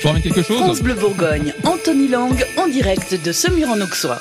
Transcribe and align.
Je 0.00 0.04
vous 0.04 0.08
ramène 0.08 0.22
quelque 0.22 0.42
chose 0.42 0.56
France 0.56 0.80
Bleu 0.80 0.94
Bourgogne, 0.94 1.52
Anthony 1.62 2.08
Lang, 2.08 2.32
en 2.56 2.68
direct 2.68 3.22
de 3.22 3.32
Semur 3.32 3.68
en 3.68 3.78
Auxois. 3.82 4.18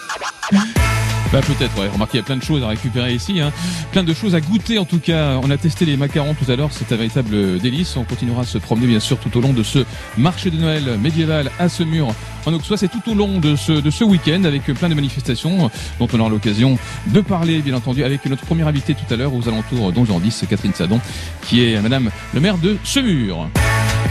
Bah 1.32 1.40
peut-être, 1.40 1.79
ouais. 1.79 1.88
Remarquez, 1.88 2.17
il 2.17 2.21
y 2.21 2.24
a 2.24 2.25
plein 2.25 2.36
de 2.36 2.44
choses 2.44 2.62
à 2.63 2.67
récupérer 2.67 3.13
ici, 3.13 3.39
hein. 3.39 3.54
plein 3.94 4.04
de 4.04 4.13
choses 4.13 4.36
à 4.36 4.42
goûter 4.42 4.78
en 4.78 4.84
tout 4.84 5.00
cas. 5.00 5.39
On 5.42 5.50
a 5.50 5.55
testé 5.55 5.86
les 5.86 5.96
macarons 5.96 6.34
tout 6.34 6.52
à 6.52 6.57
l'heure, 6.57 6.68
c'est 6.73 6.92
un 6.92 6.97
véritable 6.97 7.60
délice. 7.60 7.96
On 7.96 8.04
continuera 8.04 8.42
à 8.42 8.46
se 8.46 8.57
promener 8.57 8.88
bien 8.88 9.00
sûr 9.00 9.18
tout 9.20 9.38
au 9.38 9.39
long 9.39 9.54
de 9.54 9.63
ce 9.63 9.86
marché 10.18 10.52
de 10.52 10.57
Noël 10.57 10.97
médiéval 11.02 11.49
à 11.60 11.69
Semur 11.69 12.13
en 12.46 12.53
Auxois. 12.53 12.75
C'est 12.75 12.89
tout 12.89 13.09
au 13.09 13.13
long 13.13 13.39
de 13.39 13.55
ce, 13.55 13.71
de 13.71 13.89
ce 13.89 14.03
week-end 14.03 14.43
avec 14.43 14.63
plein 14.63 14.89
de 14.89 14.96
manifestations 14.96 15.71
dont 15.97 16.09
on 16.11 16.20
aura 16.20 16.30
l'occasion 16.30 16.77
de 17.07 17.21
parler 17.21 17.59
bien 17.59 17.75
entendu 17.75 18.03
avec 18.03 18.25
notre 18.25 18.43
première 18.45 18.67
invitée 18.67 18.95
tout 18.95 19.13
à 19.13 19.16
l'heure 19.16 19.34
aux 19.34 19.48
alentours 19.48 19.93
d'Ongean 19.93 20.20
10, 20.20 20.43
Catherine 20.49 20.73
Sadon, 20.73 20.99
qui 21.43 21.63
est 21.63 21.80
Madame 21.80 22.11
le 22.34 22.41
maire 22.41 22.57
de 22.57 22.75
Semur. 22.84 23.48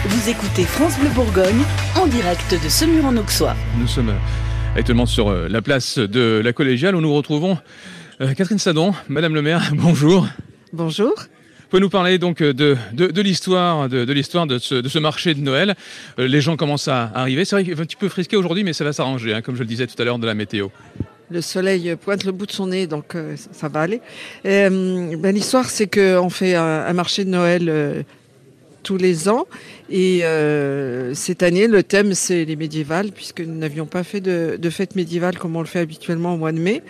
Vous 0.04 0.30
écoutez 0.30 0.62
France 0.62 0.96
Bleu 1.00 1.08
Bourgogne 1.08 1.62
en 2.00 2.06
direct 2.06 2.52
de 2.52 2.68
Semur 2.68 3.04
en 3.04 3.16
Auxois. 3.16 3.56
Nous 3.78 3.88
sommes 3.88 4.14
actuellement 4.76 5.06
sur 5.06 5.28
euh, 5.28 5.48
la 5.48 5.60
place 5.60 5.98
de 5.98 6.40
la 6.42 6.52
collégiale 6.52 6.94
où 6.94 7.00
nous 7.00 7.12
retrouvons 7.12 7.58
euh, 8.20 8.32
Catherine 8.34 8.60
Sadon, 8.60 8.94
Madame 9.08 9.34
le 9.34 9.42
maire, 9.42 9.72
bonjour. 9.74 10.28
Bonjour. 10.72 11.14
Vous 11.16 11.68
pouvez 11.70 11.80
nous 11.80 11.90
parler 11.90 12.18
donc 12.18 12.42
de, 12.42 12.76
de, 12.92 13.06
de 13.08 13.22
l'histoire 13.22 13.88
de, 13.88 14.04
de 14.04 14.12
l'histoire 14.12 14.46
de 14.46 14.58
ce, 14.58 14.76
de 14.76 14.88
ce 14.88 15.00
marché 15.00 15.34
de 15.34 15.40
Noël. 15.40 15.74
Euh, 16.20 16.28
les 16.28 16.40
gens 16.40 16.56
commencent 16.56 16.88
à 16.88 17.10
arriver. 17.14 17.44
C'est 17.44 17.56
vrai 17.56 17.64
qu'il 17.64 17.72
est 17.72 17.80
un 17.80 17.84
petit 17.84 17.96
peu 17.96 18.08
frisqué 18.08 18.36
aujourd'hui, 18.36 18.62
mais 18.62 18.72
ça 18.74 18.84
va 18.84 18.92
s'arranger, 18.92 19.34
hein, 19.34 19.42
comme 19.42 19.56
je 19.56 19.60
le 19.60 19.66
disais 19.66 19.88
tout 19.88 20.00
à 20.00 20.04
l'heure 20.04 20.20
de 20.20 20.26
la 20.26 20.34
météo. 20.34 20.68
Le 21.30 21.42
soleil 21.42 21.94
pointe 21.96 22.24
le 22.24 22.32
bout 22.32 22.46
de 22.46 22.52
son 22.52 22.68
nez, 22.68 22.86
donc 22.86 23.14
euh, 23.14 23.36
ça 23.52 23.68
va 23.68 23.80
aller. 23.80 24.00
Euh, 24.46 25.14
ben, 25.18 25.34
L'histoire, 25.34 25.68
c'est 25.68 25.86
qu'on 25.86 26.30
fait 26.30 26.54
un, 26.54 26.86
un, 26.86 26.92
marché 26.94 27.26
de 27.26 27.30
Noël 27.30 27.68
euh, 27.68 28.02
tous 28.82 28.96
les 28.96 29.28
ans. 29.28 29.46
Et 29.90 30.24
euh, 30.24 31.14
cette 31.14 31.42
année, 31.42 31.66
le 31.66 31.82
thème, 31.82 32.14
c'est 32.14 32.44
les 32.44 32.56
médiévales, 32.56 33.12
puisque 33.12 33.40
nous 33.40 33.54
n'avions 33.54 33.86
pas 33.86 34.04
fait 34.04 34.20
de, 34.20 34.70
fête 34.70 34.96
médiévale 34.96 35.38
comme 35.38 35.56
on 35.56 35.60
le 35.60 35.66
fait 35.66 35.80
habituellement 35.80 36.34
au 36.34 36.36
mois 36.36 36.52
de 36.52 36.58
mai. 36.58 36.82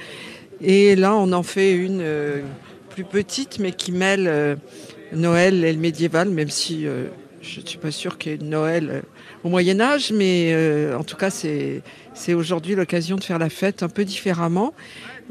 Et 0.61 0.97
là, 0.97 1.15
on 1.15 1.33
en 1.33 1.43
fait 1.43 1.75
une 1.75 2.01
euh, 2.01 2.43
plus 2.91 3.05
petite, 3.05 3.59
mais 3.61 3.73
qui 3.73 3.93
mêle 3.93 4.27
euh, 4.27 4.57
Noël 5.13 5.65
et 5.65 5.73
le 5.73 5.79
médiéval, 5.79 6.31
même 6.31 6.51
si 6.51 6.85
je 7.41 7.61
ne 7.61 7.67
suis 7.67 7.79
pas 7.79 7.91
sûre 7.91 8.19
qu'il 8.19 8.33
y 8.33 8.35
ait 8.35 8.39
Noël 8.39 9.03
au 9.45 9.49
Moyen 9.49 9.81
Âge, 9.81 10.13
mais 10.13 10.55
en 10.95 11.03
tout 11.05 11.17
cas, 11.17 11.31
c'est 11.31 12.35
aujourd'hui 12.35 12.75
l'occasion 12.75 13.17
de 13.17 13.25
faire 13.25 13.39
la 13.39 13.49
fête 13.49 13.83
un 13.83 13.89
peu 13.89 14.05
différemment. 14.05 14.75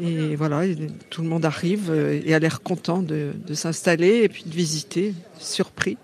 Et 0.01 0.35
voilà, 0.35 0.63
tout 1.11 1.21
le 1.21 1.27
monde 1.27 1.45
arrive 1.45 1.93
et 2.25 2.33
a 2.33 2.39
l'air 2.39 2.61
content 2.61 3.03
de 3.03 3.53
s'installer 3.53 4.23
et 4.23 4.29
puis 4.29 4.45
de 4.47 4.55
visiter, 4.55 5.13
surpris. 5.37 5.97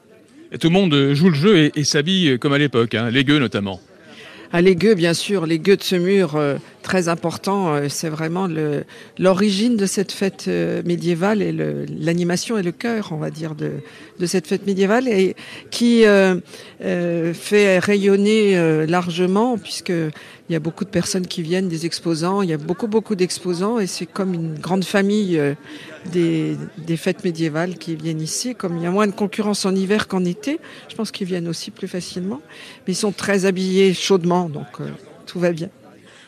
Tout 0.59 0.68
le 0.68 0.73
monde 0.73 1.14
joue 1.14 1.30
le 1.30 1.36
jeu 1.36 1.72
et, 1.76 1.84
s'habille 1.84 2.38
comme 2.40 2.54
à 2.54 2.58
l'époque, 2.58 2.94
hein, 2.94 3.09
les 3.09 3.23
gueux 3.23 3.40
notamment. 3.40 3.80
Ah, 4.56 4.62
les 4.62 4.76
gueux, 4.76 4.94
bien 4.94 5.16
sûr, 5.16 5.48
les 5.48 5.58
gueux 5.58 5.78
de 5.78 5.84
ce 5.84 5.96
mur, 5.96 6.36
euh, 6.36 6.58
très 6.84 7.08
important, 7.08 7.73
euh, 7.73 7.88
c'est 7.89 8.09
vraiment 8.09 8.48
l'origine 9.17 9.76
de 9.76 9.86
cette 9.86 10.12
fête 10.12 10.45
euh, 10.48 10.84
médiévale 10.86 11.42
et 11.42 11.52
l'animation 11.52 12.58
et 12.58 12.64
le 12.64 12.72
cœur, 12.72 13.09
on 13.12 13.17
va 13.17 13.31
dire, 13.31 13.56
de, 13.56 13.72
de 14.20 14.25
cette 14.25 14.48
fête 14.48 14.67
médiévale, 14.67 15.08
et 15.08 15.36
qui 15.72 16.06
euh, 16.06 16.36
euh, 16.84 17.34
fait 17.34 17.80
rayonner 17.80 18.58
euh, 18.58 18.86
largement, 18.86 19.58
puisque 19.58 19.90
il 19.90 20.53
y 20.53 20.56
a 20.56 20.59
beaucoup 20.59 20.86
de 20.86 20.90
personnes 20.90 21.25
qui 21.25 21.42
viennent, 21.42 21.70
des 21.70 21.86
exposants, 21.86 22.42
il 22.42 22.50
y 22.50 22.53
a 22.53 22.58
beaucoup, 22.58 22.88
beaucoup 22.88 23.16
d'exposants, 23.16 23.80
et 23.80 23.88
c'est 23.88 24.06
comme 24.06 24.34
une 24.34 24.56
grande 24.56 24.84
famille 24.84 25.42
des, 26.12 26.58
des, 26.78 26.97
fêtes 26.97 27.23
médiévales 27.23 27.78
qui 27.78 27.95
viennent 27.95 28.22
ici. 28.22 28.53
Comme 28.53 28.78
il 28.78 28.84
y 28.84 28.86
a 28.86 28.92
moins 28.92 29.08
de 29.08 29.14
concurrence 29.14 29.66
en 29.66 29.73
hiver 29.73 30.08
qu'en 30.08 30.25
été, 30.25 30.59
je 30.90 30.95
pense 30.95 31.12
qu'ils 31.12 31.28
viennent 31.28 31.47
aussi 31.47 31.72
plus 31.72 31.88
facilement. 31.88 32.42
Mais 32.86 32.94
ils 32.94 32.97
sont 32.97 33.14
très 33.14 33.45
habillés 33.45 33.94
chaudement, 33.94 34.50
donc 34.50 34.68
euh, 34.81 34.90
tout 35.25 35.40
va 35.40 35.52
bien. 35.53 35.70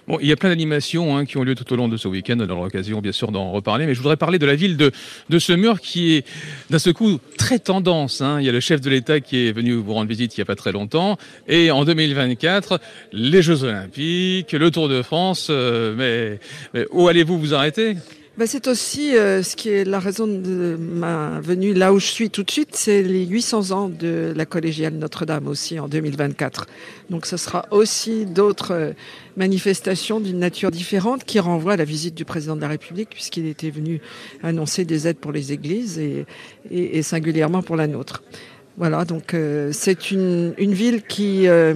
Bon, 0.07 0.19
il 0.21 0.27
y 0.27 0.31
a 0.31 0.35
plein 0.35 0.49
d'animations 0.49 1.17
hein, 1.17 1.25
qui 1.25 1.37
ont 1.37 1.43
lieu 1.43 1.55
tout 1.55 1.71
au 1.73 1.75
long 1.75 1.87
de 1.87 1.97
ce 1.97 2.07
week-end. 2.07 2.37
On 2.39 2.49
aura 2.49 2.65
l'occasion, 2.65 3.01
bien 3.01 3.11
sûr, 3.11 3.31
d'en 3.31 3.51
reparler. 3.51 3.87
Mais 3.87 3.95
je 3.95 3.99
voudrais 3.99 4.17
parler 4.17 4.37
de 4.37 4.45
la 4.45 4.55
ville 4.55 4.77
de, 4.77 4.91
de 5.29 5.39
Semur 5.39 5.81
qui 5.81 6.13
est, 6.13 6.27
d'un 6.69 6.77
seul 6.77 6.93
coup, 6.93 7.19
très 7.37 7.57
tendance. 7.57 8.21
Hein. 8.21 8.39
Il 8.39 8.45
y 8.45 8.49
a 8.49 8.51
le 8.51 8.59
chef 8.59 8.81
de 8.81 8.89
l'État 8.91 9.19
qui 9.19 9.47
est 9.47 9.51
venu 9.51 9.73
vous 9.73 9.93
rendre 9.93 10.07
visite 10.07 10.37
il 10.37 10.39
n'y 10.39 10.43
a 10.43 10.45
pas 10.45 10.55
très 10.55 10.71
longtemps. 10.71 11.17
Et 11.47 11.71
en 11.71 11.85
2024, 11.85 12.79
les 13.13 13.41
Jeux 13.41 13.63
Olympiques, 13.63 14.51
le 14.51 14.69
Tour 14.69 14.89
de 14.89 15.01
France. 15.01 15.47
Euh, 15.49 15.95
mais, 15.97 16.39
mais 16.75 16.85
où 16.91 17.07
allez-vous 17.07 17.39
vous 17.39 17.55
arrêter? 17.55 17.95
Ben 18.37 18.47
c'est 18.47 18.67
aussi 18.67 19.15
euh, 19.15 19.43
ce 19.43 19.55
qui 19.55 19.69
est 19.69 19.85
la 19.85 19.99
raison 19.99 20.27
de 20.27 20.77
ma 20.79 21.39
venue 21.41 21.73
là 21.73 21.93
où 21.93 21.99
je 21.99 22.05
suis 22.05 22.29
tout 22.29 22.43
de 22.43 22.51
suite, 22.51 22.75
c'est 22.75 23.01
les 23.01 23.25
800 23.25 23.71
ans 23.71 23.89
de 23.89 24.33
la 24.35 24.45
collégiale 24.45 24.93
Notre-Dame 24.93 25.47
aussi 25.47 25.79
en 25.79 25.87
2024. 25.87 26.67
Donc 27.09 27.25
ce 27.25 27.37
sera 27.37 27.65
aussi 27.71 28.25
d'autres 28.25 28.71
euh, 28.73 28.93
manifestations 29.37 30.19
d'une 30.19 30.39
nature 30.39 30.71
différente 30.71 31.23
qui 31.23 31.39
renvoient 31.39 31.73
à 31.73 31.77
la 31.77 31.85
visite 31.85 32.15
du 32.15 32.25
président 32.25 32.55
de 32.55 32.61
la 32.61 32.67
République 32.67 33.09
puisqu'il 33.09 33.47
était 33.47 33.69
venu 33.69 34.01
annoncer 34.43 34.85
des 34.85 35.07
aides 35.07 35.17
pour 35.17 35.31
les 35.31 35.53
églises 35.53 35.97
et, 35.97 36.25
et, 36.69 36.97
et 36.97 37.03
singulièrement 37.03 37.61
pour 37.61 37.75
la 37.75 37.87
nôtre. 37.87 38.21
Voilà, 38.77 39.05
donc 39.05 39.33
euh, 39.33 39.69
c'est 39.71 40.11
une, 40.11 40.53
une 40.57 40.73
ville 40.73 41.01
qui, 41.03 41.47
euh, 41.47 41.75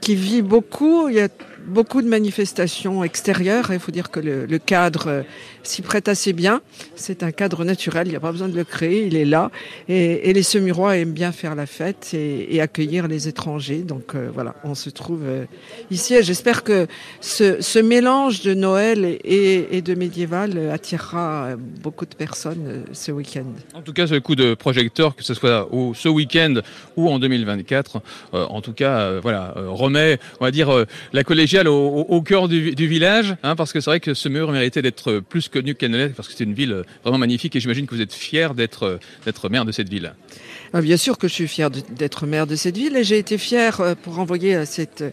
qui 0.00 0.16
vit 0.16 0.42
beaucoup. 0.42 1.08
Il 1.08 1.14
y 1.14 1.20
a 1.20 1.28
beaucoup 1.64 2.02
de 2.02 2.08
manifestations 2.08 3.04
extérieures. 3.04 3.72
Il 3.72 3.78
faut 3.78 3.92
dire 3.92 4.10
que 4.10 4.18
le, 4.18 4.44
le 4.44 4.58
cadre 4.58 5.24
s'y 5.66 5.82
prête 5.82 6.08
assez 6.08 6.32
bien. 6.32 6.60
C'est 6.94 7.22
un 7.22 7.32
cadre 7.32 7.64
naturel, 7.64 8.06
il 8.06 8.10
n'y 8.10 8.16
a 8.16 8.20
pas 8.20 8.32
besoin 8.32 8.48
de 8.48 8.56
le 8.56 8.64
créer, 8.64 9.06
il 9.06 9.16
est 9.16 9.24
là. 9.24 9.50
Et, 9.88 10.30
et 10.30 10.32
les 10.32 10.42
Semurois 10.42 10.96
aiment 10.96 11.12
bien 11.12 11.32
faire 11.32 11.54
la 11.54 11.66
fête 11.66 12.12
et, 12.14 12.60
accueillir 12.60 13.08
les 13.08 13.28
étrangers. 13.28 13.82
Donc 13.82 14.14
euh, 14.14 14.30
voilà, 14.32 14.54
on 14.64 14.74
se 14.74 14.88
trouve 14.90 15.22
euh, 15.24 15.44
ici 15.90 16.14
et 16.14 16.22
j'espère 16.22 16.62
que 16.62 16.86
ce, 17.20 17.78
mélange 17.80 18.42
de 18.42 18.54
Noël 18.54 19.18
et, 19.24 19.82
de 19.82 19.94
médiéval 19.94 20.70
attirera 20.70 21.56
beaucoup 21.82 22.06
de 22.06 22.14
personnes 22.14 22.64
euh, 22.66 22.82
ce 22.92 23.12
week-end. 23.12 23.44
En 23.74 23.82
tout 23.82 23.92
cas, 23.92 24.06
ce 24.06 24.14
coup 24.16 24.34
de 24.34 24.54
projecteur, 24.54 25.16
que 25.16 25.24
ce 25.24 25.34
soit 25.34 25.68
ce 25.94 26.08
week-end 26.08 26.54
ou 26.96 27.08
en 27.08 27.18
2024, 27.18 28.00
euh, 28.34 28.46
en 28.46 28.60
tout 28.60 28.72
cas, 28.72 28.98
euh, 28.98 29.20
voilà, 29.22 29.54
remet, 29.56 30.18
on 30.40 30.44
va 30.44 30.50
dire, 30.50 30.84
la 31.12 31.24
collégiale 31.24 31.68
au, 31.68 32.22
cœur 32.22 32.48
du, 32.48 32.74
du 32.74 32.86
village, 32.86 33.36
hein, 33.42 33.56
parce 33.56 33.72
que 33.72 33.80
c'est 33.80 33.90
vrai 33.90 34.00
que 34.00 34.14
ce 34.14 34.28
mur 34.28 34.50
méritait 34.52 34.82
d'être 34.82 35.20
plus 35.20 35.48
connu 35.54 35.74
qu'Annelette 35.74 36.14
parce 36.14 36.28
que 36.28 36.34
c'est 36.36 36.44
une 36.44 36.54
ville 36.54 36.82
vraiment 37.02 37.18
magnifique 37.18 37.54
et 37.56 37.60
j'imagine 37.60 37.86
que 37.86 37.94
vous 37.94 38.00
êtes 38.00 38.12
fier 38.12 38.54
d'être 38.54 38.98
d'être 39.24 39.48
maire 39.48 39.64
de 39.64 39.72
cette 39.72 39.88
ville. 39.88 40.14
Ah, 40.72 40.80
bien 40.80 40.96
sûr 40.96 41.16
que 41.18 41.28
je 41.28 41.32
suis 41.32 41.48
fier 41.48 41.70
d'être 41.70 42.26
maire 42.26 42.46
de 42.46 42.56
cette 42.56 42.76
ville 42.76 42.96
et 42.96 43.04
j'ai 43.04 43.18
été 43.18 43.38
fier 43.38 43.96
pour 44.02 44.18
envoyer 44.18 44.56
à 44.56 44.66
cette 44.66 45.04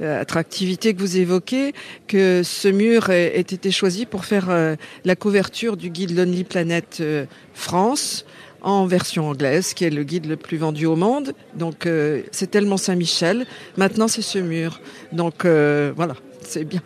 euh, 0.00 0.20
attractivité 0.20 0.94
que 0.94 1.00
vous 1.00 1.16
évoquez 1.16 1.72
que 2.06 2.42
ce 2.44 2.68
mur 2.68 3.10
ait, 3.10 3.38
été 3.38 3.70
choisi 3.70 4.06
pour 4.06 4.24
faire 4.24 4.48
euh, 4.50 4.76
la 5.04 5.16
couverture 5.16 5.76
du 5.76 5.90
guide 5.90 6.16
Lonely 6.16 6.44
Planet 6.44 6.98
euh, 7.00 7.26
France 7.54 8.24
en 8.62 8.86
version 8.86 9.28
anglaise, 9.28 9.74
qui 9.74 9.84
est 9.84 9.90
le 9.90 10.04
guide 10.04 10.26
le 10.26 10.36
plus 10.36 10.58
vendu 10.58 10.86
au 10.86 10.96
monde. 10.96 11.32
Donc 11.54 11.86
euh, 11.86 12.22
c'est 12.30 12.50
tellement 12.50 12.76
Saint-Michel. 12.76 13.46
Maintenant 13.76 14.08
c'est 14.08 14.22
ce 14.22 14.38
mur. 14.38 14.80
Donc 15.12 15.44
euh, 15.44 15.92
voilà, 15.96 16.14
c'est 16.42 16.64
bien. 16.64 16.82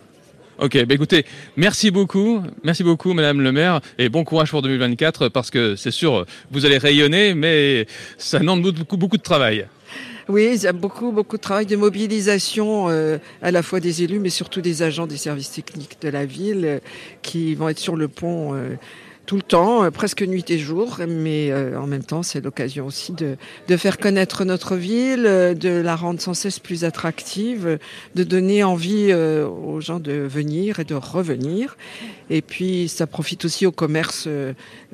Ok, 0.57 0.85
bah 0.85 0.95
écoutez, 0.95 1.25
merci 1.57 1.91
beaucoup, 1.91 2.41
merci 2.63 2.81
beaucoup 2.81 3.13
Madame 3.13 3.41
le 3.41 3.51
maire, 3.51 3.81
et 3.97 4.07
bon 4.07 4.23
courage 4.23 4.51
pour 4.51 4.61
2024, 4.61 5.27
parce 5.27 5.51
que 5.51 5.75
c'est 5.75 5.91
sûr, 5.91 6.25
vous 6.49 6.65
allez 6.65 6.77
rayonner, 6.77 7.33
mais 7.33 7.87
ça 8.17 8.39
demande 8.39 8.61
beaucoup, 8.61 8.95
beaucoup 8.95 9.17
de 9.17 9.21
travail. 9.21 9.67
Oui, 10.29 10.51
il 10.55 10.63
y 10.63 10.67
a 10.67 10.71
beaucoup, 10.71 11.11
beaucoup 11.11 11.35
de 11.35 11.41
travail 11.41 11.65
de 11.65 11.75
mobilisation 11.75 12.89
euh, 12.89 13.17
à 13.41 13.51
la 13.51 13.61
fois 13.61 13.81
des 13.81 14.01
élus, 14.01 14.19
mais 14.19 14.29
surtout 14.29 14.61
des 14.61 14.81
agents 14.81 15.07
des 15.07 15.17
services 15.17 15.51
techniques 15.51 16.01
de 16.01 16.07
la 16.07 16.25
ville 16.25 16.65
euh, 16.65 16.79
qui 17.21 17.53
vont 17.53 17.67
être 17.67 17.77
sur 17.77 17.97
le 17.97 18.07
pont 18.07 18.55
euh, 18.55 18.75
tout 19.25 19.35
le 19.35 19.41
temps, 19.41 19.83
euh, 19.83 19.91
presque 19.91 20.21
nuit 20.21 20.45
et 20.49 20.57
jour, 20.57 20.99
mais 21.07 21.51
euh, 21.51 21.79
en 21.79 21.87
même 21.87 22.03
temps, 22.03 22.23
c'est 22.23 22.41
l'occasion 22.41 22.85
aussi 22.85 23.11
de, 23.13 23.37
de, 23.67 23.77
faire 23.77 23.97
connaître 23.97 24.45
notre 24.45 24.75
ville, 24.75 25.25
euh, 25.25 25.53
de 25.53 25.69
la 25.69 25.95
rendre 25.95 26.21
sans 26.21 26.33
cesse 26.33 26.59
plus 26.59 26.83
attractive, 26.83 27.79
de 28.15 28.23
donner 28.23 28.63
envie 28.63 29.07
euh, 29.09 29.47
aux 29.47 29.81
gens 29.81 29.99
de 29.99 30.13
venir 30.13 30.79
et 30.79 30.83
de 30.83 30.95
revenir. 30.95 31.77
Et 32.29 32.41
puis, 32.41 32.87
ça 32.87 33.07
profite 33.07 33.45
aussi 33.45 33.65
au 33.65 33.71
commerce 33.71 34.27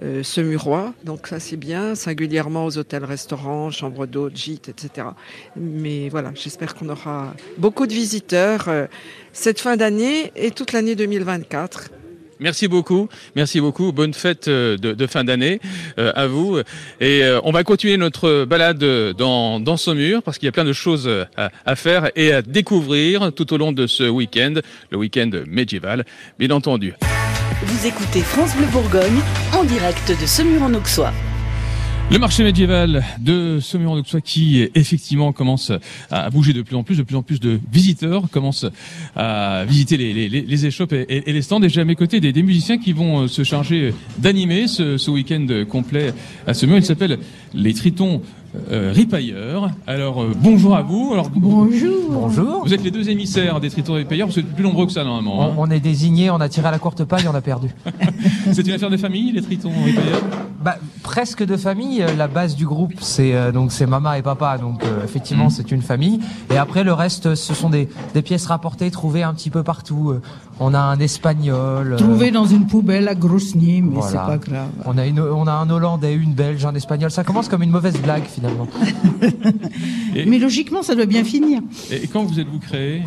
euh, 0.04 0.24
semurois, 0.24 0.94
donc 1.06 1.28
ça 1.28 1.40
c'est 1.40 1.58
bien, 1.58 1.94
singulièrement 1.94 2.66
aux 2.66 2.78
hôtels-restaurants, 2.78 3.70
chambres 3.70 4.08
d'hôtes, 4.08 4.36
gîtes, 4.36 4.68
etc. 4.68 5.08
Mais 5.56 6.10
voilà, 6.10 6.32
j'espère 6.34 6.74
qu'on 6.74 6.90
aura 6.90 7.34
beaucoup 7.60 7.86
de 7.86 7.94
visiteurs 7.94 8.68
euh, 8.68 8.88
cette 9.32 9.60
fin 9.60 9.78
d'année 9.78 10.32
et 10.36 10.50
toute 10.50 10.74
l'année 10.74 10.96
2024. 10.96 11.92
Merci 12.42 12.68
beaucoup, 12.68 13.08
merci 13.36 13.62
beaucoup. 13.62 13.92
Bonne 13.92 14.16
fête 14.16 14.48
euh, 14.48 14.76
de, 14.76 15.08
fin 15.08 15.24
d'année 15.24 15.62
euh, 16.00 16.12
à 16.16 16.26
vous. 16.26 16.58
Et 17.00 17.24
euh, 17.24 17.40
on 17.44 17.52
va 17.52 17.64
continuer 17.64 17.98
notre 17.98 18.46
balade 18.46 18.84
dans, 19.16 19.60
dans 19.60 19.78
Saumur 19.78 20.24
parce 20.24 20.40
qu'il 20.40 20.48
y 20.48 20.50
a 20.50 20.52
plein 20.52 20.66
de 20.66 20.74
choses 20.74 21.08
à, 21.38 21.52
à, 21.66 21.76
faire 21.76 22.10
et 22.16 22.34
à 22.34 22.42
découvrir 22.42 23.32
tout 23.32 23.54
au 23.54 23.58
long 23.58 23.72
de 23.72 23.86
ce 23.86 24.10
week-end, 24.10 24.56
le 24.90 24.98
week-end 24.98 25.30
médiéval, 25.46 26.04
bien 26.40 26.50
entendu. 26.50 26.96
Vous 27.64 27.86
écoutez 27.86 28.22
France 28.22 28.56
Bleu 28.56 28.66
Bourgogne 28.72 29.20
en 29.54 29.64
direct 29.64 30.10
de 30.10 30.26
Saumur 30.26 30.64
en 30.64 30.74
Auxois. 30.74 31.14
Le 32.12 32.20
marché 32.20 32.44
médiéval 32.44 33.06
de 33.20 33.60
saumur 33.62 33.92
en 33.92 34.02
qui 34.02 34.68
effectivement 34.76 35.32
commence 35.32 35.72
à 36.10 36.30
bouger 36.30 36.52
de 36.52 36.62
plus 36.62 36.76
en 36.76 36.84
plus, 36.84 36.98
de 36.98 37.04
plus 37.04 37.16
en 37.16 37.24
plus 37.24 37.40
de 37.40 37.58
visiteurs 37.72 38.30
commencent 38.30 38.66
à 39.16 39.64
visiter 39.66 39.96
les, 39.96 40.14
les, 40.14 40.42
les 40.42 40.66
échoppes 40.66 40.92
et, 40.92 41.24
les 41.26 41.42
stands. 41.42 41.62
Et 41.62 41.70
j'ai 41.70 41.80
à 41.80 41.86
mes 41.86 41.96
côtés 41.96 42.20
des, 42.20 42.44
musiciens 42.44 42.78
qui 42.80 42.92
vont 42.92 43.30
se 43.30 43.44
charger 43.44 43.94
d'animer 44.18 44.68
ce, 44.68 44.98
ce 44.98 45.10
week-end 45.10 45.48
complet 45.70 46.14
à 46.48 46.54
Saumur. 46.54 46.76
Il 46.76 46.84
s'appelle 46.84 47.18
les 47.54 47.74
Tritons 47.74 48.22
euh, 48.70 48.92
Ripailleur. 48.94 49.72
Alors 49.88 50.22
euh, 50.22 50.34
bonjour 50.36 50.76
à 50.76 50.82
vous. 50.82 51.12
Alors, 51.14 51.30
bonjour. 51.34 52.12
Bonjour. 52.12 52.66
Vous 52.66 52.74
êtes 52.74 52.84
les 52.84 52.92
deux 52.92 53.10
émissaires 53.10 53.62
des 53.62 53.70
Tritons 53.70 53.94
Ripailleurs. 53.94 54.28
Vous 54.28 54.38
êtes 54.38 54.54
plus 54.54 54.64
nombreux 54.64 54.86
que 54.86 54.92
ça 54.92 55.06
normalement. 55.06 55.44
Hein. 55.44 55.54
On, 55.58 55.72
est 55.72 55.80
désignés, 55.80 56.30
on 56.30 56.42
a 56.42 56.50
tiré 56.50 56.68
à 56.68 56.72
la 56.72 56.80
courte 56.80 57.06
paille, 57.06 57.28
on 57.32 57.36
a 57.36 57.42
perdu. 57.42 57.70
c'est 58.52 58.68
une 58.68 58.74
affaire 58.74 58.90
de 58.90 58.98
famille, 58.98 59.32
les 59.32 59.42
Tritons 59.42 59.72
Ripailleurs? 59.86 60.22
Bah, 60.62 60.78
presque 61.04 61.44
de 61.44 61.58
famille. 61.58 62.04
La 62.18 62.28
base 62.28 62.56
du 62.56 62.66
groupe, 62.66 62.94
c'est 63.00 63.34
euh, 63.34 63.52
donc 63.52 63.72
c'est 63.72 63.86
maman 63.86 64.14
et 64.14 64.22
papa. 64.22 64.58
Donc 64.58 64.82
effectivement, 65.04 65.48
mm. 65.48 65.52
c'est 65.52 65.72
une 65.72 65.82
famille. 65.82 66.20
Et 66.50 66.58
après 66.58 66.84
le 66.84 66.94
reste, 66.94 67.36
ce 67.36 67.54
sont 67.54 67.70
des, 67.70 67.90
des 68.14 68.22
pièces 68.22 68.46
rapportées, 68.46 68.92
trouvées 68.92 69.24
un 69.24 69.34
petit 69.34 69.50
peu 69.50 69.64
partout. 69.64 70.14
On 70.60 70.74
a 70.74 70.80
un 70.80 71.00
espagnol. 71.00 71.96
Trouvé 71.98 72.30
dans 72.32 72.46
une 72.46 72.68
poubelle 72.68 73.08
à 73.08 73.16
Grosny, 73.16 73.82
mais 73.82 74.02
c'est 74.02 74.14
pas 74.16 74.38
grave. 74.38 74.70
On 74.86 74.98
a 74.98 75.08
une, 75.08 75.20
on 75.20 75.48
a 75.48 75.54
un 75.54 75.70
Hollandais, 75.70 76.14
une 76.14 76.34
Belge, 76.34 76.66
un 76.66 76.76
espagnol. 76.76 77.10
Ça 77.12 77.24
commence 77.24 77.48
comme 77.48 77.64
une 77.64 77.72
mauvaise 77.72 78.00
blague 78.02 78.24
Mais 80.14 80.40
logiquement, 80.40 80.84
ça 80.84 80.96
doit 80.96 81.06
bien 81.06 81.24
finir. 81.24 81.62
Et 81.90 82.08
quand 82.08 82.24
vous 82.24 82.40
êtes-vous 82.40 82.60
créé? 82.60 83.04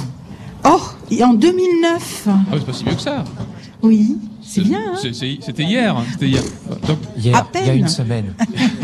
Oh, 0.65 0.81
en 1.23 1.35
2009. 1.35 2.29
Ah, 2.29 2.39
c'est 2.53 2.67
pas 2.67 2.73
si 2.73 2.85
mieux 2.85 2.95
que 2.95 3.01
ça. 3.01 3.25
Oui. 3.83 4.19
C'est 4.45 4.63
bien. 4.63 4.93
Hein 4.93 4.99
c'était 5.01 5.63
hier. 5.63 5.97
C'était 6.13 6.27
hier. 6.27 6.43
Donc, 6.87 6.99
hier, 7.17 7.47
il 7.55 7.67
y 7.67 7.71
a 7.71 7.75
une 7.75 7.89
semaine. 7.89 8.35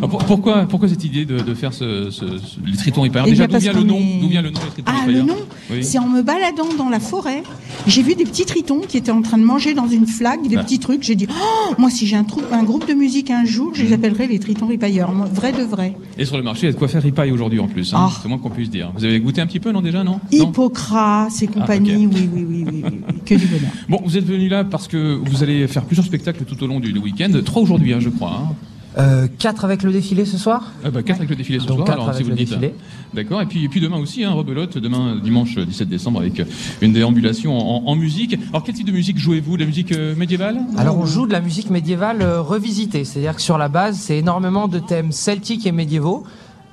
pourquoi, 0.00 0.66
pourquoi 0.66 0.88
cette 0.88 1.04
idée 1.04 1.24
de, 1.24 1.38
de 1.38 1.54
faire 1.54 1.72
ce, 1.72 2.10
ce, 2.10 2.24
les 2.64 2.76
tritons 2.76 3.04
hyper 3.04 3.24
eh 3.26 3.30
Déjà, 3.30 3.46
d'où 3.46 3.58
vient, 3.58 3.72
le 3.72 3.82
nom 3.82 4.00
d'où 4.20 4.28
vient 4.28 4.42
le 4.42 4.50
nom 4.50 4.60
des 4.60 4.82
tritons 4.82 4.92
Ah, 4.92 5.06
le 5.06 5.22
nom 5.22 5.36
C'est 5.82 5.98
en 5.98 6.08
me 6.08 6.22
baladant 6.22 6.74
dans 6.76 6.88
la 6.88 7.00
forêt. 7.00 7.42
J'ai 7.86 8.02
vu 8.02 8.14
des 8.14 8.24
petits 8.24 8.44
tritons 8.44 8.80
qui 8.80 8.96
étaient 8.96 9.10
en 9.10 9.22
train 9.22 9.38
de 9.38 9.44
manger 9.44 9.74
dans 9.74 9.88
une 9.88 10.06
flaque, 10.06 10.46
des 10.48 10.56
ah. 10.56 10.62
petits 10.62 10.78
trucs. 10.78 11.02
J'ai 11.02 11.14
dit, 11.14 11.26
oh, 11.30 11.74
moi, 11.78 11.90
si 11.90 12.06
j'ai 12.06 12.16
un, 12.16 12.26
un, 12.52 12.62
groupe 12.62 12.88
de 12.88 12.94
musique 12.94 13.30
un 13.30 13.44
jour, 13.44 13.72
je 13.74 13.82
les 13.82 13.90
mm. 13.90 13.92
appellerai 13.94 14.26
les 14.26 14.38
tritons 14.38 14.66
ripailleurs. 14.66 15.12
Vrai 15.32 15.52
de 15.52 15.62
vrai. 15.62 15.96
Et 16.18 16.24
sur 16.24 16.36
le 16.36 16.42
marché, 16.42 16.62
il 16.62 16.66
y 16.66 16.68
a 16.70 16.72
de 16.72 16.78
quoi 16.78 16.88
faire 16.88 17.02
ripaille 17.02 17.30
aujourd'hui 17.30 17.60
en 17.60 17.68
plus. 17.68 17.92
Hein. 17.94 17.98
Ah. 18.00 18.12
C'est 18.22 18.28
moins 18.28 18.38
qu'on 18.38 18.50
puisse 18.50 18.70
dire. 18.70 18.92
Vous 18.96 19.04
avez 19.04 19.20
goûté 19.20 19.40
un 19.40 19.46
petit 19.46 19.60
peu, 19.60 19.72
non, 19.72 19.82
déjà, 19.82 20.04
non? 20.04 20.20
Hippocras 20.32 21.28
et 21.42 21.46
compagnie, 21.46 22.06
oui, 22.06 22.28
oui, 22.32 22.46
oui, 22.48 22.64
oui, 22.70 22.82
oui, 22.84 23.16
Que 23.24 23.34
du 23.34 23.46
bonheur. 23.46 23.70
Bon, 23.88 24.00
vous 24.04 24.16
êtes 24.16 24.24
venu 24.24 24.48
là 24.48 24.64
parce 24.64 24.88
que 24.88 25.14
vous 25.14 25.42
allez 25.42 25.66
faire 25.68 25.84
plusieurs 25.84 26.06
spectacles 26.06 26.44
tout 26.44 26.62
au 26.62 26.66
long 26.66 26.80
du, 26.80 26.94
week-end. 26.98 27.30
Trois 27.44 27.62
aujourd'hui, 27.62 27.92
hein, 27.92 28.00
je 28.00 28.08
crois. 28.08 28.40
Hein. 28.42 28.54
Euh, 28.96 29.26
quatre 29.38 29.64
avec 29.64 29.82
le 29.82 29.90
défilé 29.90 30.24
ce 30.24 30.38
soir 30.38 30.70
ah 30.84 30.90
bah, 30.90 31.02
Quatre 31.02 31.18
avec 31.18 31.30
le 31.30 31.36
défilé 31.36 31.58
ce 31.58 31.66
soir, 31.66 31.90
alors 31.90 32.14
si 32.14 32.22
vous 32.22 32.30
le 32.30 32.36
dites. 32.36 32.54
D'accord, 33.12 33.42
et 33.42 33.46
puis, 33.46 33.64
et 33.64 33.68
puis 33.68 33.80
demain 33.80 33.98
aussi, 33.98 34.24
hein, 34.24 34.32
rebelote, 34.32 34.78
demain 34.78 35.16
dimanche 35.22 35.58
17 35.58 35.88
décembre 35.88 36.20
avec 36.20 36.42
une 36.80 36.92
déambulation 36.92 37.56
en, 37.56 37.94
musique. 37.96 38.36
Alors 38.50 38.62
quel 38.64 38.74
type 38.74 38.86
de 38.86 38.92
musique 38.92 39.18
jouez-vous? 39.18 39.56
De 39.56 39.62
la 39.62 39.66
musique 39.66 39.92
euh, 39.92 40.14
médiévale? 40.16 40.60
Alors 40.76 40.98
on 40.98 41.06
joue 41.06 41.26
de 41.26 41.32
la 41.32 41.40
musique 41.40 41.70
médiévale 41.70 42.22
euh, 42.22 42.40
revisitée, 42.40 43.04
c'est-à-dire 43.04 43.36
que 43.36 43.42
sur 43.42 43.58
la 43.58 43.68
base 43.68 43.96
c'est 43.96 44.18
énormément 44.18 44.68
de 44.68 44.78
thèmes 44.78 45.12
celtiques 45.12 45.66
et 45.66 45.72
médiévaux. 45.72 46.24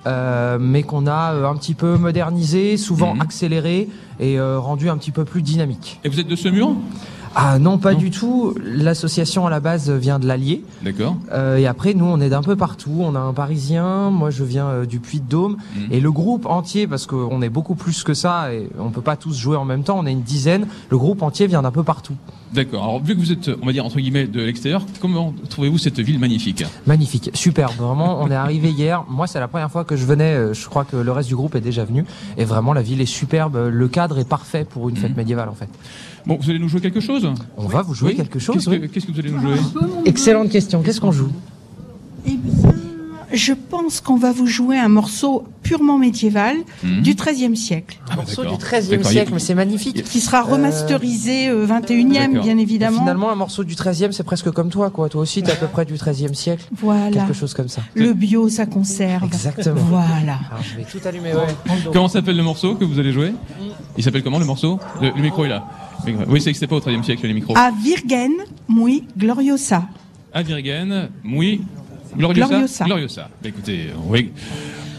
mais 0.06 0.84
qu'on 0.84 1.08
a 1.08 1.48
un 1.48 1.56
petit 1.56 1.76
peu 1.76 1.98
modernisé, 1.98 2.78
souvent 2.78 3.14
mhm. 3.16 3.22
accéléré 3.22 3.88
et 4.20 4.40
rendu 4.40 4.90
un 4.90 4.98
petit 4.98 5.12
peu 5.12 5.26
plus 5.26 5.42
dynamique. 5.42 6.00
Et 6.04 6.10
vous 6.10 6.20
êtes 6.20 6.28
de 6.28 6.36
ce 6.36 6.50
mur 6.50 6.76
ah 7.36 7.60
non, 7.60 7.78
pas 7.78 7.94
du 7.94 8.12
tout. 8.12 8.54
L'association 8.62 9.46
à 9.46 9.50
la 9.50 9.60
base 9.60 9.90
vient 9.90 10.20
de 10.20 10.28
l'Allier. 10.28 10.64
D'accord. 10.84 11.16
Euh, 11.32 11.58
et 11.58 11.68
après, 11.68 11.94
nous, 11.94 12.06
on 12.06 12.20
est 12.20 12.30
d'un 12.30 12.42
peu 12.42 12.56
partout. 12.56 12.98
On 13.00 13.16
a 13.16 13.20
un 13.20 13.34
Parisien, 13.34 14.10
moi 14.10 14.30
je 14.30 14.44
viens 14.44 14.68
euh, 14.68 14.86
du 14.86 15.00
Puy-de-Dôme. 15.00 15.58
Mhm. 15.76 15.88
Et 15.92 16.00
le 16.00 16.12
groupe 16.12 16.46
entier, 16.46 16.88
parce 16.88 17.06
qu'on 17.06 17.42
est 17.42 17.50
beaucoup 17.50 17.76
plus 17.76 18.04
que 18.04 18.14
ça, 18.14 18.54
et 18.54 18.70
on 18.78 18.90
peut 18.90 19.02
pas 19.02 19.16
tous 19.16 19.38
jouer 19.38 19.56
en 19.56 19.66
même 19.66 19.84
temps, 19.84 19.98
on 20.00 20.06
est 20.06 20.12
une 20.12 20.24
dizaine, 20.24 20.68
le 20.90 20.98
groupe 20.98 21.22
entier 21.22 21.48
vient 21.48 21.62
d'un 21.62 21.72
peu 21.72 21.84
partout. 21.84 22.16
D'accord. 22.54 22.84
Alors, 22.84 23.04
vu 23.04 23.16
que 23.16 23.20
vous 23.20 23.32
êtes, 23.32 23.50
on 23.62 23.66
va 23.66 23.72
dire, 23.72 23.86
entre 23.86 23.98
guillemets, 23.98 24.28
de 24.28 24.42
l'extérieur, 24.42 24.86
comment 25.00 25.34
trouvez-vous 25.50 25.78
cette 25.78 26.00
ville 26.00 26.20
magnifique? 26.20 26.66
Magnifique, 26.86 27.32
superbe. 27.34 27.74
Vraiment, 27.78 28.22
on 28.22 28.30
est 28.30 28.36
arrivé 28.36 28.70
hier. 28.70 29.06
Moi, 29.10 29.28
c'est 29.28 29.40
la 29.40 29.48
première 29.48 29.72
fois 29.72 29.86
que 29.86 29.96
je 29.96 30.06
venais. 30.06 30.34
Euh, 30.34 30.54
je 30.54 30.68
crois 30.68 30.84
que 30.84 30.98
le 30.98 31.12
reste 31.12 31.30
du 31.30 31.36
groupe 31.36 31.56
est 31.56 31.62
déjà 31.62 31.86
venu. 31.86 32.06
Et 32.38 32.44
vraiment, 32.44 32.74
la 32.74 32.82
ville 32.82 33.00
est 33.00 33.06
superbe. 33.06 33.70
Le 33.72 33.88
cadre 33.88 34.20
est 34.20 34.28
parfait 34.28 34.66
pour 34.70 34.90
une 34.90 34.98
fête 34.98 35.12
mhm. 35.12 35.18
médiévale, 35.18 35.50
en 35.50 35.56
fait. 35.56 35.70
Bon, 36.26 36.38
vous 36.42 36.50
allez 36.50 36.60
nous 36.60 36.68
jouer 36.68 36.82
quelque 36.82 37.00
chose? 37.00 37.28
On 37.58 37.68
va 37.68 37.82
vous 37.82 37.94
jouer 37.94 38.16
quelque 38.16 38.40
chose. 38.40 38.70
Qu'est-ce 38.94 39.06
que, 39.06 39.12
vous 39.12 39.20
allez 39.20 39.32
nous 39.32 39.40
jouer? 39.40 39.58
Excellente 40.06 40.50
question. 40.50 40.82
Qu'est-ce 40.82 41.02
qu'on 41.02 41.12
joue? 41.12 41.32
Eh 42.26 42.36
bien, 42.36 42.72
je 43.34 43.54
pense 43.54 44.02
qu'on 44.02 44.18
va 44.18 44.32
vous 44.32 44.48
jouer 44.48 44.78
un 44.78 44.90
morceau 44.90 45.44
purement 45.64 45.98
médiéval 45.98 46.58
hmm. 46.84 47.02
du 47.02 47.16
XIIIe 47.16 47.56
siècle. 47.56 48.00
Un 48.10 48.16
morceau 48.18 48.44
du 48.44 48.56
XIIIe 48.58 49.04
siècle, 49.04 49.32
mais 49.34 49.40
c'est 49.40 49.56
magnifique. 49.56 50.04
Qui 50.04 50.20
sera 50.20 50.42
remasterisé 50.42 51.50
euh, 51.50 51.66
21e, 51.66 52.42
bien 52.42 52.58
évidemment. 52.58 53.00
finalement, 53.00 53.32
un 53.32 53.36
morceau 53.36 53.64
du 53.64 53.76
XIIIe, 53.76 54.12
c'est 54.12 54.24
presque 54.24 54.52
comme 54.52 54.70
toi, 54.70 54.90
quoi. 54.90 55.10
Toi 55.10 55.22
aussi, 55.22 55.44
t'es 55.44 55.52
à 55.52 55.56
peu 55.56 55.68
près 55.68 55.86
du 55.86 55.94
XIIIe 55.94 56.36
siècle. 56.36 56.66
Voilà. 56.78 57.12
Quelque 57.12 57.34
chose 57.34 57.54
comme 57.54 57.70
ça. 57.70 57.82
Le 57.96 58.14
bio, 58.14 58.50
ça 58.50 58.66
conserve. 58.66 59.24
Exactement. 59.26 59.82
Voilà. 59.90 60.40
Alors, 60.50 60.64
je 60.64 60.78
vais 60.78 60.84
tout 60.84 61.06
allumer. 61.08 61.34
Comment 61.94 62.08
s'appelle 62.08 62.38
le 62.38 62.44
morceau 62.44 62.76
que 62.76 62.84
vous 62.84 63.00
allez 63.00 63.12
jouer? 63.12 63.34
Il 63.98 64.04
s'appelle 64.04 64.24
comment 64.24 64.40
le 64.40 64.46
morceau? 64.46 64.80
Le, 65.02 65.12
micro 65.22 65.46
est 65.46 65.50
là. 65.50 65.66
Oui, 66.28 66.42
c'est 66.42 66.52
que 66.52 66.56
c'était 66.58 66.68
pas 66.68 66.78
au 66.78 66.82
XIIIe 66.82 67.04
siècle 67.04 67.28
les 67.28 67.34
micros. 67.34 67.56
A 67.58 67.72
Virgen, 67.72 68.32
muy 68.68 69.04
gloriosa. 69.18 69.84
A 70.34 70.42
Virgen, 70.42 71.10
muy 71.24 71.62
Gloriosa. 72.16 72.86
Gloriosa. 72.86 73.30
Bah, 73.42 73.50
écoutez, 73.50 73.88
oui. 74.08 74.32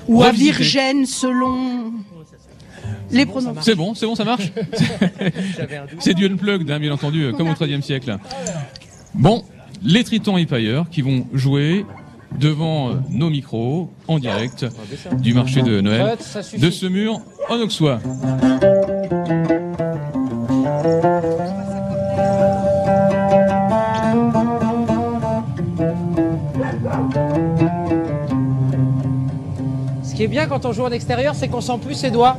Ou 0.08 0.22
à 0.22 0.32
Virgène 0.32 1.06
selon 1.06 1.92
les 3.10 3.26
pronoms. 3.26 3.54
C'est 3.60 3.74
bon, 3.74 3.94
c'est 3.94 4.06
bon, 4.06 4.14
ça 4.14 4.24
marche 4.24 4.50
C'est 5.98 6.14
du 6.14 6.26
unplugged, 6.26 6.70
hein, 6.70 6.80
bien 6.80 6.92
entendu, 6.92 7.32
comme 7.36 7.48
au 7.48 7.54
XIIIe 7.54 7.82
siècle. 7.82 8.16
Bon, 9.14 9.44
les 9.82 10.04
Tritons 10.04 10.36
Empire 10.36 10.86
qui 10.90 11.02
vont 11.02 11.26
jouer 11.32 11.84
devant 12.38 12.90
euh, 12.90 12.94
nos 13.10 13.28
micros 13.28 13.90
en 14.08 14.18
direct 14.18 14.66
du 15.20 15.34
marché 15.34 15.62
de 15.62 15.80
Noël 15.80 16.16
de 16.58 16.70
ce 16.70 16.86
mur 16.86 17.20
en 17.50 17.56
Auxois. 17.56 18.00
Qui 30.22 30.26
est 30.26 30.28
bien 30.28 30.46
quand 30.46 30.64
on 30.66 30.72
joue 30.72 30.84
en 30.84 30.92
extérieur, 30.92 31.34
c'est 31.34 31.48
qu'on 31.48 31.60
sent 31.60 31.78
plus 31.82 31.96
ses 31.96 32.12
doigts. 32.12 32.36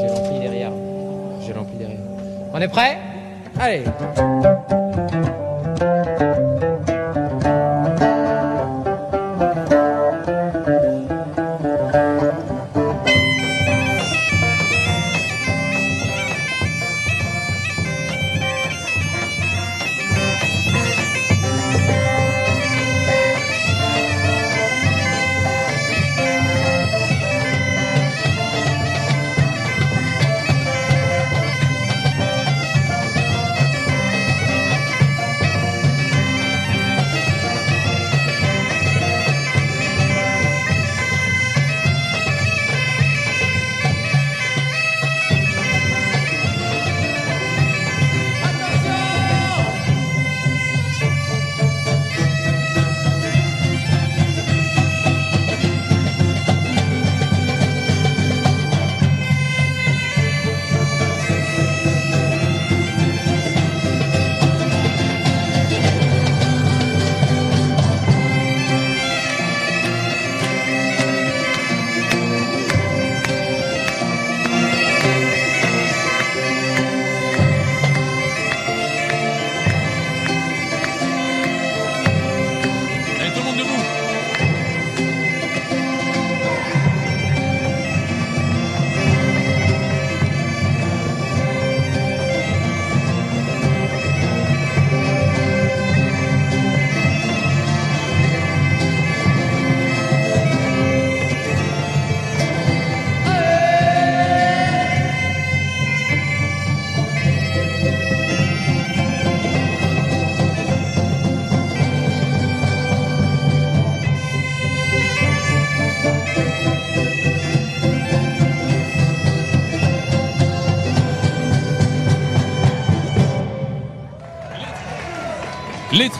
J'ai 0.00 0.08
l'empli 0.08 0.40
derrière. 0.40 0.72
J'ai 1.46 1.52
l'empli 1.52 1.76
derrière. 1.78 1.98
On 2.52 2.60
est 2.60 2.66
prêt? 2.66 2.98
Allez 3.56 3.84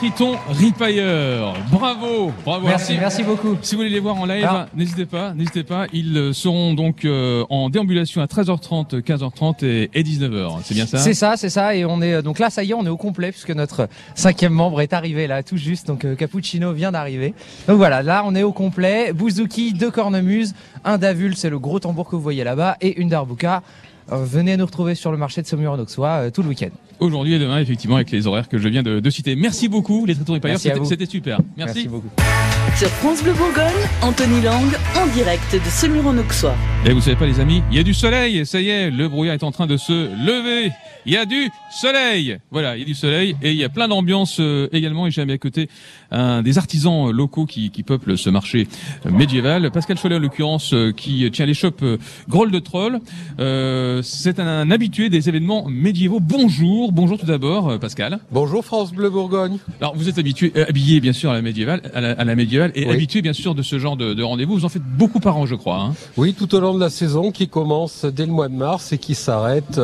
Les 0.02 0.09
Tritons 0.09 0.37
Ripailleurs. 0.49 1.54
Bravo, 1.71 2.33
bravo. 2.45 2.66
Merci, 2.66 2.97
merci 2.99 3.23
beaucoup. 3.23 3.57
Si 3.61 3.75
vous 3.75 3.80
voulez 3.80 3.90
les 3.90 4.00
voir 4.00 4.16
en 4.16 4.25
live, 4.25 4.49
n'hésitez 4.75 5.04
pas, 5.04 5.35
n'hésitez 5.35 5.62
pas. 5.62 5.87
Ils 5.92 6.16
euh, 6.16 6.33
seront 6.33 6.75
donc 6.75 7.04
euh, 7.04 7.45
en 7.50 7.69
déambulation 7.69 8.23
à 8.23 8.26
13h30, 8.26 9.02
15h30 9.02 9.64
et, 9.64 10.02
19h. 10.02 10.61
C'est 10.64 10.75
bien 10.75 10.87
ça? 10.87 10.99
C'est 10.99 11.14
ça, 11.14 11.37
c'est 11.37 11.50
ça. 11.50 11.75
Et 11.75 11.85
on 11.85 12.00
est 12.00 12.14
euh, 12.14 12.23
donc 12.23 12.38
là, 12.38 12.50
ça 12.50 12.62
y 12.64 12.71
est, 12.71 12.75
on 12.75 12.87
est 12.87 12.90
au 12.90 12.97
complet 12.97 13.30
puisque 13.30 13.50
notre 13.50 13.88
cinquième 14.14 14.52
membre 14.52 14.80
est 14.80 14.92
arrivé 14.92 15.26
là, 15.26 15.42
tout 15.42 15.57
juste. 15.57 15.87
Donc 15.87 16.07
Cappuccino 16.16 16.73
vient 16.73 16.92
d'arriver. 16.92 17.35
Donc 17.66 17.76
voilà, 17.76 18.02
là, 18.02 18.23
on 18.25 18.35
est 18.35 18.42
au 18.42 18.52
complet. 18.52 19.12
Bouzouki, 19.12 19.75
deux 19.75 19.90
cornemuses, 19.90 20.54
un 20.85 20.99
davul, 20.99 21.37
c'est 21.37 21.50
le 21.50 21.59
gros 21.59 21.78
tambour 21.78 22.09
que 22.09 22.16
vous 22.16 22.23
voyez 22.23 22.45
là-bas, 22.45 22.76
et 22.80 23.00
une 23.00 23.09
darbuka. 23.09 23.62
Venez 24.11 24.57
nous 24.57 24.67
retrouver 24.67 24.95
sur 24.95 25.11
le 25.11 25.19
marché 25.19 25.43
de 25.43 25.47
Saumur 25.47 25.73
en 25.73 25.79
Auxois 25.79 26.31
tout 26.31 26.43
le 26.43 26.49
week-end 26.49 26.71
aujourd'hui 27.00 27.35
et 27.35 27.38
demain, 27.38 27.59
effectivement, 27.59 27.97
avec 27.97 28.11
les 28.11 28.26
horaires 28.26 28.49
que 28.49 28.59
je 28.59 28.69
viens 28.69 28.83
de, 28.83 29.11
citer. 29.11 29.35
Merci 29.35 29.69
beaucoup, 29.69 30.07
les 30.07 30.14
traiteurs 30.14 30.50
et 30.50 30.85
c'était 30.85 31.07
super. 31.07 31.40
Merci. 31.57 31.88
beaucoup. 31.88 32.09
Sur 32.76 32.88
France 32.88 33.23
Bleu 33.23 33.33
Bourgogne, 33.33 33.73
Anthony 34.02 34.43
Lang, 34.43 34.69
en 34.97 35.07
direct 35.09 35.52
de 35.52 35.71
Semur 35.71 36.07
en 36.07 36.17
Auxois. 36.19 36.55
Et 36.87 36.93
vous 36.93 37.00
savez 37.00 37.17
pas, 37.17 37.26
les 37.26 37.40
amis, 37.40 37.62
il 37.71 37.76
y 37.76 37.81
a 37.81 37.83
du 37.83 37.95
soleil, 37.95 38.47
ça 38.47 38.61
y 38.61 38.69
est, 38.69 38.90
le 38.90 39.09
brouillard 39.09 39.35
est 39.35 39.43
en 39.43 39.50
train 39.50 39.67
de 39.67 39.76
se 39.76 39.93
lever 40.25 40.71
il 41.07 41.12
y 41.14 41.17
a 41.17 41.25
du 41.25 41.50
soleil. 41.71 42.38
Voilà, 42.50 42.76
il 42.76 42.81
y 42.81 42.83
a 42.83 42.87
du 42.87 42.95
soleil 42.95 43.35
et 43.43 43.50
il 43.50 43.57
y 43.57 43.64
a 43.64 43.69
plein 43.69 43.88
d'ambiance 43.88 44.38
euh, 44.40 44.69
également. 44.73 45.07
Et 45.07 45.11
j'ai 45.11 45.23
à 45.23 45.38
côté 45.38 45.69
un 46.11 46.43
des 46.43 46.59
artisans 46.59 47.09
euh, 47.09 47.12
locaux 47.12 47.47
qui, 47.47 47.71
qui 47.71 47.83
peuplent 47.83 48.19
ce 48.19 48.29
marché 48.29 48.69
euh, 49.07 49.11
médiéval. 49.11 49.71
Pascal 49.71 49.99
Cholet, 49.99 50.17
en 50.17 50.19
l'occurrence, 50.19 50.75
qui 50.97 51.31
tient 51.31 51.47
les 51.47 51.55
shops 51.55 51.85
Groll 52.29 52.50
de 52.50 52.59
Troll. 52.59 53.00
C'est 54.02 54.38
un, 54.38 54.71
habitué 54.71 55.09
des 55.09 55.28
événements 55.28 55.66
médiévaux. 55.69 56.21
Bonjour, 56.21 56.92
bonjour 56.92 57.19
tout 57.19 57.26
d'abord, 57.26 57.78
Pascal. 57.78 58.19
Bonjour 58.30 58.64
France 58.64 58.92
Bleu 58.92 59.11
Bourgogne. 59.11 59.59
Alors 59.80 59.97
vous 59.97 60.09
êtes 60.09 60.19
habitué, 60.19 60.52
habillé 60.69 61.00
bien 61.00 61.12
sûr 61.12 61.30
à 61.30 61.35
la 61.35 61.42
médiévale, 61.42 61.83
à 61.95 62.00
la, 62.00 62.35
médiévale 62.35 62.73
et 62.75 62.88
habitué 62.88 63.23
bien 63.23 63.33
sûr 63.33 63.54
de 63.54 63.62
ce 63.62 63.78
genre 63.78 63.97
de, 63.97 64.14
de 64.14 64.23
rendez-vous. 64.23 64.54
Vous 64.54 64.64
en 64.64 64.69
faites 64.69 64.83
beaucoup 64.83 65.21
par 65.21 65.37
an, 65.37 65.47
je 65.47 65.54
crois. 65.54 65.80
Hein. 65.80 65.95
Oui, 66.16 66.35
tout 66.35 66.54
au 66.54 66.61
long 66.61 66.75
de 66.75 66.80
la 66.80 66.90
saison 66.90 67.33
qui 67.33 67.49
commence 67.49 68.04
dès 68.04 68.26
le 68.26 68.33
mois 68.33 68.49
de 68.49 68.54
mars 68.54 68.92
et 68.92 68.99
qui 68.99 69.14
s'arrête 69.14 69.80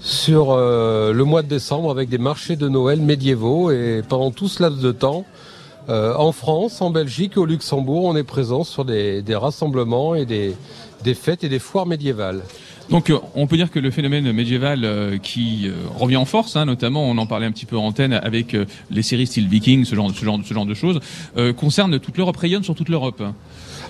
sur 0.00 0.52
euh, 0.52 1.12
le 1.12 1.24
mois 1.24 1.42
de 1.42 1.48
décembre 1.48 1.90
avec 1.90 2.08
des 2.08 2.18
marchés 2.18 2.56
de 2.56 2.68
Noël 2.68 3.00
médiévaux 3.00 3.70
et 3.70 4.02
pendant 4.08 4.30
tout 4.30 4.48
ce 4.48 4.62
laps 4.62 4.82
de 4.82 4.92
temps, 4.92 5.24
euh, 5.88 6.14
en 6.14 6.32
France, 6.32 6.80
en 6.80 6.90
Belgique 6.90 7.32
et 7.36 7.40
au 7.40 7.46
Luxembourg, 7.46 8.04
on 8.04 8.16
est 8.16 8.22
présent 8.22 8.64
sur 8.64 8.84
des, 8.84 9.22
rassemblements 9.30 10.14
et 10.14 10.26
des, 10.26 10.54
fêtes 11.14 11.44
et 11.44 11.48
des 11.48 11.58
foires 11.58 11.86
médiévales. 11.86 12.42
Donc 12.92 13.10
euh, 13.10 13.18
on 13.34 13.48
peut 13.48 13.56
dire 13.56 13.70
que 13.72 13.80
le 13.80 13.90
phénomène 13.90 14.30
médiéval 14.32 15.18
qui 15.22 15.68
revient 15.98 16.16
en 16.16 16.24
force, 16.24 16.54
hein, 16.54 16.66
notamment 16.66 17.04
on 17.04 17.18
en 17.18 17.26
parlait 17.26 17.46
un 17.46 17.52
petit 17.52 17.66
peu 17.66 17.76
en 17.76 17.86
antenne 17.86 18.12
avec 18.12 18.56
les 18.90 19.02
séries 19.02 19.26
style 19.26 19.48
Viking, 19.48 19.84
ce 19.84 19.96
genre, 19.96 20.10
ce 20.14 20.24
genre, 20.24 20.38
ce 20.44 20.54
genre 20.54 20.66
de 20.66 20.74
choses, 20.74 21.00
concerne 21.56 21.98
toute 21.98 22.16
l'Europe, 22.16 22.36
rayonne 22.36 22.62
sur 22.62 22.76
toute 22.76 22.88
l'Europe. 22.88 23.22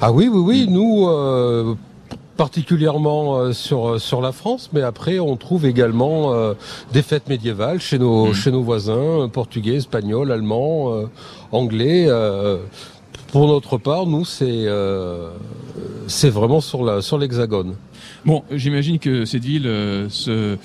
Ah 0.01 0.11
oui, 0.13 0.29
oui, 0.33 0.41
oui, 0.41 0.67
nous 0.69 1.07
particulièrement 2.37 3.37
euh, 3.37 3.53
sur 3.53 3.89
euh, 3.89 3.99
sur 3.99 4.21
la 4.21 4.33
France, 4.33 4.71
mais 4.73 4.83
après 4.83 5.19
on 5.19 5.37
trouve 5.37 5.67
également 5.67 6.33
euh, 6.33 6.55
des 6.93 7.03
fêtes 7.03 7.29
médiévales 7.29 7.81
chez 7.81 7.99
nos 7.99 8.27
mmh. 8.27 8.35
chez 8.35 8.51
nos 8.51 8.63
voisins 8.63 9.29
portugais, 9.33 9.77
espagnols, 9.77 10.33
allemands, 10.33 10.93
anglais. 11.51 12.09
pour 13.29 13.47
notre 13.47 13.79
part, 13.79 14.07
nous 14.07 14.25
c'est 14.25 14.67
c'est 16.07 16.31
vraiment 16.31 16.61
sur 16.61 16.85
la 16.85 17.03
sur 17.03 17.19
l'hexagone. 17.19 17.75
Bon, 18.25 18.43
j'imagine 18.53 18.99
que 18.99 19.25
cette 19.25 19.45
ville 19.45 19.65
se 20.09 20.57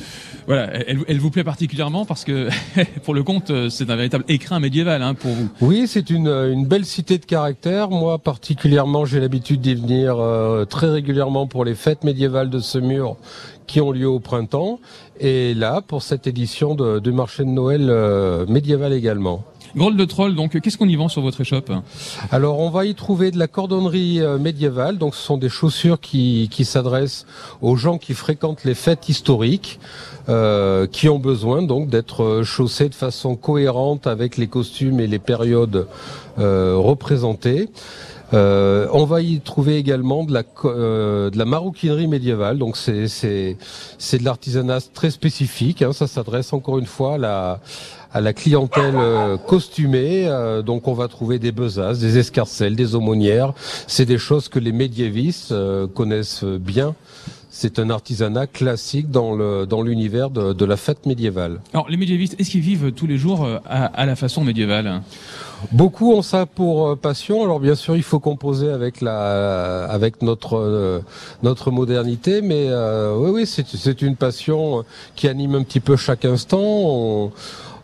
voilà, 0.47 0.71
elle, 0.87 1.19
vous 1.19 1.29
plaît 1.29 1.43
particulièrement 1.43 2.05
parce 2.05 2.23
que 2.23 2.47
pour 3.03 3.13
le 3.13 3.21
compte, 3.21 3.51
c'est 3.69 3.89
un 3.89 3.97
véritable 3.97 4.23
écrin 4.29 4.61
médiéval 4.61 5.03
hein, 5.03 5.13
pour 5.13 5.31
vous. 5.31 5.49
Oui, 5.59 5.87
c'est 5.87 6.09
une, 6.09 6.29
une 6.29 6.65
belle 6.65 6.85
cité 6.85 7.17
de 7.17 7.25
caractère. 7.25 7.89
Moi, 7.89 8.17
particulièrement, 8.17 9.03
j'ai 9.03 9.19
l'habitude 9.19 9.59
d'y 9.59 9.75
venir 9.75 10.15
euh, 10.17 10.63
très 10.63 10.89
régulièrement 10.89 11.47
pour 11.47 11.65
les 11.65 11.75
fêtes 11.75 12.05
médiévales 12.05 12.49
de 12.49 12.59
Semur 12.59 13.17
qui 13.67 13.81
ont 13.81 13.91
lieu 13.91 14.07
au 14.07 14.21
printemps. 14.21 14.79
Et 15.19 15.53
là, 15.53 15.81
pour 15.85 16.01
cette 16.01 16.27
édition 16.27 16.75
de, 16.75 16.99
du 16.99 17.11
marché 17.11 17.43
de 17.43 17.49
Noël 17.49 17.87
euh, 17.89 18.45
médiéval 18.47 18.93
également. 18.93 19.43
Groll 19.75 19.97
de 19.97 20.05
Troll, 20.05 20.35
donc 20.35 20.59
qu'est-ce 20.59 20.77
qu'on 20.77 20.87
y 20.87 20.95
vend 20.95 21.09
sur 21.09 21.21
votre 21.21 21.41
échoppe 21.41 21.71
Alors 22.31 22.59
on 22.59 22.69
va 22.69 22.85
y 22.85 22.95
trouver 22.95 23.31
de 23.31 23.37
la 23.37 23.47
cordonnerie 23.47 24.21
euh, 24.21 24.37
médiévale, 24.37 24.97
donc 24.97 25.15
ce 25.15 25.21
sont 25.21 25.37
des 25.37 25.49
chaussures 25.49 25.99
qui, 25.99 26.47
qui 26.51 26.65
s'adressent 26.65 27.25
aux 27.61 27.75
gens 27.75 27.97
qui 27.97 28.13
fréquentent 28.13 28.63
les 28.63 28.75
fêtes 28.75 29.09
historiques. 29.09 29.79
Euh, 30.29 30.87
qui 30.87 31.07
ont 31.07 31.19
besoin 31.19 31.61
donc 31.61 31.87
d'être 31.87 32.41
chaussés 32.43 32.89
de 32.89 32.95
façon 32.95 33.37
cohérente 33.37 34.07
avec 34.07 34.35
les 34.35 34.47
costumes 34.47 34.99
et 34.99 35.07
les 35.07 35.19
périodes 35.19 35.87
euh, 36.37 36.75
représentées. 36.75 37.69
Euh, 38.33 38.87
on 38.91 39.05
va 39.05 39.21
y 39.21 39.39
trouver 39.39 39.77
également 39.77 40.25
de 40.25 40.33
la, 40.33 40.43
euh, 40.65 41.29
de 41.29 41.37
la 41.37 41.45
maroquinerie 41.45 42.07
médiévale, 42.07 42.57
donc 42.57 42.75
c'est 42.75 43.05
de 43.05 44.23
l'artisanat 44.23 44.79
très 44.93 45.11
spécifique. 45.11 45.81
Hein. 45.81 45.93
ça 45.93 46.07
s'adresse 46.07 46.51
encore 46.53 46.79
une 46.79 46.85
fois 46.85 47.15
à 47.15 47.17
la 47.17 47.59
à 48.13 48.21
la 48.21 48.31
clientèle 48.33 48.95
euh, 48.95 49.37
costumée. 49.37 50.29
donc 50.65 50.87
on 50.87 50.93
va 50.93 51.07
trouver 51.07 51.39
des 51.39 51.51
besaces, 51.51 51.99
des 51.99 52.17
escarcelles, 52.17 52.75
des 52.75 52.95
aumônières. 52.95 53.53
C'est 53.85 54.05
des 54.05 54.17
choses 54.17 54.49
que 54.49 54.59
les 54.59 54.71
médiévistes 54.71 55.53
connaissent 55.93 56.43
bien 56.43 56.95
c'est 57.59 57.79
un 57.79 57.89
artisanat 57.89 58.45
classique 58.45 59.09
dans 59.09 59.33
le 59.33 59.65
dans 59.65 59.81
l'univers 59.81 60.29
de, 60.29 60.53
de, 60.53 60.65
la 60.65 60.77
fête 60.77 61.07
médiévale. 61.07 61.59
Alors 61.73 61.89
les 61.89 61.97
médiévistes, 61.97 62.35
est-ce 62.39 62.51
qu'ils 62.51 62.61
vivent 62.61 62.91
tous 62.91 63.07
les 63.07 63.17
jours 63.17 63.43
euh, 63.43 63.57
à, 63.65 63.85
à 63.85 64.05
la 64.05 64.15
façon 64.15 64.43
médiévale? 64.43 65.01
Beaucoup 65.71 66.13
ont 66.13 66.21
ça 66.21 66.45
pour 66.45 66.87
euh, 66.87 66.95
passion. 66.95 67.43
Alors 67.43 67.59
bien 67.59 67.73
sûr, 67.73 67.95
il 67.95 68.03
faut 68.03 68.19
composer 68.19 68.69
avec 68.69 69.01
la 69.01 69.85
avec 69.85 70.21
notre 70.21 70.55
euh, 70.55 70.99
notre 71.41 71.71
modernité, 71.71 72.43
mais 72.43 72.69
oui 73.15 73.31
oui, 73.31 73.47
c'est 73.47 73.65
c'est 73.65 74.03
une 74.03 74.15
passion 74.15 74.85
qui 75.15 75.27
anime 75.27 75.55
un 75.55 75.63
petit 75.63 75.79
peu 75.79 75.95
chaque 75.95 76.25
instant. 76.25 76.61
On, 76.61 77.31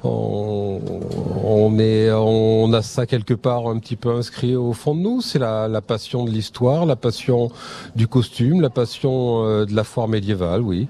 on, 0.04 1.78
est, 1.80 2.12
on 2.12 2.72
a 2.74 2.82
ça 2.82 3.06
quelque 3.06 3.34
part 3.34 3.68
un 3.68 3.80
petit 3.80 3.96
peu 3.96 4.12
inscrit 4.12 4.56
au 4.56 4.74
fond 4.74 4.96
de 4.96 5.02
nous. 5.02 5.22
C'est 5.22 5.40
la, 5.40 5.68
la, 5.68 5.82
passion 5.82 6.26
de 6.26 6.32
l'histoire, 6.32 6.86
la 6.86 6.96
passion 6.96 7.52
du 7.96 8.08
costume, 8.08 8.62
la 8.62 8.70
passion 8.70 9.46
euh, 9.46 9.66
de 9.66 9.74
la 9.76 9.84
foire 9.84 10.08
médiévale, 10.08 10.62
oui. 10.62 10.88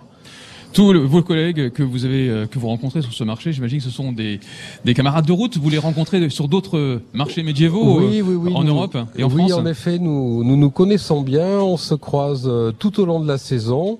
Tous 0.71 0.91
vos 1.07 1.21
collègues 1.21 1.69
que 1.69 1.83
vous 1.83 2.03
avez 2.03 2.27
euh, 2.29 2.47
que 2.47 2.57
vous 2.57 2.67
rencontrez 2.67 3.03
sur 3.03 3.13
ce 3.13 3.23
marché, 3.23 3.53
j'imagine 3.53 3.77
que 3.77 3.83
ce 3.83 3.91
sont 3.91 4.11
des, 4.11 4.39
des 4.83 4.95
camarades 4.95 5.27
de 5.27 5.31
route. 5.31 5.55
Vous 5.59 5.69
les 5.69 5.77
rencontrez 5.77 6.27
sur 6.31 6.47
d'autres 6.47 6.99
marchés 7.13 7.43
médiévaux 7.43 7.99
euh, 7.99 8.49
en 8.55 8.63
Europe 8.63 8.97
et 9.15 9.23
en 9.23 9.29
France. 9.29 9.41
Oui, 9.45 9.53
en 9.53 9.67
effet, 9.67 9.99
nous, 9.99 10.43
nous 10.43 10.57
nous 10.57 10.71
connaissons 10.71 11.21
bien. 11.21 11.59
On 11.59 11.77
se 11.77 11.93
croise 11.93 12.51
tout 12.79 12.99
au 12.99 13.05
long 13.05 13.19
de 13.19 13.27
la 13.27 13.37
saison. 13.37 13.99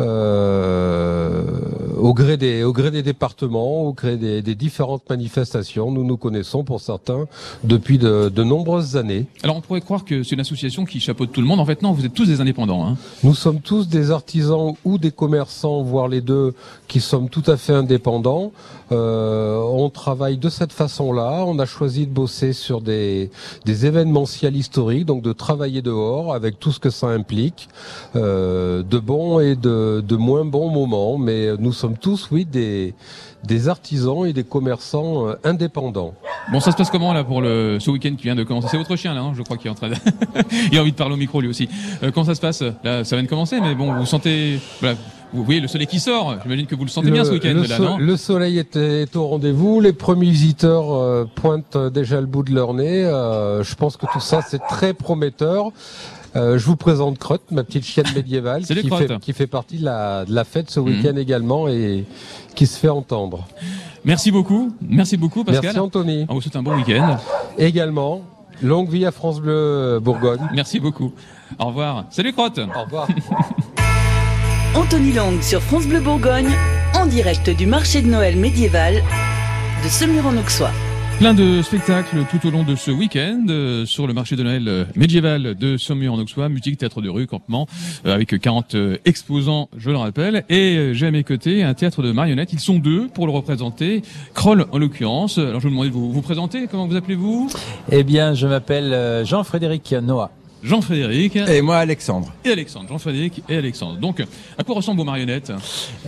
Euh, 0.00 0.87
au 1.98 2.14
gré 2.14 2.36
des 2.36 2.64
au 2.64 2.72
gré 2.72 2.90
des 2.90 3.02
départements, 3.02 3.82
au 3.82 3.92
gré 3.92 4.16
des, 4.16 4.42
des, 4.42 4.54
différentes 4.54 5.08
manifestations. 5.10 5.90
Nous 5.90 6.04
nous 6.04 6.16
connaissons 6.16 6.64
pour 6.64 6.80
certains 6.80 7.26
depuis 7.64 7.98
de, 7.98 8.28
de, 8.28 8.44
nombreuses 8.44 8.96
années. 8.96 9.26
Alors 9.42 9.56
on 9.56 9.60
pourrait 9.60 9.80
croire 9.80 10.04
que 10.04 10.22
c'est 10.22 10.34
une 10.34 10.40
association 10.40 10.84
qui 10.84 11.00
chapeaute 11.00 11.32
tout 11.32 11.40
le 11.40 11.46
monde. 11.46 11.60
En 11.60 11.66
fait 11.66 11.82
non, 11.82 11.92
vous 11.92 12.04
êtes 12.04 12.14
tous 12.14 12.26
des 12.26 12.40
indépendants. 12.40 12.86
Hein. 12.86 12.96
Nous 13.22 13.34
sommes 13.34 13.60
tous 13.60 13.88
des 13.88 14.10
artisans 14.10 14.74
ou 14.84 14.98
des 14.98 15.10
commerçants, 15.10 15.82
voire 15.82 16.08
les 16.08 16.20
deux, 16.20 16.54
qui 16.86 17.00
sommes 17.00 17.28
tout 17.28 17.44
à 17.46 17.56
fait 17.56 17.74
indépendants. 17.74 18.52
Euh, 18.92 19.56
on 19.56 19.90
travaille 19.90 20.38
de 20.38 20.48
cette 20.48 20.72
façon-là. 20.72 21.44
On 21.46 21.58
a 21.58 21.66
choisi 21.66 22.06
de 22.06 22.12
bosser 22.12 22.52
sur 22.52 22.80
des, 22.80 23.30
des 23.64 23.86
événementiels 23.86 24.56
historiques, 24.56 25.06
donc 25.06 25.22
de 25.22 25.32
travailler 25.32 25.82
dehors 25.82 26.34
avec 26.34 26.58
tout 26.58 26.72
ce 26.72 26.80
que 26.80 26.90
ça 26.90 27.08
implique, 27.08 27.68
euh, 28.16 28.82
de 28.82 28.98
bons 28.98 29.40
et 29.40 29.56
de, 29.56 30.02
de 30.06 30.16
moins 30.16 30.44
bons 30.44 30.70
moments. 30.70 31.18
Mais 31.18 31.56
nous 31.58 31.72
sommes 31.72 31.96
tous, 31.96 32.28
oui, 32.30 32.44
des, 32.44 32.94
des 33.44 33.68
artisans 33.68 34.26
et 34.26 34.32
des 34.32 34.44
commerçants 34.44 35.28
euh, 35.28 35.34
indépendants. 35.44 36.14
Bon, 36.50 36.60
ça 36.60 36.72
se 36.72 36.76
passe 36.76 36.90
comment 36.90 37.12
là 37.12 37.24
pour 37.24 37.42
le 37.42 37.78
ce 37.80 37.90
week-end 37.90 38.14
qui 38.16 38.24
vient 38.24 38.34
de 38.34 38.44
commencer? 38.44 38.68
C'est 38.70 38.78
votre 38.78 38.96
chien 38.96 39.14
là, 39.14 39.20
hein, 39.20 39.32
je 39.36 39.42
crois, 39.42 39.56
qui 39.56 39.68
est 39.68 39.70
en 39.70 39.74
train 39.74 39.90
de... 39.90 39.94
Il 40.72 40.78
a 40.78 40.80
envie 40.80 40.92
de 40.92 40.96
parler 40.96 41.14
au 41.14 41.18
micro 41.18 41.40
lui 41.40 41.48
aussi. 41.48 41.68
Euh, 42.02 42.10
ça 42.24 42.34
se 42.34 42.40
passe? 42.40 42.62
Là, 42.82 43.04
ça 43.04 43.16
vient 43.16 43.22
de 43.22 43.28
commencer, 43.28 43.60
mais 43.60 43.74
bon, 43.74 43.92
vous 43.92 44.06
sentez... 44.06 44.58
Voilà, 44.80 44.96
vous 45.32 45.44
voyez 45.44 45.60
le 45.60 45.68
soleil 45.68 45.86
qui 45.86 46.00
sort. 46.00 46.36
J'imagine 46.42 46.66
que 46.66 46.74
vous 46.74 46.84
le 46.84 46.90
sentez 46.90 47.10
bien 47.10 47.24
ce 47.24 47.32
week-end. 47.32 47.54
Le, 47.54 47.66
là, 47.66 47.78
non 47.78 47.98
le 47.98 48.16
soleil 48.16 48.58
est, 48.58 49.16
au 49.16 49.26
rendez-vous. 49.26 49.80
Les 49.80 49.92
premiers 49.92 50.30
visiteurs 50.30 50.92
euh, 50.94 51.24
pointent 51.34 51.76
déjà 51.76 52.20
le 52.20 52.26
bout 52.26 52.42
de 52.42 52.54
leur 52.54 52.74
nez. 52.74 53.04
Euh, 53.04 53.62
je 53.62 53.74
pense 53.74 53.96
que 53.96 54.06
tout 54.12 54.20
ça 54.20 54.40
c'est 54.46 54.60
très 54.68 54.94
prometteur. 54.94 55.70
Euh, 56.36 56.58
je 56.58 56.66
vous 56.66 56.76
présente 56.76 57.18
Crotte, 57.18 57.50
ma 57.50 57.64
petite 57.64 57.84
chienne 57.84 58.06
médiévale, 58.14 58.62
qui 58.62 58.74
fait, 58.74 59.18
qui 59.18 59.32
fait, 59.32 59.46
partie 59.46 59.78
de 59.78 59.84
la, 59.84 60.24
de 60.26 60.34
la 60.34 60.44
fête 60.44 60.70
ce 60.70 60.78
week-end 60.78 61.14
mhm. 61.14 61.18
également 61.18 61.68
et 61.68 62.04
qui 62.54 62.66
se 62.66 62.78
fait 62.78 62.90
entendre. 62.90 63.46
Merci 64.04 64.30
beaucoup, 64.30 64.70
merci 64.80 65.16
beaucoup 65.16 65.42
Pascal. 65.42 65.64
Merci 65.64 65.78
Anthony. 65.80 66.26
On 66.28 66.34
vous 66.34 66.40
souhaite 66.40 66.56
un 66.56 66.62
bon 66.62 66.76
week-end. 66.76 67.16
Également, 67.56 68.22
longue 68.62 68.90
vie 68.90 69.06
à 69.06 69.10
France 69.10 69.40
Bleu 69.40 70.00
Bourgogne. 70.00 70.40
Merci 70.54 70.80
beaucoup. 70.80 71.12
Au 71.58 71.66
revoir. 71.66 72.04
Salut 72.10 72.32
Crotte. 72.32 72.58
Au 72.58 72.82
revoir. 72.84 73.08
Anthony 74.88 75.12
Lang 75.12 75.42
sur 75.42 75.60
France 75.60 75.86
Bleu 75.86 76.00
Bourgogne, 76.00 76.48
en 76.94 77.04
direct 77.04 77.50
du 77.50 77.66
marché 77.66 78.00
de 78.00 78.06
Noël 78.06 78.36
médiéval 78.36 79.02
de 79.84 79.88
Semur 79.90 80.26
en 80.26 80.34
Auxois. 80.38 80.70
Plein 81.18 81.34
de 81.34 81.60
spectacles 81.60 82.24
tout 82.30 82.48
au 82.48 82.50
long 82.50 82.62
de 82.62 82.74
ce 82.74 82.90
week-end 82.90 83.44
euh, 83.50 83.84
sur 83.84 84.06
le 84.06 84.14
marché 84.14 84.34
de 84.34 84.42
Noël 84.42 84.66
euh, 84.66 84.86
médiéval 84.96 85.54
de 85.56 85.76
Saumur 85.76 86.14
en 86.14 86.18
Auxois, 86.18 86.48
musique, 86.48 86.78
théâtre 86.78 87.02
de 87.02 87.10
rue, 87.10 87.26
campement, 87.26 87.66
euh, 88.06 88.14
avec 88.14 88.40
40 88.40 88.74
exposants, 89.04 89.68
je 89.76 89.90
le 89.90 89.98
rappelle. 89.98 90.44
Et 90.48 90.92
j'ai 90.94 91.08
à 91.08 91.10
mes 91.10 91.22
côtés 91.22 91.62
un 91.62 91.74
théâtre 91.74 92.02
de 92.02 92.10
marionnettes. 92.10 92.54
Ils 92.54 92.58
sont 92.58 92.78
deux 92.78 93.08
pour 93.08 93.26
le 93.26 93.32
représenter. 93.32 94.00
Kroll 94.32 94.64
en 94.72 94.78
l'occurrence. 94.78 95.36
Alors 95.36 95.60
je 95.60 95.68
vous 95.68 95.74
demande 95.74 95.88
de 95.88 95.92
vous, 95.92 96.10
vous 96.10 96.22
présenter. 96.22 96.66
Comment 96.66 96.86
vous 96.86 96.96
appelez-vous? 96.96 97.50
Eh 97.92 98.04
bien, 98.04 98.32
je 98.32 98.46
m'appelle 98.46 99.22
Jean-Frédéric 99.26 99.92
Noah. 100.02 100.30
Jean-Frédéric. 100.62 101.36
Et 101.36 101.62
moi, 101.62 101.76
Alexandre. 101.76 102.32
Et 102.44 102.50
Alexandre. 102.50 102.88
Jean-Frédéric 102.88 103.42
et 103.48 103.56
Alexandre. 103.56 103.98
Donc, 103.98 104.24
à 104.56 104.64
quoi 104.64 104.74
ressemblent 104.74 104.98
vos 104.98 105.04
marionnettes? 105.04 105.52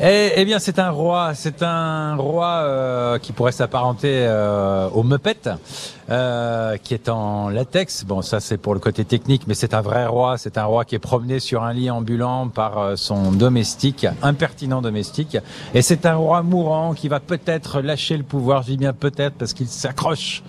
Eh, 0.01 0.33
eh, 0.35 0.45
bien, 0.45 0.59
c'est 0.59 0.79
un 0.79 0.91
roi. 0.91 1.35
C'est 1.35 1.63
un 1.63 2.17
roi 2.17 2.47
euh, 2.47 3.19
qui 3.19 3.33
pourrait 3.33 3.53
s'apparenter 3.53 4.09
euh, 4.13 4.89
au 4.91 5.03
Muppet, 5.03 5.37
euh, 6.11 6.77
qui 6.79 6.95
est 6.95 7.09
en 7.09 7.49
latex. 7.49 8.05
Bon, 8.05 8.23
ça, 8.23 8.41
c'est 8.41 8.57
pour 8.57 8.75
le 8.75 8.81
côté 8.81 9.05
technique, 9.05 9.43
mais 9.47 9.55
c'est 9.55 9.75
un 9.75 9.81
vrai 9.83 10.07
roi. 10.07 10.37
C'est 10.37 10.59
un 10.59 10.65
roi 10.65 10.85
qui 10.85 10.97
est 10.97 11.01
promené 11.01 11.39
sur 11.39 11.63
un 11.63 11.73
lit 11.73 11.91
ambulant 11.91 12.49
par 12.49 12.79
euh, 12.79 12.97
son 12.97 13.33
domestique, 13.33 14.07
impertinent 14.23 14.83
domestique. 14.83 15.39
Et 15.75 15.83
c'est 15.83 16.07
un 16.07 16.17
roi 16.17 16.43
mourant 16.43 16.95
qui 16.95 17.09
va 17.09 17.21
peut-être 17.21 17.81
lâcher 17.81 18.17
le 18.17 18.25
pouvoir. 18.25 18.63
Je 18.63 18.73
dis 18.73 18.77
bien 18.77 18.93
peut-être 18.93 19.37
parce 19.37 19.55
qu'il 19.55 19.69
s'accroche 19.69 20.43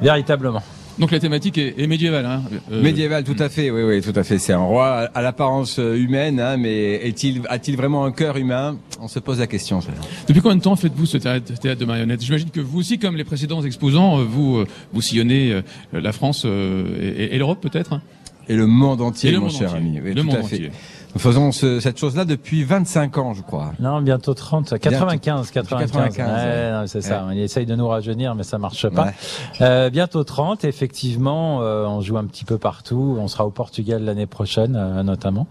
véritablement. 0.00 0.62
Donc 0.98 1.10
la 1.10 1.18
thématique 1.18 1.58
est, 1.58 1.86
médiévale. 1.86 2.26
Hein 2.26 2.42
euh, 2.70 2.82
médiévale, 2.82 3.24
tout 3.24 3.36
à 3.38 3.48
fait. 3.48 3.70
Oui, 3.70 3.82
oui, 3.82 4.00
tout 4.02 4.18
à 4.18 4.22
fait. 4.22 4.38
C'est 4.38 4.52
un 4.52 4.64
roi 4.64 5.08
à 5.14 5.22
l'apparence 5.22 5.78
euh, 5.78 5.96
humaine, 5.96 6.38
hein, 6.38 6.56
mais 6.56 6.94
est-il 6.94 7.42
a-t-il 7.48 7.76
vraiment 7.76 8.04
un 8.04 8.12
cœur 8.12 8.36
humain? 8.36 8.76
On 9.00 9.08
se 9.08 9.18
pose 9.18 9.38
la 9.38 9.46
question. 9.46 9.80
Depuis 10.28 10.42
combien 10.42 10.56
de 10.56 10.62
temps 10.62 10.76
faites-vous 10.76 11.06
ce 11.06 11.18
théâtre, 11.18 11.52
de 11.62 11.84
marionnettes? 11.84 12.22
J'imagine 12.22 12.50
que 12.50 12.60
vous 12.60 12.80
aussi, 12.80 12.98
comme 12.98 13.16
les 13.16 13.24
précédents 13.24 13.62
exposants, 13.62 14.20
euh, 14.20 14.24
vous 14.24 14.64
vous 14.92 15.00
sillonnez 15.00 15.62
la 15.92 16.12
France 16.12 16.44
et, 16.44 17.38
l'Europe 17.38 17.60
peut-être. 17.60 18.00
Et 18.48 18.54
le 18.54 18.66
monde 18.66 19.00
entier, 19.00 19.36
mon 19.36 19.48
cher 19.48 19.74
ami. 19.74 20.00
Oui, 20.04 20.14
le 20.14 20.22
monde 20.22 20.36
entier. 20.36 20.70
Nous 21.14 21.20
faisons 21.20 21.52
ce, 21.52 21.78
cette 21.80 21.98
chose-là 21.98 22.24
depuis 22.24 22.64
25 22.64 23.18
ans, 23.18 23.34
je 23.34 23.42
crois. 23.42 23.72
Non, 23.80 24.00
bientôt 24.00 24.32
30, 24.32 24.78
95, 24.78 25.50
95. 25.50 26.18
ouais, 26.18 26.86
c'est 26.86 27.02
ça. 27.02 27.26
On 27.28 27.30
essaye 27.32 27.66
de 27.66 27.74
nous 27.74 27.86
rajeunir, 27.86 28.34
mais 28.34 28.44
ça 28.44 28.58
marche 28.58 28.88
pas. 28.88 29.12
Euh, 29.60 29.90
bientôt 29.90 30.24
30, 30.24 30.64
effectivement, 30.64 31.60
euh, 31.62 31.84
on 31.86 32.00
joue 32.00 32.16
un 32.16 32.24
petit 32.24 32.44
peu 32.44 32.56
partout. 32.56 33.16
On 33.20 33.28
sera 33.28 33.46
au 33.46 33.50
Portugal 33.50 34.02
l'année 34.04 34.26
prochaine, 34.26 34.74
euh, 34.76 35.02
notamment, 35.02 35.46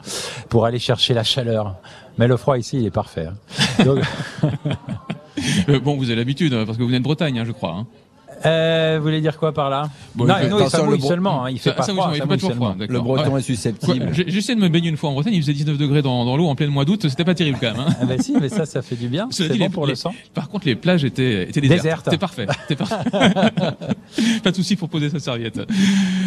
pour 0.50 0.66
aller 0.66 0.80
chercher 0.80 1.14
la 1.14 1.24
chaleur. 1.24 1.76
Mais 2.18 2.28
le 2.28 2.38
froid 2.38 2.58
ici, 2.58 2.78
il 2.78 2.86
est 2.86 2.92
parfait. 2.92 3.28
Hein. 3.28 3.84
Donc... 3.84 4.00
Euh, 5.70 5.80
bon, 5.80 5.98
vous 5.98 6.06
avez 6.06 6.16
l'habitude, 6.16 6.54
hein, 6.54 6.64
parce 6.66 6.78
que 6.78 6.84
vous 6.84 6.90
venez 6.90 7.00
de 7.00 7.04
Bretagne, 7.04 7.40
hein, 7.40 7.46
je 7.46 7.52
crois. 7.52 7.72
Hein. 7.72 7.88
Euh, 8.46 8.96
vous 8.98 9.04
voulez 9.04 9.22
dire 9.22 9.38
quoi 9.38 9.52
par 9.52 9.70
là 9.70 9.90
Non, 10.16 10.36
il 10.42 10.70
ça 10.70 10.84
mouille 10.84 11.02
seulement. 11.02 11.46
Hein, 11.46 11.52
il 11.52 11.60
fait 11.60 11.74
pas 11.74 11.84
froid. 11.84 12.12
Le 12.78 13.00
breton 13.00 13.38
est 13.38 13.42
susceptible. 13.42 14.10
J'essaie 14.12 14.56
de 14.56 14.60
me 14.60 14.70
baigner 14.70 14.90
une 14.90 14.98
fois 14.98 15.10
en 15.10 15.14
Bretagne. 15.14 15.34
Il 15.34 15.42
faisait 15.42 15.54
19 15.54 15.78
degrés 15.78 16.02
dans, 16.02 16.26
dans 16.26 16.38
l'eau 16.38 16.48
en 16.48 16.56
plein 16.56 16.68
mois 16.68 16.86
d'août. 16.86 17.08
C'était 17.08 17.26
pas 17.26 17.36
terrible 17.36 17.58
quand 17.60 17.72
même. 17.72 17.82
Hein. 17.82 17.96
Ah 18.02 18.06
bah 18.06 18.16
si, 18.20 18.34
mais 18.40 18.50
ça, 18.50 18.66
ça 18.66 18.82
fait 18.82 18.96
du 18.96 19.08
bien. 19.08 19.28
C'est 19.32 19.58
bon 19.58 19.70
pour 19.70 19.88
le 19.88 19.96
sang. 19.96 20.14
Par 20.34 20.50
contre, 20.50 20.68
les 20.68 20.76
plages 20.76 21.04
étaient, 21.04 21.44
étaient 21.44 21.62
désertes. 21.62 22.06
C'était 22.06 22.18
parfait. 22.18 22.48
Pas 24.44 24.52
de 24.52 24.56
souci 24.56 24.76
pour 24.76 24.90
poser 24.90 25.10
sa 25.10 25.20
serviette. 25.20 25.60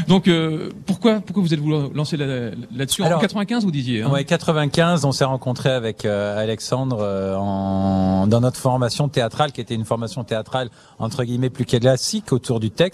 Donc, 0.08 0.28
euh, 0.28 0.70
pourquoi, 0.86 1.20
pourquoi 1.20 1.42
vous 1.42 1.54
êtes 1.54 1.60
voulu 1.60 1.88
lancer 1.94 2.16
là-dessus 2.16 3.02
En 3.02 3.18
95, 3.18 3.64
vous 3.64 3.70
disiez. 3.70 4.02
Hein? 4.02 4.10
Ouais, 4.10 4.24
95. 4.24 5.04
On 5.04 5.12
s'est 5.12 5.24
rencontré 5.24 5.70
avec 5.70 6.04
euh, 6.04 6.42
Alexandre 6.42 6.98
euh, 7.00 7.36
en, 7.36 8.26
dans 8.26 8.40
notre 8.40 8.58
formation 8.58 9.08
théâtrale, 9.08 9.52
qui 9.52 9.60
était 9.60 9.74
une 9.74 9.84
formation 9.84 10.24
théâtrale 10.24 10.70
entre 10.98 11.24
guillemets 11.24 11.50
plus 11.50 11.64
classique 12.04 12.32
autour 12.34 12.60
du 12.60 12.70
thème 12.70 12.84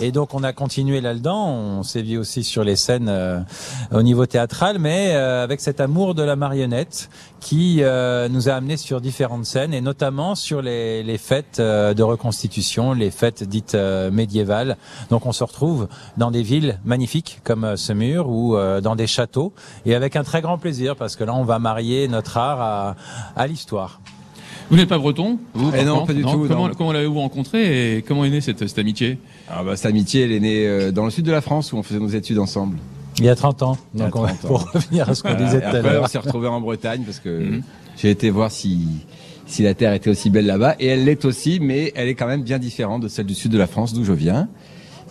et 0.00 0.10
donc 0.10 0.34
on 0.34 0.42
a 0.42 0.52
continué 0.52 1.00
là-dedans. 1.00 1.46
On 1.46 1.82
s'est 1.84 2.02
vu 2.02 2.18
aussi 2.18 2.42
sur 2.42 2.64
les 2.64 2.74
scènes 2.74 3.08
euh, 3.08 3.38
au 3.92 4.02
niveau 4.02 4.26
théâtral, 4.26 4.78
mais 4.80 5.12
euh, 5.14 5.44
avec 5.44 5.60
cet 5.60 5.80
amour 5.80 6.16
de 6.16 6.24
la 6.24 6.34
marionnette 6.34 7.08
qui 7.38 7.78
euh, 7.82 8.28
nous 8.28 8.48
a 8.48 8.54
amené 8.54 8.76
sur 8.76 9.00
différentes 9.00 9.44
scènes 9.44 9.72
et 9.74 9.80
notamment 9.80 10.34
sur 10.34 10.60
les, 10.60 11.18
fêtes 11.18 11.60
de 11.60 12.02
reconstitution, 12.02 12.94
les 12.94 13.12
fêtes 13.12 13.44
dites 13.44 13.76
médiévales. 14.10 14.76
Donc 15.10 15.26
on 15.26 15.32
se 15.32 15.44
retrouve 15.44 15.86
dans 16.16 16.32
des 16.32 16.42
villes 16.42 16.80
magnifiques 16.84 17.40
comme 17.44 17.76
Semur 17.76 18.28
ou 18.28 18.56
dans 18.82 18.96
des 18.96 19.06
châteaux 19.06 19.52
et 19.86 19.94
avec 19.94 20.16
un 20.16 20.24
très 20.24 20.40
grand 20.40 20.58
plaisir 20.58 20.96
parce 20.96 21.14
que 21.14 21.24
là 21.24 21.34
on 21.34 21.44
va 21.44 21.58
marier 21.58 22.08
notre 22.08 22.36
art 22.38 22.96
à 23.36 23.46
l'histoire. 23.46 24.00
Vous 24.72 24.78
n'êtes 24.78 24.88
pas 24.88 24.96
breton 24.96 25.38
vous, 25.52 25.70
eh 25.78 25.84
Non, 25.84 26.06
pas 26.06 26.14
du 26.14 26.22
tout. 26.22 26.46
Comment, 26.48 26.70
comment 26.70 26.92
l'avez-vous 26.92 27.20
rencontré 27.20 27.98
et 27.98 28.00
comment 28.00 28.24
est 28.24 28.30
née 28.30 28.40
cette, 28.40 28.66
cette 28.66 28.78
amitié? 28.78 29.18
Ah 29.46 29.62
bah, 29.62 29.76
Cette 29.76 29.84
amitié, 29.84 30.22
elle 30.22 30.32
est 30.32 30.40
née 30.40 30.66
euh, 30.66 30.90
dans 30.90 31.04
le 31.04 31.10
sud 31.10 31.26
de 31.26 31.30
la 31.30 31.42
France 31.42 31.74
où 31.74 31.76
on 31.76 31.82
faisait 31.82 32.00
nos 32.00 32.08
études 32.08 32.38
ensemble. 32.38 32.78
Il 33.18 33.26
y 33.26 33.28
a 33.28 33.36
30 33.36 33.62
ans. 33.64 33.78
Donc 33.92 34.12
pour 34.40 34.72
revenir 34.72 35.10
à 35.10 35.14
ce 35.14 35.22
qu'on 35.22 35.34
disait 35.34 35.60
tout 35.60 35.76
à 35.76 35.82
l'heure. 35.82 36.04
on 36.04 36.06
s'est 36.06 36.16
retrouvés 36.16 36.48
en 36.48 36.62
Bretagne 36.62 37.02
parce 37.04 37.20
que 37.20 37.28
mhm. 37.50 37.62
j'ai 37.98 38.10
été 38.10 38.30
voir 38.30 38.50
si 38.50 38.78
si 39.44 39.62
la 39.62 39.74
terre 39.74 39.92
était 39.92 40.08
aussi 40.08 40.30
belle 40.30 40.46
là-bas 40.46 40.76
et 40.80 40.86
elle 40.86 41.04
l'est 41.04 41.22
aussi, 41.26 41.58
mais 41.60 41.92
elle 41.94 42.08
est 42.08 42.14
quand 42.14 42.26
même 42.26 42.42
bien 42.42 42.58
différente 42.58 43.02
de 43.02 43.08
celle 43.08 43.26
du 43.26 43.34
sud 43.34 43.52
de 43.52 43.58
la 43.58 43.66
France 43.66 43.92
d'où 43.92 44.04
je 44.04 44.14
viens. 44.14 44.48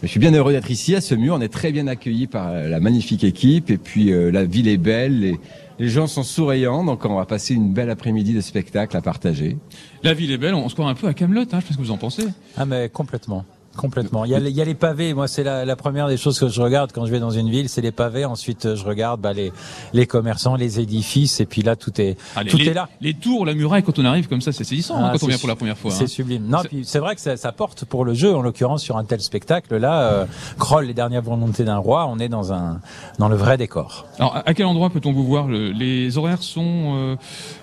Je 0.04 0.08
suis 0.08 0.20
bien 0.20 0.34
heureux 0.34 0.52
d'être 0.52 0.72
ici 0.72 0.96
à 0.96 1.02
ce 1.02 1.14
mur. 1.14 1.36
On 1.36 1.42
est 1.42 1.54
très 1.54 1.72
bien 1.72 1.86
accueillis 1.86 2.26
par 2.26 2.52
la 2.52 2.80
magnifique 2.80 3.24
équipe 3.24 3.70
et 3.70 3.78
puis 3.78 4.12
euh, 4.12 4.32
la 4.32 4.46
ville 4.46 4.68
est 4.68 4.78
belle. 4.78 5.24
Et 5.24 5.40
les 5.78 5.90
gens 5.90 6.08
sont 6.08 6.24
souriants, 6.24 6.84
donc 6.84 7.06
on 7.06 7.16
va 7.16 7.26
passer 7.26 7.54
une 7.54 7.72
belle 7.72 7.92
après-midi 7.92 8.34
de 8.34 8.42
spectacle 8.42 8.98
à 8.98 9.02
partager. 9.02 9.58
La 10.02 10.16
ville 10.16 10.32
est 10.32 10.40
belle, 10.40 10.56
on 10.56 10.70
se 10.70 10.74
croit 10.74 10.90
un 10.90 10.96
peu 10.96 11.08
à 11.08 11.14
Camelot, 11.14 11.42
hein, 11.42 11.60
je 11.60 11.68
sais 11.68 11.74
ce 11.74 11.78
que 11.78 11.84
vous 11.84 11.92
en 11.92 11.98
pensez. 11.98 12.26
Ah 12.58 12.66
mais 12.66 12.90
complètement. 12.90 13.46
Complètement. 13.78 14.26
Il 14.26 14.32
y, 14.32 14.36
a, 14.36 14.40
il 14.40 14.50
y 14.50 14.62
a 14.62 14.66
les 14.66 14.76
pavés. 14.76 15.14
Moi, 15.14 15.28
c'est 15.28 15.44
la, 15.44 15.64
la, 15.64 15.76
première 15.76 16.08
des 16.10 16.18
choses 16.18 16.38
que 16.38 16.50
je 16.50 16.62
regarde 16.62 16.92
quand 16.92 17.06
je 17.06 17.12
vais 17.12 17.20
dans 17.20 17.32
une 17.32 17.50
ville, 17.50 17.70
c'est 17.70 17.82
les 17.82 17.92
pavés. 17.92 18.26
Ensuite, 18.26 18.76
je 18.76 18.84
regarde 18.84 19.22
bah, 19.22 19.32
les, 19.32 19.54
les 19.94 20.06
commerçants, 20.06 20.56
les 20.56 20.80
édifices, 20.80 21.40
et 21.40 21.46
puis 21.46 21.62
là, 21.62 21.78
tout 21.78 22.00
est 22.02 22.18
ah, 22.36 22.44
tout 22.44 22.60
est 22.60 22.74
là. 22.74 22.90
Les 23.00 23.14
tours, 23.14 23.46
la 23.46 23.54
muraille, 23.54 23.84
quand 23.84 23.98
on 23.98 24.06
arrive 24.06 24.28
comme 24.28 24.42
ça, 24.42 24.52
c'est 24.52 24.66
saisissant 24.66 24.98
hein, 24.98 25.06
ah, 25.06 25.12
quand 25.14 25.26
on 25.26 25.28
vient 25.28 25.38
pour 25.38 25.48
la 25.48 25.56
première 25.56 25.78
fois. 25.78 25.92
C'est 25.92 26.04
hein. 26.04 26.08
sublime. 26.08 26.48
Non, 26.48 26.60
puis 26.64 26.82
c'est 26.84 27.00
vrai 27.00 27.16
que 27.16 27.22
ça, 27.22 27.38
ça, 27.38 27.52
porte 27.54 27.86
pour 27.86 28.04
le 28.04 28.14
jeu, 28.14 28.36
en 28.36 28.42
l'occurrence 28.42 28.84
sur 28.84 28.98
un 28.98 29.06
tel 29.06 29.22
spectacle. 29.22 29.78
Là, 29.78 30.02
euh, 30.02 30.26
Kroll, 30.60 30.86
les 30.86 30.94
dernières 30.94 31.22
volontés 31.22 31.64
d'un 31.64 31.78
roi, 31.78 32.08
on 32.08 32.20
est 32.20 32.30
dans 32.30 32.52
un 32.52 32.82
dans 33.20 33.30
le 33.30 33.36
vrai 33.36 33.58
décor. 33.58 34.06
Alors, 34.20 34.42
à 34.46 34.54
quel 34.54 34.66
endroit 34.66 34.90
peut-on 34.90 35.14
vous 35.14 35.26
voir? 35.26 35.48
Les 35.48 36.18
horaires 36.18 36.44
sont, 36.44 36.96
euh, 36.96 37.16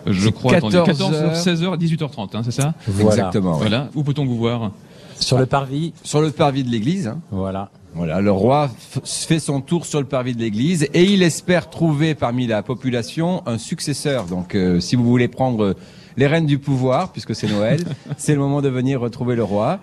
je 0.07 0.31
crois, 0.31 0.53
14, 0.53 0.85
14 0.85 1.15
16h, 1.35 1.77
18h30, 1.77 2.37
hein, 2.37 2.41
c'est 2.45 2.51
ça? 2.51 2.75
Exactement. 2.99 3.53
Voilà. 3.53 3.89
Où 3.95 4.03
peut-on 4.03 4.25
vous 4.25 4.39
voir? 4.39 4.71
Sur 5.21 5.39
le 5.39 5.47
parvis. 5.47 5.93
Sur 6.03 6.21
le 6.21 6.31
parvis 6.31 6.65
de 6.65 6.71
l'église. 6.71 7.09
Hein. 7.09 7.21
Voilà. 7.31 7.71
Voilà, 7.95 8.21
le 8.21 8.31
roi 8.31 8.71
fait 9.05 9.41
son 9.41 9.61
tour 9.61 9.87
sur 9.87 9.99
le 9.99 10.07
parvis 10.07 10.35
de 10.35 10.41
l'église 10.41 10.89
et 10.95 11.05
il 11.05 11.23
espère 11.23 11.71
trouver 11.71 12.15
parmi 12.15 12.47
la 12.47 12.63
population 12.63 13.43
un 13.47 13.59
successeur. 13.59 14.27
Donc, 14.27 14.55
euh, 14.55 14.79
si 14.79 14.95
vous 14.95 15.05
voulez 15.05 15.27
prendre 15.27 15.75
les 16.17 16.27
rênes 16.27 16.47
du 16.47 16.59
pouvoir, 16.59 17.13
puisque 17.13 17.35
c'est 17.35 17.49
Noël, 17.49 17.81
c'est 18.19 18.35
le 18.35 18.41
moment 18.41 18.61
de 18.61 18.69
venir 18.69 19.01
retrouver 19.01 19.37
le 19.37 19.45
roi. 19.45 19.81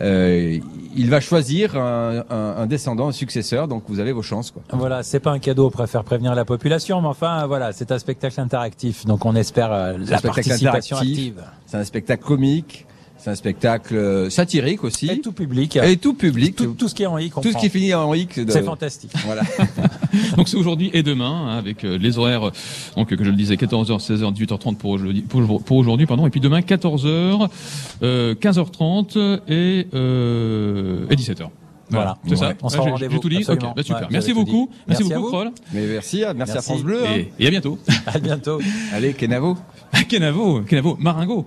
Euh, 0.00 0.58
il 0.96 1.10
va 1.10 1.20
choisir 1.20 1.76
un, 1.76 2.24
un, 2.30 2.54
un, 2.58 2.66
descendant, 2.66 3.08
un 3.08 3.12
successeur, 3.12 3.66
donc 3.66 3.84
vous 3.88 3.98
avez 3.98 4.12
vos 4.12 4.22
chances. 4.22 4.50
Quoi. 4.50 4.62
Voilà, 4.72 5.02
c'est 5.02 5.20
pas 5.20 5.32
un 5.32 5.38
cadeau, 5.38 5.66
on 5.66 5.70
préfère 5.70 6.04
prévenir 6.04 6.34
la 6.34 6.44
population, 6.44 7.00
mais 7.00 7.08
enfin 7.08 7.46
voilà, 7.46 7.72
c'est 7.72 7.90
un 7.90 7.98
spectacle 7.98 8.40
interactif, 8.40 9.06
donc 9.06 9.24
on 9.24 9.34
espère 9.34 9.72
euh, 9.72 9.96
la 9.98 10.20
participation 10.20 10.96
active. 10.98 11.42
C'est 11.66 11.76
un 11.76 11.84
spectacle 11.84 12.22
comique. 12.24 12.86
C'est 13.18 13.30
un 13.30 13.34
spectacle 13.34 13.96
euh, 13.96 14.30
satirique 14.30 14.84
aussi. 14.84 15.10
Et 15.10 15.20
tout 15.20 15.32
public. 15.32 15.76
Et 15.76 15.96
tout 15.96 16.14
public. 16.14 16.54
Tout, 16.54 16.88
ce 16.88 16.94
qui 16.94 17.02
est 17.02 17.06
en 17.06 17.18
hic. 17.18 17.34
Tout 17.34 17.50
ce 17.50 17.58
qui 17.58 17.68
finit 17.68 17.92
en 17.92 18.14
hic. 18.14 18.40
C'est 18.48 18.62
fantastique. 18.62 19.10
Voilà. 19.26 19.42
donc 20.36 20.48
c'est 20.48 20.56
aujourd'hui 20.56 20.90
et 20.92 21.02
demain, 21.02 21.48
hein, 21.48 21.58
avec 21.58 21.84
euh, 21.84 21.98
les 21.98 22.18
horaires, 22.18 22.52
donc 22.96 23.08
que 23.08 23.24
je 23.24 23.30
le 23.30 23.36
disais, 23.36 23.56
14h, 23.56 23.98
16h, 23.98 24.32
18h30 24.34 24.76
pour 24.76 24.90
aujourd'hui, 24.90 25.22
pour, 25.22 25.76
aujourd'hui, 25.76 26.06
pardon, 26.06 26.26
et 26.26 26.30
puis 26.30 26.40
demain 26.40 26.60
14h, 26.60 27.48
euh, 28.02 28.34
15h30 28.34 29.40
et, 29.48 29.88
euh, 29.94 31.06
et 31.10 31.16
17h. 31.16 31.48
Voilà, 31.90 32.18
c'est 32.28 32.36
ça. 32.36 32.52
On 32.62 32.68
se 32.68 32.76
rend 32.76 32.90
rendez-vous. 32.90 33.18
tout 33.18 33.28
dit. 33.30 33.44
Ok, 33.48 33.60
bah, 33.74 33.82
super. 33.82 34.08
merci 34.10 34.32
beaucoup. 34.32 34.70
Merci, 34.86 35.04
beaucoup, 35.04 35.28
Kroll. 35.28 35.50
Mais 35.72 35.86
merci, 35.86 36.22
merci, 36.36 36.58
à 36.58 36.62
France 36.62 36.82
Bleu. 36.82 37.02
Hein. 37.04 37.24
Et, 37.38 37.46
à 37.46 37.50
bientôt. 37.50 37.78
à 38.06 38.18
bientôt. 38.18 38.60
Allez, 38.92 39.14
Kenavo. 39.14 39.56
Kenavo, 40.08 40.62
Kenavo, 40.62 40.96
Maringo. 41.00 41.46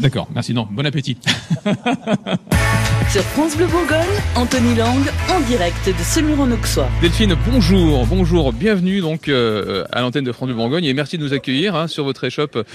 D'accord, 0.00 0.28
merci. 0.34 0.54
Non, 0.54 0.66
bon 0.70 0.86
appétit. 0.86 1.18
Sur 3.10 3.22
France 3.22 3.54
Bleu 3.54 3.66
Bourgogne, 3.66 3.98
Anthony 4.34 4.74
Lang, 4.74 4.98
en 5.28 5.40
direct 5.40 5.86
de 5.86 6.02
Semur-en-Auxois. 6.02 6.88
Delphine, 7.02 7.36
bonjour, 7.50 8.06
bonjour, 8.06 8.52
bienvenue 8.54 9.00
donc 9.00 9.28
euh, 9.28 9.84
à 9.92 10.00
l'antenne 10.00 10.24
de 10.24 10.32
France 10.32 10.46
Bleu 10.46 10.56
Bourgogne 10.56 10.84
et 10.86 10.94
merci 10.94 11.18
de 11.18 11.22
nous 11.22 11.34
accueillir 11.34 11.74
hein, 11.76 11.86
sur 11.86 12.04
votre 12.04 12.24
échoppe 12.24 12.66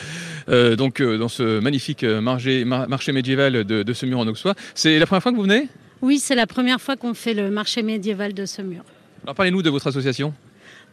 euh, 0.50 0.76
donc 0.76 1.02
euh, 1.02 1.18
dans 1.18 1.30
ce 1.30 1.60
magnifique 1.60 2.04
marché, 2.04 2.64
marché 2.64 3.12
médiéval 3.12 3.64
de, 3.64 3.82
de 3.82 3.94
Semur-en-Auxois. 3.94 4.54
C'est 4.76 5.00
la 5.00 5.08
première 5.08 5.24
fois 5.24 5.32
que 5.32 5.38
vous 5.38 5.44
venez? 5.44 5.68
Oui, 6.04 6.20
c'est 6.20 6.36
la 6.36 6.46
première 6.46 6.80
fois 6.80 6.96
qu'on 6.96 7.16
fait 7.16 7.34
le 7.34 7.50
marché 7.50 7.82
médiéval 7.82 8.34
de 8.34 8.46
Semur. 8.46 8.84
Alors 9.24 9.34
parlez-nous 9.34 9.64
de 9.64 9.70
votre 9.72 9.88
association. 9.88 10.34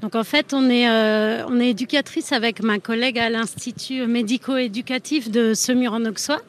Donc 0.03 0.17
en 0.17 0.25
fait, 0.25 0.53
on 0.53 0.69
est, 0.69 0.89
euh, 0.89 1.45
on 1.47 1.61
est 1.61 1.69
éducatrice 1.71 2.33
avec 2.33 2.63
ma 2.63 2.79
collègue 2.81 3.19
à 3.19 3.31
l'Institut 3.31 4.07
médico-éducatif 4.07 5.31
de 5.31 5.55
Semur 5.55 5.93
en 5.93 6.05
Auxois. 6.05 6.41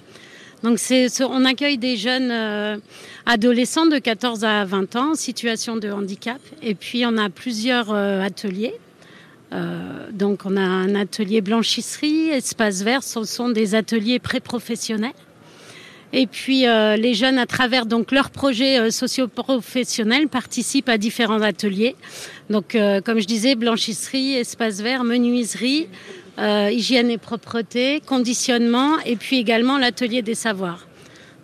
Donc 0.63 0.79
c'est, 0.79 1.07
ce- 1.09 1.23
on 1.23 1.45
accueille 1.45 1.77
des 1.77 1.95
jeunes 1.95 2.31
euh, 2.31 2.77
adolescents 3.27 3.85
de 3.85 3.99
14 3.99 4.43
à 4.43 4.65
20 4.65 4.95
ans 4.95 5.11
en 5.11 5.15
situation 5.15 5.75
de 5.77 5.91
handicap. 5.91 6.39
Et 6.63 6.73
puis 6.73 7.05
on 7.05 7.15
a 7.17 7.29
plusieurs 7.29 7.91
euh, 7.91 8.21
ateliers. 8.21 8.73
Donc 10.11 10.45
on 10.45 10.57
a 10.57 10.61
un 10.61 10.95
atelier 10.95 11.41
blanchisserie, 11.41 12.29
espace 12.29 12.81
vert, 12.81 13.03
ce 13.03 13.23
sont 13.23 13.49
des 13.49 13.75
ateliers 13.75 14.17
pré-professionnels. 14.17 15.11
Et 16.15 16.27
puis 16.27 16.67
euh, 16.67 16.95
les 16.95 17.15
jeunes, 17.15 17.39
à 17.39 17.47
travers 17.47 17.87
donc 17.87 18.11
leurs 18.11 18.29
projets 18.29 18.79
euh, 18.79 18.91
socio-professionnels, 18.91 20.27
participent 20.27 20.89
à 20.89 20.99
différents 20.99 21.41
ateliers. 21.41 21.95
Donc, 22.51 22.75
euh, 22.75 23.01
comme 23.01 23.19
je 23.19 23.25
disais, 23.25 23.55
blanchisserie, 23.55 24.35
espace 24.35 24.79
vert, 24.79 25.03
menuiserie, 25.03 25.87
hygiène 26.37 27.11
et 27.11 27.19
propreté, 27.19 28.01
conditionnement, 28.07 28.99
et 29.05 29.15
puis 29.15 29.37
également 29.37 29.77
l'atelier 29.77 30.23
des 30.23 30.33
savoirs. 30.33 30.87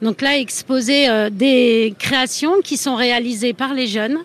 Donc 0.02 0.22
là, 0.22 0.40
exposer 0.40 1.30
des 1.32 1.94
créations 2.00 2.62
qui 2.64 2.76
sont 2.76 2.96
réalisées 2.96 3.54
par 3.54 3.76
les 3.76 3.86
jeunes. 3.86 4.18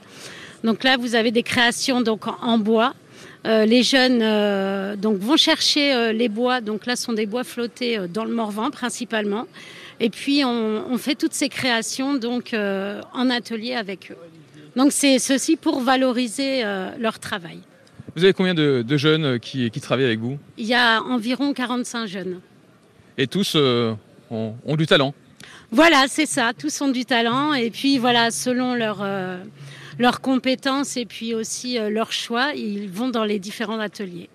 Donc 0.62 0.82
là, 0.82 0.96
vous 0.96 1.16
avez 1.16 1.32
des 1.32 1.42
créations 1.42 2.00
donc 2.00 2.22
en, 2.26 2.56
bois. 2.56 2.94
Les 3.44 3.82
jeunes 3.82 4.20
donc 4.96 5.18
vont 5.18 5.36
chercher 5.36 6.14
les 6.14 6.30
bois. 6.30 6.62
Donc 6.62 6.86
là, 6.86 6.96
ce 6.96 7.04
sont 7.04 7.12
des 7.12 7.26
bois 7.26 7.44
flottés 7.44 7.98
dans 8.08 8.24
le 8.24 8.32
Morvan 8.32 8.70
principalement. 8.70 9.46
Et 10.04 10.10
puis 10.10 10.44
on, 10.44 10.84
on 10.90 10.98
fait 10.98 11.14
toutes 11.14 11.32
ces 11.32 11.48
créations 11.48 12.14
donc 12.14 12.52
euh, 12.52 13.00
en 13.14 13.30
atelier 13.30 13.74
avec 13.74 14.10
eux. 14.10 14.16
Donc 14.76 14.92
c'est 14.92 15.18
ceci 15.18 15.56
pour 15.56 15.80
valoriser 15.80 16.64
euh, 16.64 16.90
leur 16.98 17.18
travail. 17.18 17.58
Vous 18.14 18.22
avez 18.22 18.34
combien 18.34 18.54
de, 18.54 18.84
de 18.86 18.96
jeunes 18.96 19.24
euh, 19.24 19.38
qui, 19.38 19.70
qui 19.70 19.80
travaillent 19.80 20.04
avec 20.04 20.20
vous? 20.20 20.38
Il 20.58 20.66
y 20.66 20.74
a 20.74 21.00
environ 21.02 21.52
45 21.54 22.06
jeunes. 22.06 22.40
Et 23.16 23.26
tous 23.26 23.54
euh, 23.56 23.94
ont, 24.30 24.54
ont 24.66 24.76
du 24.76 24.86
talent. 24.86 25.14
Voilà, 25.70 26.04
c'est 26.08 26.26
ça. 26.26 26.52
Tous 26.56 26.80
ont 26.82 26.90
du 26.90 27.04
talent 27.06 27.54
et 27.54 27.70
puis 27.70 27.96
voilà, 27.98 28.30
selon 28.30 28.74
leur 28.74 29.02
leurs 29.98 30.20
compétences 30.20 30.96
et 30.96 31.06
puis 31.06 31.34
aussi 31.34 31.78
euh, 31.78 31.90
leur 31.90 32.12
choix, 32.12 32.52
ils 32.54 32.88
vont 32.88 33.08
dans 33.08 33.24
les 33.24 33.38
différents 33.38 33.78
ateliers. 33.78 34.28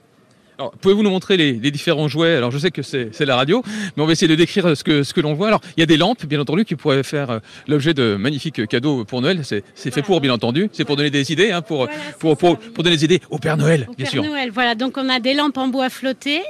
Pouvez-vous 0.81 1.03
nous 1.03 1.09
montrer 1.09 1.37
les, 1.37 1.53
les 1.53 1.71
différents 1.71 2.07
jouets? 2.07 2.35
Alors, 2.35 2.51
je 2.51 2.57
sais 2.57 2.71
que 2.71 2.81
c'est 2.81 3.25
la 3.25 3.35
radio, 3.35 3.63
mais 3.95 4.03
on 4.03 4.05
va 4.05 4.11
essayer 4.11 4.27
de 4.27 4.35
décrire 4.35 4.75
ce 4.75 4.83
que, 4.83 5.03
ce 5.03 5.13
que 5.13 5.21
l'on 5.21 5.33
voit. 5.33 5.47
Alors, 5.47 5.61
il 5.77 5.79
y 5.79 5.83
a 5.83 5.85
des 5.85 5.97
lampes, 5.97 6.25
bien 6.25 6.39
entendu, 6.39 6.65
qui 6.65 6.75
pourraient 6.75 7.03
faire 7.03 7.29
euh, 7.29 7.39
l'objet 7.67 7.93
de 7.93 8.15
magnifiques 8.15 8.67
cadeaux 8.67 9.05
pour 9.05 9.21
Noël. 9.21 9.41
C'est 9.43 9.63
fait 9.91 10.01
pour, 10.01 10.21
bien 10.21 10.33
entendu. 10.33 10.69
C'est 10.73 10.85
pour 10.85 10.95
donner 10.95 11.09
des 11.09 11.31
idées, 11.31 11.51
hein, 11.51 11.61
pour, 11.61 11.87
pour, 12.19 12.37
pour, 12.37 12.57
pour 12.57 12.83
donner 12.83 12.97
des 12.97 13.05
idées 13.05 13.21
au 13.29 13.39
Père 13.39 13.57
Noël, 13.57 13.87
Au 13.89 13.93
bien 13.93 14.05
Père 14.05 14.11
sûr. 14.11 14.23
Noël, 14.23 14.51
voilà. 14.51 14.75
Donc 14.75 14.97
on 14.97 15.07
a 15.09 15.19
des 15.19 15.33
lampes 15.33 15.57
en 15.57 15.67
bois 15.67 15.89
flotté, 15.89 16.41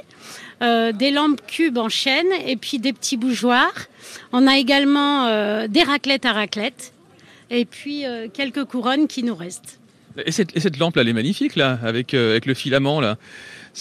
euh, 0.62 0.92
des 0.92 1.12
lampes 1.12 1.42
cubes 1.48 1.78
en 1.78 1.90
chaîne 1.90 2.28
et 2.48 2.56
puis 2.56 2.80
des 2.80 2.94
petits 2.94 3.18
bougeoirs. 3.18 3.88
On 4.32 4.48
a 4.48 4.58
également 4.58 5.28
euh, 5.28 5.68
des 5.68 5.84
raclettes 5.84 6.26
à 6.26 6.34
raclette 6.34 6.94
et 7.50 7.66
puis 7.66 8.06
euh, 8.06 8.28
quelques 8.34 8.66
couronnes 8.66 9.08
qui 9.08 9.24
nous 9.24 9.36
restent. 9.36 9.80
Et 10.26 10.32
cette, 10.32 10.56
et 10.58 10.60
cette 10.60 10.78
lampe-là, 10.78 11.04
elle 11.04 11.10
est 11.10 11.14
magnifique, 11.14 11.56
là, 11.56 11.80
avec, 11.84 12.14
euh, 12.14 12.32
avec 12.32 12.46
le 12.46 12.54
filament, 12.54 13.00
là. 13.00 13.18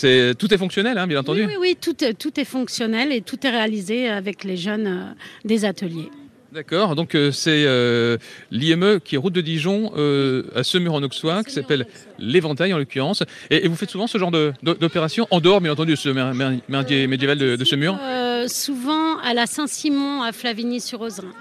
C'est 0.00 0.34
Tout 0.38 0.52
est 0.54 0.58
fonctionnel, 0.58 0.96
hein, 0.96 1.06
bien 1.08 1.18
entendu. 1.18 1.40
Oui, 1.40 1.46
oui, 1.48 1.56
oui, 1.60 1.76
tout, 1.80 2.04
est- 2.04 2.14
tout 2.14 2.38
est 2.38 2.44
fonctionnel 2.44 3.10
et 3.12 3.20
tout 3.20 3.44
est 3.44 3.50
réalisé 3.50 4.08
avec 4.08 4.44
les 4.44 4.56
jeunes 4.56 4.86
euh, 4.86 5.02
des 5.44 5.64
ateliers. 5.64 6.08
D'accord, 6.52 6.94
donc 6.94 7.14
euh, 7.16 7.30
c'est 7.32 7.64
euh, 7.66 8.16
l'IME 8.52 9.00
qui 9.04 9.16
est 9.16 9.18
route 9.18 9.32
de 9.34 9.40
Dijon 9.40 9.92
euh, 9.96 10.44
à 10.54 10.62
Semur 10.62 10.94
en 10.94 11.02
Auxois, 11.02 11.42
qui 11.42 11.52
s'appelle 11.52 11.86
l'Éventail 12.18 12.72
en 12.72 12.78
l'occurrence. 12.78 13.22
Et, 13.50 13.64
et 13.64 13.68
vous 13.68 13.74
faites 13.76 13.90
souvent 13.90 14.06
ce 14.06 14.16
genre 14.18 14.30
de- 14.30 14.52
de- 14.62 14.74
d'opération 14.74 15.26
en 15.32 15.40
dehors, 15.40 15.60
bien 15.60 15.72
entendu, 15.72 15.90
de 15.90 15.96
ce 15.96 16.08
mer- 16.10 16.32
mer- 16.32 16.58
merdier 16.68 17.06
médiéval 17.08 17.36
de, 17.38 17.56
de 17.56 17.64
Semur 17.64 17.98
souvent 18.46 19.18
à 19.18 19.34
la 19.34 19.46
Saint-Simon 19.46 20.22
à 20.22 20.30
Flavigny-sur-Ozrin. 20.32 21.32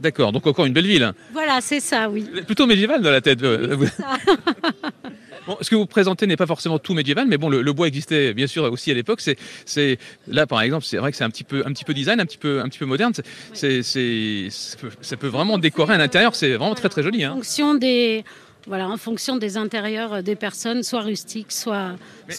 D'accord, 0.00 0.32
donc 0.32 0.46
encore 0.48 0.64
une 0.66 0.72
belle 0.72 0.86
ville. 0.86 1.04
hein. 1.04 1.14
Voilà, 1.32 1.60
c'est 1.60 1.78
ça, 1.78 2.08
oui. 2.10 2.26
Plutôt 2.46 2.66
médiéval 2.66 3.00
dans 3.02 3.10
la 3.12 3.20
tête. 3.20 3.40
Bon, 5.46 5.56
ce 5.60 5.68
que 5.70 5.74
vous 5.74 5.86
présentez 5.86 6.26
n'est 6.26 6.36
pas 6.36 6.46
forcément 6.46 6.78
tout 6.78 6.94
médiéval, 6.94 7.26
mais 7.26 7.36
bon, 7.36 7.48
le, 7.48 7.62
le 7.62 7.72
bois 7.72 7.88
existait 7.88 8.32
bien 8.34 8.46
sûr 8.46 8.64
aussi 8.70 8.90
à 8.90 8.94
l'époque. 8.94 9.20
C'est, 9.66 9.98
là 10.28 10.46
par 10.46 10.60
exemple, 10.62 10.84
c'est 10.84 10.98
vrai 10.98 11.10
que 11.10 11.16
c'est 11.16 11.24
un 11.24 11.30
petit 11.30 11.44
peu, 11.44 11.62
un 11.66 11.72
petit 11.72 11.84
peu 11.84 11.94
design, 11.94 12.20
un 12.20 12.26
petit 12.26 12.38
peu, 12.38 12.60
un 12.60 12.68
petit 12.68 12.78
peu 12.78 12.86
moderne. 12.86 13.12
C'est, 13.52 13.82
ça, 13.82 15.16
peut, 15.16 15.26
vraiment 15.26 15.58
décorer 15.58 15.94
un 15.94 16.00
intérieur. 16.00 16.34
C'est 16.34 16.50
vraiment 16.54 16.74
très 16.74 16.88
très 16.88 17.02
joli. 17.02 17.26
En 17.26 17.30
Hein. 17.30 17.34
fonction 17.34 17.74
des, 17.74 18.24
voilà, 18.68 18.88
en 18.88 18.96
fonction 18.96 19.36
des 19.36 19.56
intérieurs 19.56 20.22
des 20.22 20.36
personnes, 20.36 20.84
soit 20.84 21.00
rustiques, 21.00 21.50
soit. 21.50 21.92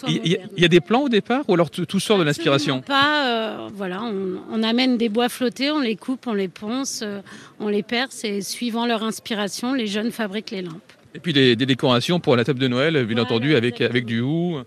Il 0.07 0.25
y, 0.25 0.37
a- 0.37 0.39
y 0.55 0.69
des 0.69 0.79
plans 0.79 1.01
au 1.01 1.09
départ 1.09 1.43
ou 1.49 1.53
alors 1.55 1.69
tout, 1.69 1.85
tout 1.85 1.99
sort 1.99 2.17
de 2.17 2.23
l'inspiration? 2.23 2.81
Pas, 2.81 3.27
euh, 3.27 3.67
voilà, 3.73 4.01
on, 4.03 4.37
on 4.49 4.63
amène 4.63 4.97
des 4.97 5.09
bois 5.09 5.27
flottés, 5.27 5.71
on 5.71 5.81
les 5.81 5.97
coupe, 5.97 6.25
on 6.27 6.33
les 6.33 6.47
ponce, 6.47 7.01
euh, 7.03 7.19
on 7.59 7.67
les 7.67 7.83
perce 7.83 8.23
et 8.23 8.41
suivant 8.41 8.85
leur 8.85 9.03
inspiration, 9.03 9.73
les 9.73 9.87
jeunes 9.87 10.11
fabriquent 10.11 10.51
les 10.51 10.61
lampes. 10.61 10.92
Et 11.15 11.19
puis 11.19 11.33
des, 11.33 11.55
des 11.55 11.65
décorations 11.65 12.19
pour 12.19 12.35
la 12.35 12.43
table 12.43 12.59
de 12.59 12.67
Noël, 12.67 13.05
bien 13.05 13.17
entendu, 13.21 13.55
avec, 13.55 13.81
avec 13.81 14.05
du 14.05 14.21
hou. 14.21 14.59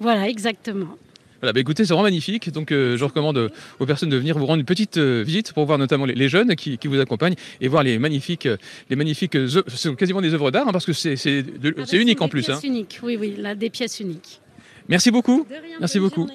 Voilà, 0.00 0.28
exactement. 0.28 0.96
Voilà, 1.40 1.52
bah 1.52 1.58
écoutez, 1.58 1.84
c'est 1.84 1.92
vraiment 1.92 2.04
magnifique. 2.04 2.50
Donc, 2.52 2.70
euh, 2.70 2.96
je 2.96 3.04
recommande 3.04 3.36
euh, 3.36 3.48
aux 3.80 3.86
personnes 3.86 4.10
de 4.10 4.16
venir 4.16 4.38
vous 4.38 4.46
rendre 4.46 4.60
une 4.60 4.64
petite 4.64 4.96
euh, 4.98 5.24
visite 5.26 5.52
pour 5.52 5.64
voir 5.66 5.76
notamment 5.76 6.04
les, 6.04 6.14
les 6.14 6.28
jeunes 6.28 6.54
qui, 6.54 6.78
qui 6.78 6.86
vous 6.86 7.00
accompagnent 7.00 7.34
et 7.60 7.66
voir 7.66 7.82
les 7.82 7.98
magnifiques, 7.98 8.48
les 8.88 8.94
magnifiques, 8.94 9.34
œuvres- 9.34 9.64
ce 9.66 9.76
sont 9.76 9.96
quasiment 9.96 10.20
des 10.20 10.32
œuvres 10.34 10.52
d'art 10.52 10.68
hein, 10.68 10.72
parce 10.72 10.86
que 10.86 10.92
c'est 10.92 11.16
c'est 11.16 11.42
de- 11.42 11.74
c'est 11.84 11.96
unique 11.96 12.22
en 12.22 12.28
plus. 12.28 12.46
Des 12.46 12.52
hein. 12.52 12.58
pièces 12.60 12.70
uniques, 12.70 13.00
oui, 13.02 13.16
oui, 13.20 13.34
là, 13.38 13.56
des 13.56 13.70
pièces 13.70 13.98
uniques. 13.98 14.40
Merci 14.88 15.10
beaucoup. 15.10 15.44
Merci 15.80 15.98
beaucoup. 15.98 16.28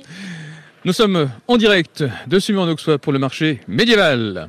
Nous 0.84 0.94
sommes 0.94 1.30
en 1.48 1.56
direct 1.56 2.04
de 2.28 2.40
Sumur 2.40 2.64
en 2.64 2.68
Auxois 2.70 2.98
pour 2.98 3.14
le 3.14 3.20
marché 3.20 3.62
médiéval. 3.70 4.46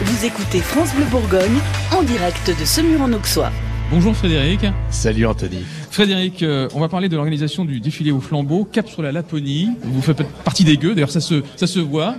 Vous 0.00 0.24
écoutez 0.24 0.60
France 0.60 0.94
Bleu 0.94 1.06
Bourgogne 1.06 1.58
en 1.92 2.04
direct 2.04 2.48
de 2.48 2.64
Semur 2.64 3.00
en 3.02 3.12
Auxois. 3.12 3.50
Bonjour 3.90 4.14
Frédéric. 4.14 4.60
Salut 4.90 5.24
Anthony. 5.24 5.64
Frédéric, 5.90 6.42
euh, 6.42 6.68
on 6.74 6.80
va 6.80 6.90
parler 6.90 7.08
de 7.08 7.16
l'organisation 7.16 7.64
du 7.64 7.80
défilé 7.80 8.10
au 8.10 8.20
flambeau, 8.20 8.64
cap 8.70 8.86
sur 8.86 9.00
la 9.00 9.12
Laponie. 9.12 9.70
Vous 9.82 10.02
faites 10.02 10.22
partie 10.44 10.62
des 10.62 10.76
gueux, 10.76 10.94
d'ailleurs 10.94 11.10
ça 11.10 11.22
se, 11.22 11.42
ça 11.56 11.66
se 11.66 11.78
voit. 11.80 12.16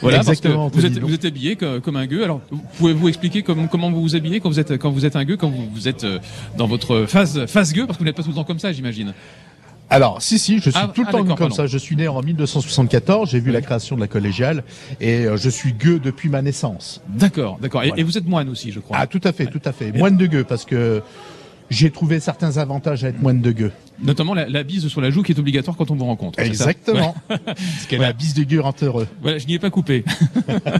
Voilà, 0.00 0.18
Exactement, 0.18 0.70
parce 0.70 0.84
que 0.84 0.88
vous 0.88 0.96
êtes, 0.96 1.02
vous 1.02 1.14
êtes 1.14 1.24
habillé 1.24 1.56
comme, 1.56 1.80
comme 1.80 1.96
un 1.96 2.06
gueux. 2.06 2.22
Alors, 2.22 2.40
pouvez-vous 2.78 3.08
expliquer 3.08 3.42
comment, 3.42 3.66
comment 3.66 3.90
vous 3.90 4.00
vous 4.00 4.14
habillez 4.14 4.38
quand 4.38 4.48
vous 4.48 4.60
êtes, 4.60 4.78
quand 4.78 4.90
vous 4.90 5.06
êtes 5.06 5.16
un 5.16 5.24
gueux, 5.24 5.36
quand 5.36 5.50
vous, 5.50 5.68
vous 5.74 5.88
êtes 5.88 6.04
euh, 6.04 6.20
dans 6.56 6.68
votre 6.68 7.06
phase, 7.08 7.46
phase 7.46 7.72
gueux, 7.72 7.86
parce 7.86 7.98
que 7.98 8.04
vous 8.04 8.06
n'êtes 8.06 8.16
pas 8.16 8.22
tout 8.22 8.28
le 8.28 8.36
temps 8.36 8.44
comme 8.44 8.60
ça, 8.60 8.70
j'imagine. 8.70 9.12
Alors, 9.90 10.20
si, 10.20 10.38
si, 10.38 10.58
je 10.58 10.70
suis 10.70 10.72
Ah, 10.74 10.90
tout 10.94 11.00
le 11.02 11.06
ah, 11.08 11.12
temps 11.12 11.24
comme 11.24 11.36
pardon. 11.36 11.54
ça. 11.54 11.66
Je 11.66 11.78
suis 11.78 11.96
né 11.96 12.08
en 12.08 12.20
1274, 12.22 13.30
j'ai 13.30 13.40
vu 13.40 13.50
la 13.52 13.62
création 13.62 13.96
de 13.96 14.00
la 14.00 14.06
collégiale 14.06 14.62
et 15.00 15.24
euh, 15.24 15.36
je 15.36 15.48
suis 15.48 15.72
gueux 15.72 15.98
depuis 15.98 16.28
ma 16.28 16.42
naissance. 16.42 17.00
D'accord, 17.08 17.58
d'accord. 17.60 17.80
Voilà. 17.80 17.98
et 17.98 18.02
vous 18.02 18.18
êtes 18.18 18.26
moine 18.26 18.48
aussi, 18.50 18.70
je 18.70 18.80
crois. 18.80 18.98
Ah, 19.00 19.06
tout 19.06 19.20
à 19.24 19.32
fait, 19.32 19.46
tout 19.46 19.62
à 19.64 19.72
fait. 19.72 19.92
Moine 19.92 20.16
de 20.16 20.26
gueux 20.26 20.44
parce 20.44 20.64
que 20.64 21.02
j'ai 21.70 21.90
trouvé 21.90 22.20
certains 22.20 22.56
avantages 22.56 23.04
à 23.04 23.08
être 23.08 23.20
moine 23.20 23.40
de 23.40 23.52
gueux. 23.52 23.72
Notamment 24.02 24.32
la, 24.32 24.48
la 24.48 24.62
bise 24.62 24.86
sur 24.88 25.00
la 25.00 25.10
joue 25.10 25.22
qui 25.22 25.32
est 25.32 25.38
obligatoire 25.38 25.76
quand 25.76 25.90
on 25.90 25.96
vous 25.96 26.04
rencontre. 26.04 26.38
Exactement. 26.38 27.14
Ouais. 27.28 27.36
Parce 27.44 27.86
que 27.88 27.96
la 28.00 28.12
bise 28.12 28.34
de 28.34 28.44
gueux 28.44 28.60
rend 28.60 28.74
heureux. 28.80 29.08
Voilà, 29.20 29.38
je 29.38 29.46
n'y 29.46 29.54
ai 29.54 29.58
pas 29.58 29.70
coupé. 29.70 30.04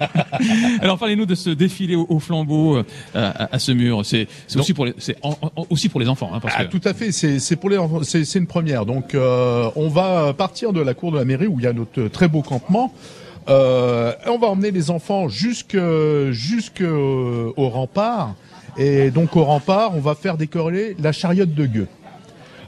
Alors 0.80 0.98
parlez-nous 0.98 1.26
de 1.26 1.34
ce 1.34 1.50
défilé 1.50 1.96
au, 1.96 2.06
au 2.08 2.20
flambeau 2.20 2.76
euh, 2.76 2.84
à, 3.14 3.54
à 3.54 3.58
ce 3.58 3.72
mur. 3.72 4.04
C'est 4.04 4.28
aussi 4.56 4.72
pour 4.72 4.86
les, 4.86 4.94
c'est 4.98 5.16
aussi 5.70 5.88
pour 5.88 6.00
les 6.00 6.08
enfants, 6.08 6.30
hein, 6.32 6.40
parce 6.40 6.54
Ah, 6.56 6.64
que 6.64 6.70
tout 6.70 6.80
à 6.84 6.94
fait, 6.94 7.12
c'est 7.12 7.56
pour 7.56 7.70
les 7.70 7.78
une 8.34 8.46
première. 8.46 8.86
Donc 8.86 9.14
euh, 9.14 9.70
on 9.76 9.88
va 9.88 10.32
partir 10.32 10.72
de 10.72 10.80
la 10.80 10.94
cour 10.94 11.12
de 11.12 11.18
la 11.18 11.24
mairie 11.24 11.46
où 11.46 11.58
il 11.58 11.64
y 11.64 11.68
a 11.68 11.72
notre 11.72 12.08
très 12.08 12.28
beau 12.28 12.42
campement. 12.42 12.92
Euh, 13.48 14.12
on 14.26 14.38
va 14.38 14.48
emmener 14.48 14.70
les 14.70 14.90
enfants 14.90 15.28
jusque 15.28 15.78
jusque 16.30 16.82
euh, 16.82 17.50
au 17.56 17.68
rempart 17.70 18.34
et 18.78 19.10
donc 19.10 19.36
au 19.36 19.44
rempart 19.44 19.92
on 19.94 20.00
va 20.00 20.14
faire 20.14 20.36
décorer 20.36 20.96
la 21.00 21.12
chariote 21.12 21.52
de 21.54 21.66
gueux. 21.66 21.88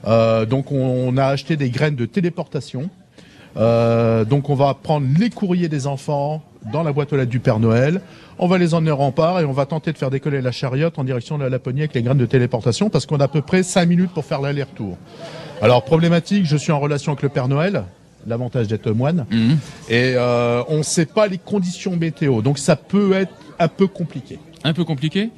Euh, 0.06 0.46
donc 0.46 0.72
on, 0.72 1.16
a 1.16 1.26
acheté 1.26 1.56
des 1.56 1.70
graines 1.70 1.96
de 1.96 2.06
téléportation. 2.06 2.88
Euh, 3.56 4.24
donc 4.24 4.48
on 4.48 4.54
va 4.54 4.74
prendre 4.74 5.06
les 5.18 5.28
courriers 5.30 5.68
des 5.68 5.86
enfants 5.86 6.42
dans 6.72 6.82
la 6.82 6.92
boîte 6.92 7.12
aux 7.12 7.16
lettres 7.16 7.30
du 7.30 7.40
Père 7.40 7.58
Noël. 7.58 8.00
On 8.38 8.46
va 8.46 8.56
les 8.58 8.74
emmener 8.74 8.90
au 8.92 8.96
rempart 8.96 9.40
et 9.40 9.44
on 9.44 9.52
va 9.52 9.66
tenter 9.66 9.92
de 9.92 9.98
faire 9.98 10.10
décoller 10.10 10.40
la 10.40 10.52
chariote 10.52 10.98
en 10.98 11.04
direction 11.04 11.36
de 11.36 11.44
la 11.44 11.50
Laponie 11.50 11.80
avec 11.80 11.94
les 11.94 12.02
graines 12.02 12.16
de 12.18 12.26
téléportation 12.26 12.88
parce 12.88 13.04
qu'on 13.06 13.18
a 13.20 13.24
à 13.24 13.28
peu 13.28 13.42
près 13.42 13.62
5 13.62 13.86
minutes 13.86 14.10
pour 14.12 14.24
faire 14.24 14.40
l'aller-retour. 14.40 14.96
Alors 15.62 15.84
problématique, 15.84 16.46
je 16.46 16.56
suis 16.56 16.72
en 16.72 16.80
relation 16.80 17.12
avec 17.12 17.22
le 17.22 17.28
Père 17.28 17.48
Noël, 17.48 17.84
l'avantage 18.26 18.66
d'être 18.68 18.90
moine, 18.92 19.26
Mhm. 19.30 19.58
et 19.90 20.14
euh, 20.16 20.62
on 20.68 20.78
ne 20.78 20.82
sait 20.82 21.06
pas 21.06 21.26
les 21.26 21.38
conditions 21.38 21.96
météo, 21.96 22.40
donc 22.40 22.58
ça 22.58 22.76
peut 22.76 23.12
être 23.12 23.32
un 23.58 23.68
peu 23.68 23.86
compliqué. 23.86 24.38
un 24.64 24.72
peu 24.74 24.84
compliqué. 24.84 25.30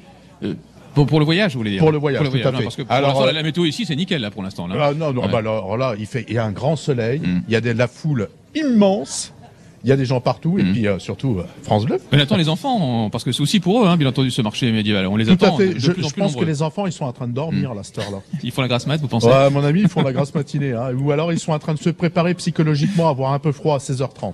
Euh, 0.43 0.53
pour, 0.93 1.07
pour 1.07 1.19
le 1.19 1.25
voyage, 1.25 1.53
vous 1.53 1.59
voulez 1.59 1.71
dire 1.71 1.79
Pour 1.79 1.91
le 1.91 1.97
voyage, 1.97 2.21
tout 2.29 2.35
à 2.37 2.49
hein, 2.49 2.53
fait. 2.57 2.63
Parce 2.63 2.75
que 2.75 2.83
pour 2.83 2.91
Alors, 2.91 3.21
euh, 3.23 3.31
la 3.31 3.41
météo 3.41 3.65
ici, 3.65 3.85
c'est 3.85 3.95
nickel 3.95 4.21
là 4.21 4.29
pour 4.29 4.43
l'instant. 4.43 4.67
Là. 4.67 4.75
Ah, 4.79 4.93
non, 4.93 5.11
non, 5.11 5.23
Ouais. 5.23 5.27
bah 5.31 5.39
alors 5.39 5.75
là, 5.75 5.95
il 5.97 6.05
fait, 6.05 6.25
il 6.27 6.35
y 6.35 6.37
a 6.37 6.45
un 6.45 6.51
grand 6.51 6.75
soleil, 6.75 7.19
Mm. 7.19 7.41
il 7.47 7.53
y 7.53 7.55
a 7.55 7.61
de 7.61 7.71
la 7.71 7.87
foule 7.87 8.29
immense, 8.53 9.33
Il 9.83 9.89
y 9.89 9.91
a 9.91 9.97
des 9.97 10.05
gens 10.05 10.21
partout 10.21 10.57
et 10.59 10.63
puis 10.63 10.87
euh, 10.87 10.97
surtout 10.99 11.37
euh, 11.39 11.43
France 11.63 11.85
Bleu. 11.85 11.97
On 12.11 12.17
attend 12.19 12.37
les 12.37 12.47
enfants, 12.49 13.09
parce 13.09 13.23
que 13.23 13.31
c'est 13.33 13.41
aussi 13.41 13.59
pour 13.59 13.83
eux, 13.83 13.87
hein, 13.87 13.97
bien 13.97 14.07
entendu, 14.07 14.31
ce 14.31 14.41
marché 14.41 14.71
médiéval. 14.71 15.07
On 15.07 15.17
les 15.17 15.25
Tout 15.25 15.31
à 15.31 15.47
attend. 15.47 15.57
fait. 15.57 15.73
de 15.73 15.79
Je, 15.79 15.91
plus 15.91 16.05
en 16.05 16.09
plus 16.09 16.21
pense 16.21 16.35
que 16.35 16.45
les 16.45 16.61
enfants, 16.61 16.85
ils 16.85 16.91
sont 16.93 17.05
en 17.05 17.11
train 17.11 17.27
de 17.27 17.33
dormir 17.33 17.71
à 17.71 17.83
cette 17.83 17.97
heure-là. 17.99 18.19
Ils 18.43 18.51
font 18.51 18.61
la 18.61 18.67
grasse 18.69 18.87
mat, 18.87 19.01
vous 19.01 19.07
pensez 19.07 19.27
Ouais, 19.27 19.33
à 19.33 19.49
mon 19.49 19.63
avis, 19.63 19.81
ils 19.81 19.89
font 19.89 20.01
la 20.01 20.13
grasse 20.13 20.33
matinée. 20.33 20.71
Hein. 20.71 20.93
Ou 20.97 21.11
alors, 21.11 21.33
ils 21.33 21.39
sont 21.39 21.51
en 21.51 21.59
train 21.59 21.73
de 21.73 21.79
se 21.79 21.89
préparer 21.89 22.33
psychologiquement 22.35 23.07
à 23.07 23.11
avoir 23.11 23.33
un 23.33 23.39
peu 23.39 23.51
froid 23.51 23.75
à 23.75 23.79
16h30. 23.79 24.33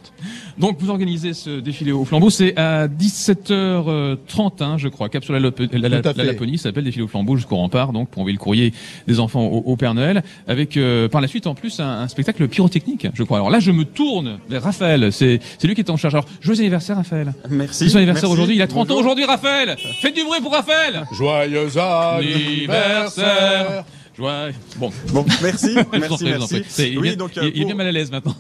Donc 0.60 0.78
vous 0.80 0.90
organisez 0.92 1.34
ce 1.34 1.60
défilé 1.60 1.92
au 1.92 2.06
flambeau, 2.06 2.30
c'est 2.30 2.56
à 2.58 2.88
17h30, 2.88 4.64
hein, 4.64 4.78
je 4.78 4.88
crois, 4.88 5.10
cap 5.10 5.24
sur 5.24 5.34
la, 5.34 5.40
Lope- 5.40 5.60
la, 5.72 5.90
la- 5.90 6.02
la 6.14 6.24
Laponie, 6.24 6.58
ça 6.58 6.64
s'appelle 6.70 6.84
défilé 6.84 7.04
au 7.04 7.08
flambeau 7.08 7.36
jusqu'au 7.36 7.56
rempart, 7.58 7.92
donc 7.94 8.10
pour 8.10 8.22
envoyer 8.22 8.38
le 8.38 8.42
courrier 8.42 8.74
des 9.08 9.20
enfants 9.20 9.46
au, 9.46 9.58
au 9.66 9.76
Père 9.76 9.94
Noël, 9.94 10.24
avec 10.48 10.78
euh, 10.78 11.08
par 11.08 11.22
la 11.22 11.28
suite 11.28 11.48
en 11.48 11.56
plus 11.56 11.80
un, 11.80 11.88
un 12.02 12.08
spectacle 12.08 12.48
pyrotechnique, 12.48 13.08
je 13.14 13.24
crois. 13.24 13.38
Alors 13.38 13.50
là, 13.50 13.60
je 13.60 13.72
me 13.72 13.84
tourne 13.86 14.40
vers 14.50 14.64
Raphaël, 14.64 15.12
c'est 15.12 15.39
c'est 15.58 15.68
lui 15.68 15.76
qui 15.76 15.82
est 15.82 15.90
en 15.90 15.98
charge. 15.98 16.16
Alors 16.16 16.26
joyeux 16.42 16.62
anniversaire, 16.62 16.96
Raphaël. 16.98 17.34
Merci. 17.50 17.86
C'est 17.86 17.90
son 17.90 17.98
anniversaire 17.98 18.30
aujourd'hui, 18.30 18.56
il 18.56 18.62
a 18.62 18.68
30 18.68 18.92
ans 18.92 18.98
aujourd'hui, 18.98 19.26
Raphaël. 19.26 19.76
Faites 20.02 20.16
du 20.16 20.24
bruit 20.24 20.40
pour 20.42 20.54
Raphaël. 20.54 21.04
Joyeux 21.12 21.78
anniversaire. 21.78 23.84
Joyeux. 24.20 24.54
Bon. 24.76 24.92
Bon, 25.14 25.26
merci, 25.42 25.76
merci, 25.94 26.28
est 26.28 26.98
Oui, 26.98 27.16
donc, 27.16 27.32
il- 27.38 27.40
euh, 27.44 27.52
il 27.56 27.62
est 27.62 27.66
bien 27.66 27.76
mal 27.76 27.88
à 27.88 27.92
l'aise 27.92 28.12
maintenant. 28.12 28.36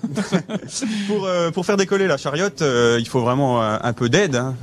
pour, 1.07 1.25
euh, 1.25 1.51
pour 1.51 1.65
faire 1.65 1.77
décoller 1.77 2.05
la 2.07 2.17
chariote, 2.17 2.61
euh, 2.61 2.97
il 2.99 3.07
faut 3.07 3.21
vraiment 3.21 3.61
un, 3.63 3.79
un 3.81 3.93
peu 3.93 4.09
d'aide, 4.09 4.35
hein, 4.35 4.55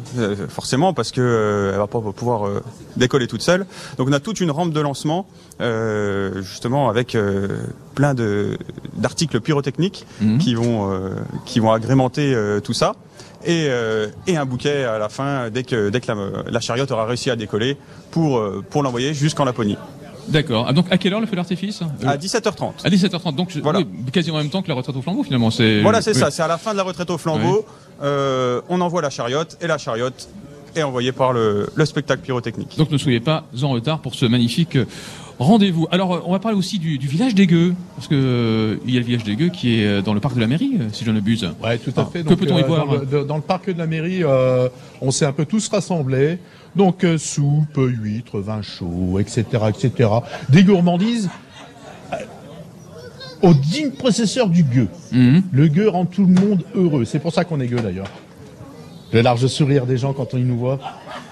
forcément, 0.48 0.92
parce 0.92 1.10
que 1.10 1.20
euh, 1.22 1.72
elle 1.72 1.78
va 1.78 1.86
pas 1.86 2.00
pouvoir 2.00 2.48
décoller 2.96 3.26
toute 3.26 3.42
seule. 3.42 3.66
Donc 3.98 4.08
on 4.08 4.12
a 4.12 4.20
toute 4.20 4.40
une 4.40 4.50
rampe 4.50 4.72
de 4.72 4.80
lancement, 4.80 5.26
justement 6.42 6.88
avec 6.88 7.16
plein 7.94 8.14
de 8.14 8.58
d'articles 8.94 9.40
pyrotechniques 9.40 10.04
Mhm. 10.20 10.38
qui 10.38 10.54
vont 10.54 11.00
qui 11.46 11.60
vont 11.60 11.72
agrémenter 11.72 12.36
tout 12.62 12.72
ça. 12.74 12.92
Et, 13.44 13.66
euh, 13.68 14.08
et 14.26 14.36
un 14.36 14.44
bouquet 14.44 14.84
à 14.84 14.98
la 14.98 15.08
fin 15.08 15.50
dès 15.50 15.62
que 15.62 15.88
dès 15.88 16.00
que 16.00 16.10
la, 16.10 16.16
la 16.50 16.60
chariote 16.60 16.90
aura 16.90 17.06
réussi 17.06 17.30
à 17.30 17.36
décoller 17.36 17.76
pour 18.10 18.42
pour 18.70 18.82
l'envoyer 18.82 19.14
jusqu'en 19.14 19.44
Laponie. 19.44 19.76
D'accord. 20.28 20.66
Ah, 20.68 20.72
donc 20.72 20.86
à 20.90 20.98
quelle 20.98 21.12
heure 21.14 21.20
le 21.20 21.26
feu 21.26 21.36
d'artifice? 21.36 21.80
À 22.04 22.16
17h30. 22.16 22.84
À 22.84 22.88
17h30. 22.88 23.34
Donc 23.34 23.56
Voilà. 23.62 23.80
oui, 23.80 23.86
quasiment 24.12 24.36
en 24.36 24.40
même 24.40 24.50
temps 24.50 24.62
que 24.62 24.68
la 24.68 24.74
retraite 24.74 24.96
au 24.96 25.02
flambeau 25.02 25.22
finalement. 25.22 25.50
Voilà, 25.82 26.02
c'est 26.02 26.12
oui. 26.14 26.18
ça. 26.20 26.30
C'est 26.30 26.42
à 26.42 26.48
la 26.48 26.58
fin 26.58 26.72
de 26.72 26.76
la 26.76 26.82
retraite 26.82 27.10
au 27.10 27.18
flambeau. 27.18 27.64
Euh, 28.02 28.60
on 28.68 28.80
envoie 28.80 29.02
la 29.02 29.10
chariote 29.10 29.56
et 29.60 29.66
la 29.66 29.78
chariote 29.78 30.28
est 30.74 30.82
envoyée 30.82 31.12
par 31.12 31.32
le, 31.32 31.68
le 31.74 31.86
spectacle 31.86 32.22
pyrotechnique. 32.22 32.76
Donc 32.76 32.90
ne 32.90 32.98
soyez 32.98 33.20
pas 33.20 33.44
en 33.62 33.70
retard 33.70 34.00
pour 34.00 34.14
ce 34.14 34.26
magnifique 34.26 34.76
euh, 34.76 34.84
rendez-vous. 35.38 35.86
Alors 35.90 36.14
euh, 36.14 36.20
on 36.26 36.32
va 36.32 36.38
parler 36.38 36.56
aussi 36.56 36.78
du, 36.78 36.98
du 36.98 37.06
village 37.08 37.34
des 37.34 37.46
Gueux, 37.46 37.74
parce 37.94 38.08
que 38.08 38.14
euh, 38.14 38.76
il 38.86 38.94
y 38.94 38.96
a 38.96 39.00
le 39.00 39.06
village 39.06 39.24
des 39.24 39.36
Gueux 39.36 39.48
qui 39.48 39.80
est 39.80 39.86
euh, 39.86 40.02
dans 40.02 40.14
le 40.14 40.20
parc 40.20 40.34
de 40.34 40.40
la 40.40 40.46
mairie, 40.46 40.72
euh, 40.80 40.88
si 40.92 41.04
je 41.04 41.10
ne 41.10 41.16
m'abuse. 41.16 41.48
Ouais, 41.62 41.78
tout 41.78 41.92
à 41.96 42.02
Ah, 42.02 42.08
fait. 42.12 42.22
que 42.24 42.34
peut-on 42.34 42.58
y 42.58 42.62
boire 42.64 42.86
dans, 42.86 42.92
le, 42.94 43.06
de- 43.06 43.24
dans 43.24 43.36
le 43.36 43.42
parc 43.42 43.70
de 43.70 43.78
la 43.78 43.86
mairie, 43.86 44.22
euh, 44.22 44.68
on 45.00 45.10
s'est 45.10 45.26
un 45.26 45.32
peu 45.32 45.44
tous 45.44 45.68
rassemblés. 45.68 46.38
Donc 46.74 47.06
soupe, 47.16 47.78
huîtres, 47.78 48.38
vin 48.40 48.60
chaud, 48.60 49.18
etc., 49.18 49.44
etc. 49.68 50.10
Des 50.50 50.62
gourmandises 50.62 51.30
au 53.42 53.52
digne 53.54 53.90
processeur 53.90 54.48
du 54.48 54.62
gueux. 54.62 54.88
Mhm. 55.12 55.42
Le 55.52 55.68
gueux 55.68 55.88
rend 55.88 56.04
tout 56.06 56.26
le 56.26 56.32
monde 56.32 56.64
heureux. 56.74 57.04
C'est 57.04 57.18
pour 57.18 57.32
ça 57.32 57.44
qu'on 57.44 57.60
est 57.60 57.66
gueux 57.66 57.80
d'ailleurs. 57.80 58.08
Le 59.12 59.20
large 59.22 59.46
sourire 59.46 59.86
des 59.86 59.96
gens 59.98 60.12
quand 60.12 60.34
on 60.34 60.38
nous 60.38 60.58
voit. 60.58 60.78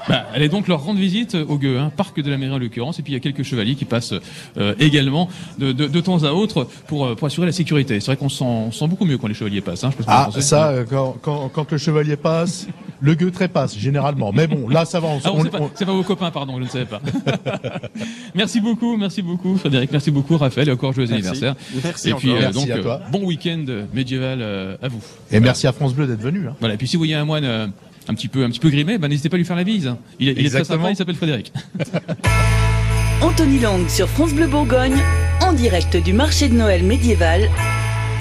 Bah, 0.09 0.27
allez 0.35 0.49
donc 0.49 0.69
leur 0.69 0.83
rendre 0.85 0.99
visite 1.01 1.35
au 1.35 1.57
Gueux, 1.57 1.79
hein, 1.79 1.91
parc 1.97 2.21
de 2.21 2.31
la 2.31 2.37
mairie 2.37 2.53
en 2.53 2.59
l'occurrence, 2.59 2.99
et 2.99 3.03
puis 3.03 3.13
il 3.13 3.15
y 3.15 3.17
a 3.17 3.21
quelques 3.21 3.43
chevaliers 3.43 3.75
qui 3.75 3.85
passent 3.87 4.15
euh, 4.59 4.75
également 4.79 5.29
de, 5.59 5.73
de, 5.73 5.87
de 5.87 6.01
temps 6.01 6.25
à 6.25 6.33
autre 6.33 6.69
pour, 6.87 7.07
euh, 7.07 7.15
pour 7.15 7.27
assurer 7.27 7.47
la 7.47 7.53
sécurité. 7.53 8.01
C'est 8.01 8.07
vrai 8.07 8.17
qu'on 8.17 8.29
sent, 8.29 8.45
on 8.45 8.71
sent 8.73 8.87
beaucoup 8.89 9.05
mieux 9.07 9.17
quand 9.19 9.29
les 9.29 9.35
chevaliers 9.35 9.61
passent. 9.63 9.85
Hein, 9.85 9.91
je 9.99 10.05
Ah, 10.07 10.29
ça, 10.41 10.69
euh, 10.71 10.85
quand, 10.89 11.17
quand, 11.23 11.49
quand 11.49 11.73
le 11.73 11.79
chevalier 11.79 12.17
passe, 12.17 12.67
le 13.01 13.15
gueux 13.15 13.31
trépasse, 13.31 13.79
généralement. 13.79 14.33
Mais 14.33 14.47
bon, 14.47 14.69
là, 14.69 14.85
ça 14.85 15.01
va. 15.01 15.09
On, 15.09 15.21
Ah 15.25 15.31
on- 15.33 15.43
c'est 15.43 15.51
pas, 15.51 15.61
on- 15.61 15.71
c'est 15.75 15.87
pas 15.87 15.93
vos 15.93 16.03
copains, 16.03 16.31
pardon, 16.31 16.57
je 16.59 16.65
ne 16.65 16.69
savais 16.69 16.85
pas. 16.87 17.01
merci 18.35 18.61
beaucoup, 18.61 18.97
merci 18.97 19.23
beaucoup, 19.23 19.57
Frédéric, 19.57 19.91
merci 19.93 20.11
beaucoup, 20.11 20.37
Raphaël, 20.37 20.69
et 20.69 20.73
encore 20.73 20.93
joyeux 20.93 21.09
Merci. 21.11 21.27
anniversaire. 21.29 21.55
Merci 21.83 22.11
et 22.11 22.15
puis, 22.15 22.31
encore. 22.31 22.41
euh, 22.43 22.45
Merci 22.47 22.59
donc, 22.67 22.71
à 22.71 22.79
euh, 22.79 22.83
toi. 22.83 23.01
bon 23.11 23.25
week-end 23.25 23.65
médiéval 23.93 24.39
euh, 24.43 24.77
à 24.83 24.89
vous. 24.89 25.01
Et 25.31 25.41
merci 25.41 25.67
à 25.67 25.73
France 25.73 25.95
Bleu 25.95 26.07
d'être 26.07 26.21
venu. 26.23 26.47
Hein. 26.49 26.55
Voilà, 26.61 26.75
et 26.75 26.77
puis 26.79 26.89
si 26.89 26.97
vous 26.97 27.01
voyez 27.01 27.15
un 27.15 27.25
moine 27.25 27.45
euh, 27.45 27.67
un 28.09 28.15
petit 28.15 28.29
peu, 28.29 28.45
un 28.45 28.49
petit 28.51 28.61
peu 28.61 28.71
grimé, 28.71 28.99
ben, 28.99 29.09
n'hésitez 29.09 29.29
pas 29.29 29.37
à 29.37 29.39
lui 29.39 29.45
faire 29.45 29.57
la 29.57 29.65
bise. 29.65 29.95
Il, 30.21 30.29
est- 30.29 30.33
il 30.39 30.47
est 30.47 30.51
très 30.51 30.65
sympa, 30.65 30.91
il 30.91 30.97
s'appelle 30.97 31.15
Frédéric. 31.17 31.53
Anthony 33.23 33.59
Lang 33.61 33.89
sur 33.89 34.09
France 34.09 34.35
Bleu 34.35 34.47
Bourgogne, 34.47 34.97
en 35.41 35.53
direct 35.53 35.97
du 35.97 36.13
marché 36.13 36.49
de 36.49 36.55
Noël 36.55 36.83
médiéval 36.83 37.49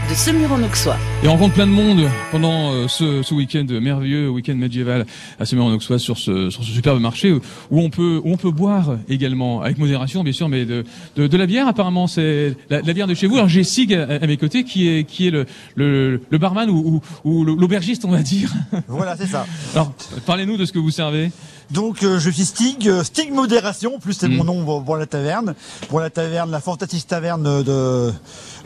de 0.10 0.16
Semur-en-Auxois. 0.16 0.98
Et 1.24 1.28
on 1.28 1.32
rencontre 1.32 1.54
plein 1.54 1.68
de 1.68 1.72
monde 1.72 2.10
pendant 2.32 2.72
euh, 2.74 2.88
ce, 2.88 3.24
ce 3.24 3.34
week-end 3.34 3.66
merveilleux, 3.82 4.30
week-end 4.30 4.56
médiéval 4.56 5.06
à 5.39 5.46
Semur-en-Auxois 5.46 6.00
sur 6.00 6.18
ce, 6.18 6.50
sur 6.50 6.63
ce 6.63 6.72
superbe 6.72 7.00
marché 7.00 7.32
où, 7.32 7.42
on 7.72 7.89
peut 7.89 8.22
où 8.24 8.32
on 8.34 8.38
peut 8.38 8.52
boire 8.52 8.98
également 9.08 9.62
avec 9.62 9.78
modération 9.78 10.24
bien 10.24 10.34
sûr, 10.34 10.50
mais 10.50 10.66
de 10.66 10.84
de, 11.16 11.28
de 11.28 11.38
la 11.38 11.46
bière 11.46 11.68
apparemment 11.68 12.08
c'est 12.08 12.56
la, 12.70 12.82
la 12.82 12.94
bière 12.94 13.08
de 13.08 13.13
chez 13.13 13.28
vous. 13.28 13.36
Alors 13.36 13.50
j'ai 13.50 13.63
Sig 13.63 13.94
à, 13.94 14.04
à 14.22 14.28
mes 14.28 14.38
côtés 14.38 14.63
qui 14.63 14.88
est 14.89 15.04
qui 15.06 15.28
est 15.28 15.32
le 15.32 15.46
le, 15.76 16.22
le 16.30 16.38
barman 16.38 16.70
ou, 16.70 17.02
ou, 17.24 17.30
ou 17.30 17.44
l'aubergiste 17.44 18.06
on 18.06 18.12
va 18.12 18.22
dire. 18.22 18.52
Voilà, 18.88 19.16
c'est 19.18 19.28
ça. 19.28 19.46
Alors 19.74 19.94
parlez-nous 20.26 20.58
de 20.58 20.66
ce 20.66 20.72
que 20.74 20.80
vous 20.80 20.92
servez. 20.92 21.32
Donc 21.72 22.04
euh, 22.04 22.20
je 22.20 22.30
suis 22.30 22.44
Stig, 22.46 22.88
euh, 22.88 23.04
Stig 23.04 23.32
Modération, 23.32 23.98
plus 24.00 24.13
c'est 24.13 24.28
Mm. 24.28 24.36
mon 24.36 24.44
nom 24.44 24.63
pour, 24.66 24.84
pour 24.84 24.98
la 24.98 25.06
taverne, 25.06 25.56
pour 25.88 26.02
la 26.02 26.10
taverne, 26.10 26.52
la 26.52 26.60
fantastique 26.60 27.08
taverne 27.08 27.63
de 27.63 28.12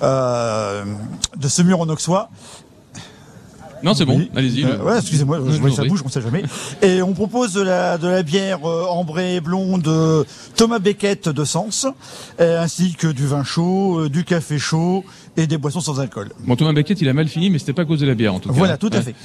euh, 0.03 0.83
de 1.37 1.47
Semur 1.47 1.79
en 1.81 1.89
Auxois. 1.89 2.29
Non 3.83 3.93
c'est 3.93 4.05
bon, 4.05 4.17
Oui. 4.17 4.31
allez-y. 4.35 4.63
Euh, 4.65 4.81
ouais, 4.83 4.97
excusez-moi, 4.97 5.39
Je 5.45 5.51
je 5.51 5.59
vois 5.59 5.69
ça 5.69 5.83
bouge, 5.85 6.01
on 6.03 6.09
sait 6.09 6.21
jamais. 6.21 6.43
Et 6.81 7.03
on 7.03 7.13
propose 7.13 7.53
de 7.53 7.61
la 7.61 7.99
de 7.99 8.07
la 8.07 8.23
bière 8.23 8.67
euh, 8.67 8.85
ambrée 8.89 9.35
et 9.35 9.39
blonde 9.41 9.87
euh, 9.87 10.23
Thomas 10.55 10.79
Beckett 10.79 11.29
de 11.29 11.45
Sens, 11.45 11.85
ainsi 12.39 12.93
que 12.95 13.05
du 13.07 13.27
vin 13.27 13.43
chaud, 13.43 13.99
euh, 13.99 14.09
du 14.09 14.23
café 14.25 14.57
chaud 14.57 15.03
et 15.37 15.47
des 15.47 15.57
boissons 15.57 15.79
sans 15.81 15.99
alcool. 15.99 16.29
Bon 16.45 16.55
Thomas 16.55 16.73
Beckett 16.73 16.99
il 16.99 17.07
a 17.07 17.13
mal 17.13 17.27
fini 17.27 17.49
mais 17.49 17.59
c'était 17.59 17.73
pas 17.73 17.83
à 17.83 17.85
cause 17.85 17.99
de 17.99 18.07
la 18.07 18.15
bière 18.15 18.33
en 18.33 18.39
tout 18.39 18.49
cas. 18.49 18.55
Voilà, 18.55 18.77
tout 18.77 18.89
à 18.91 19.01
fait. 19.01 19.15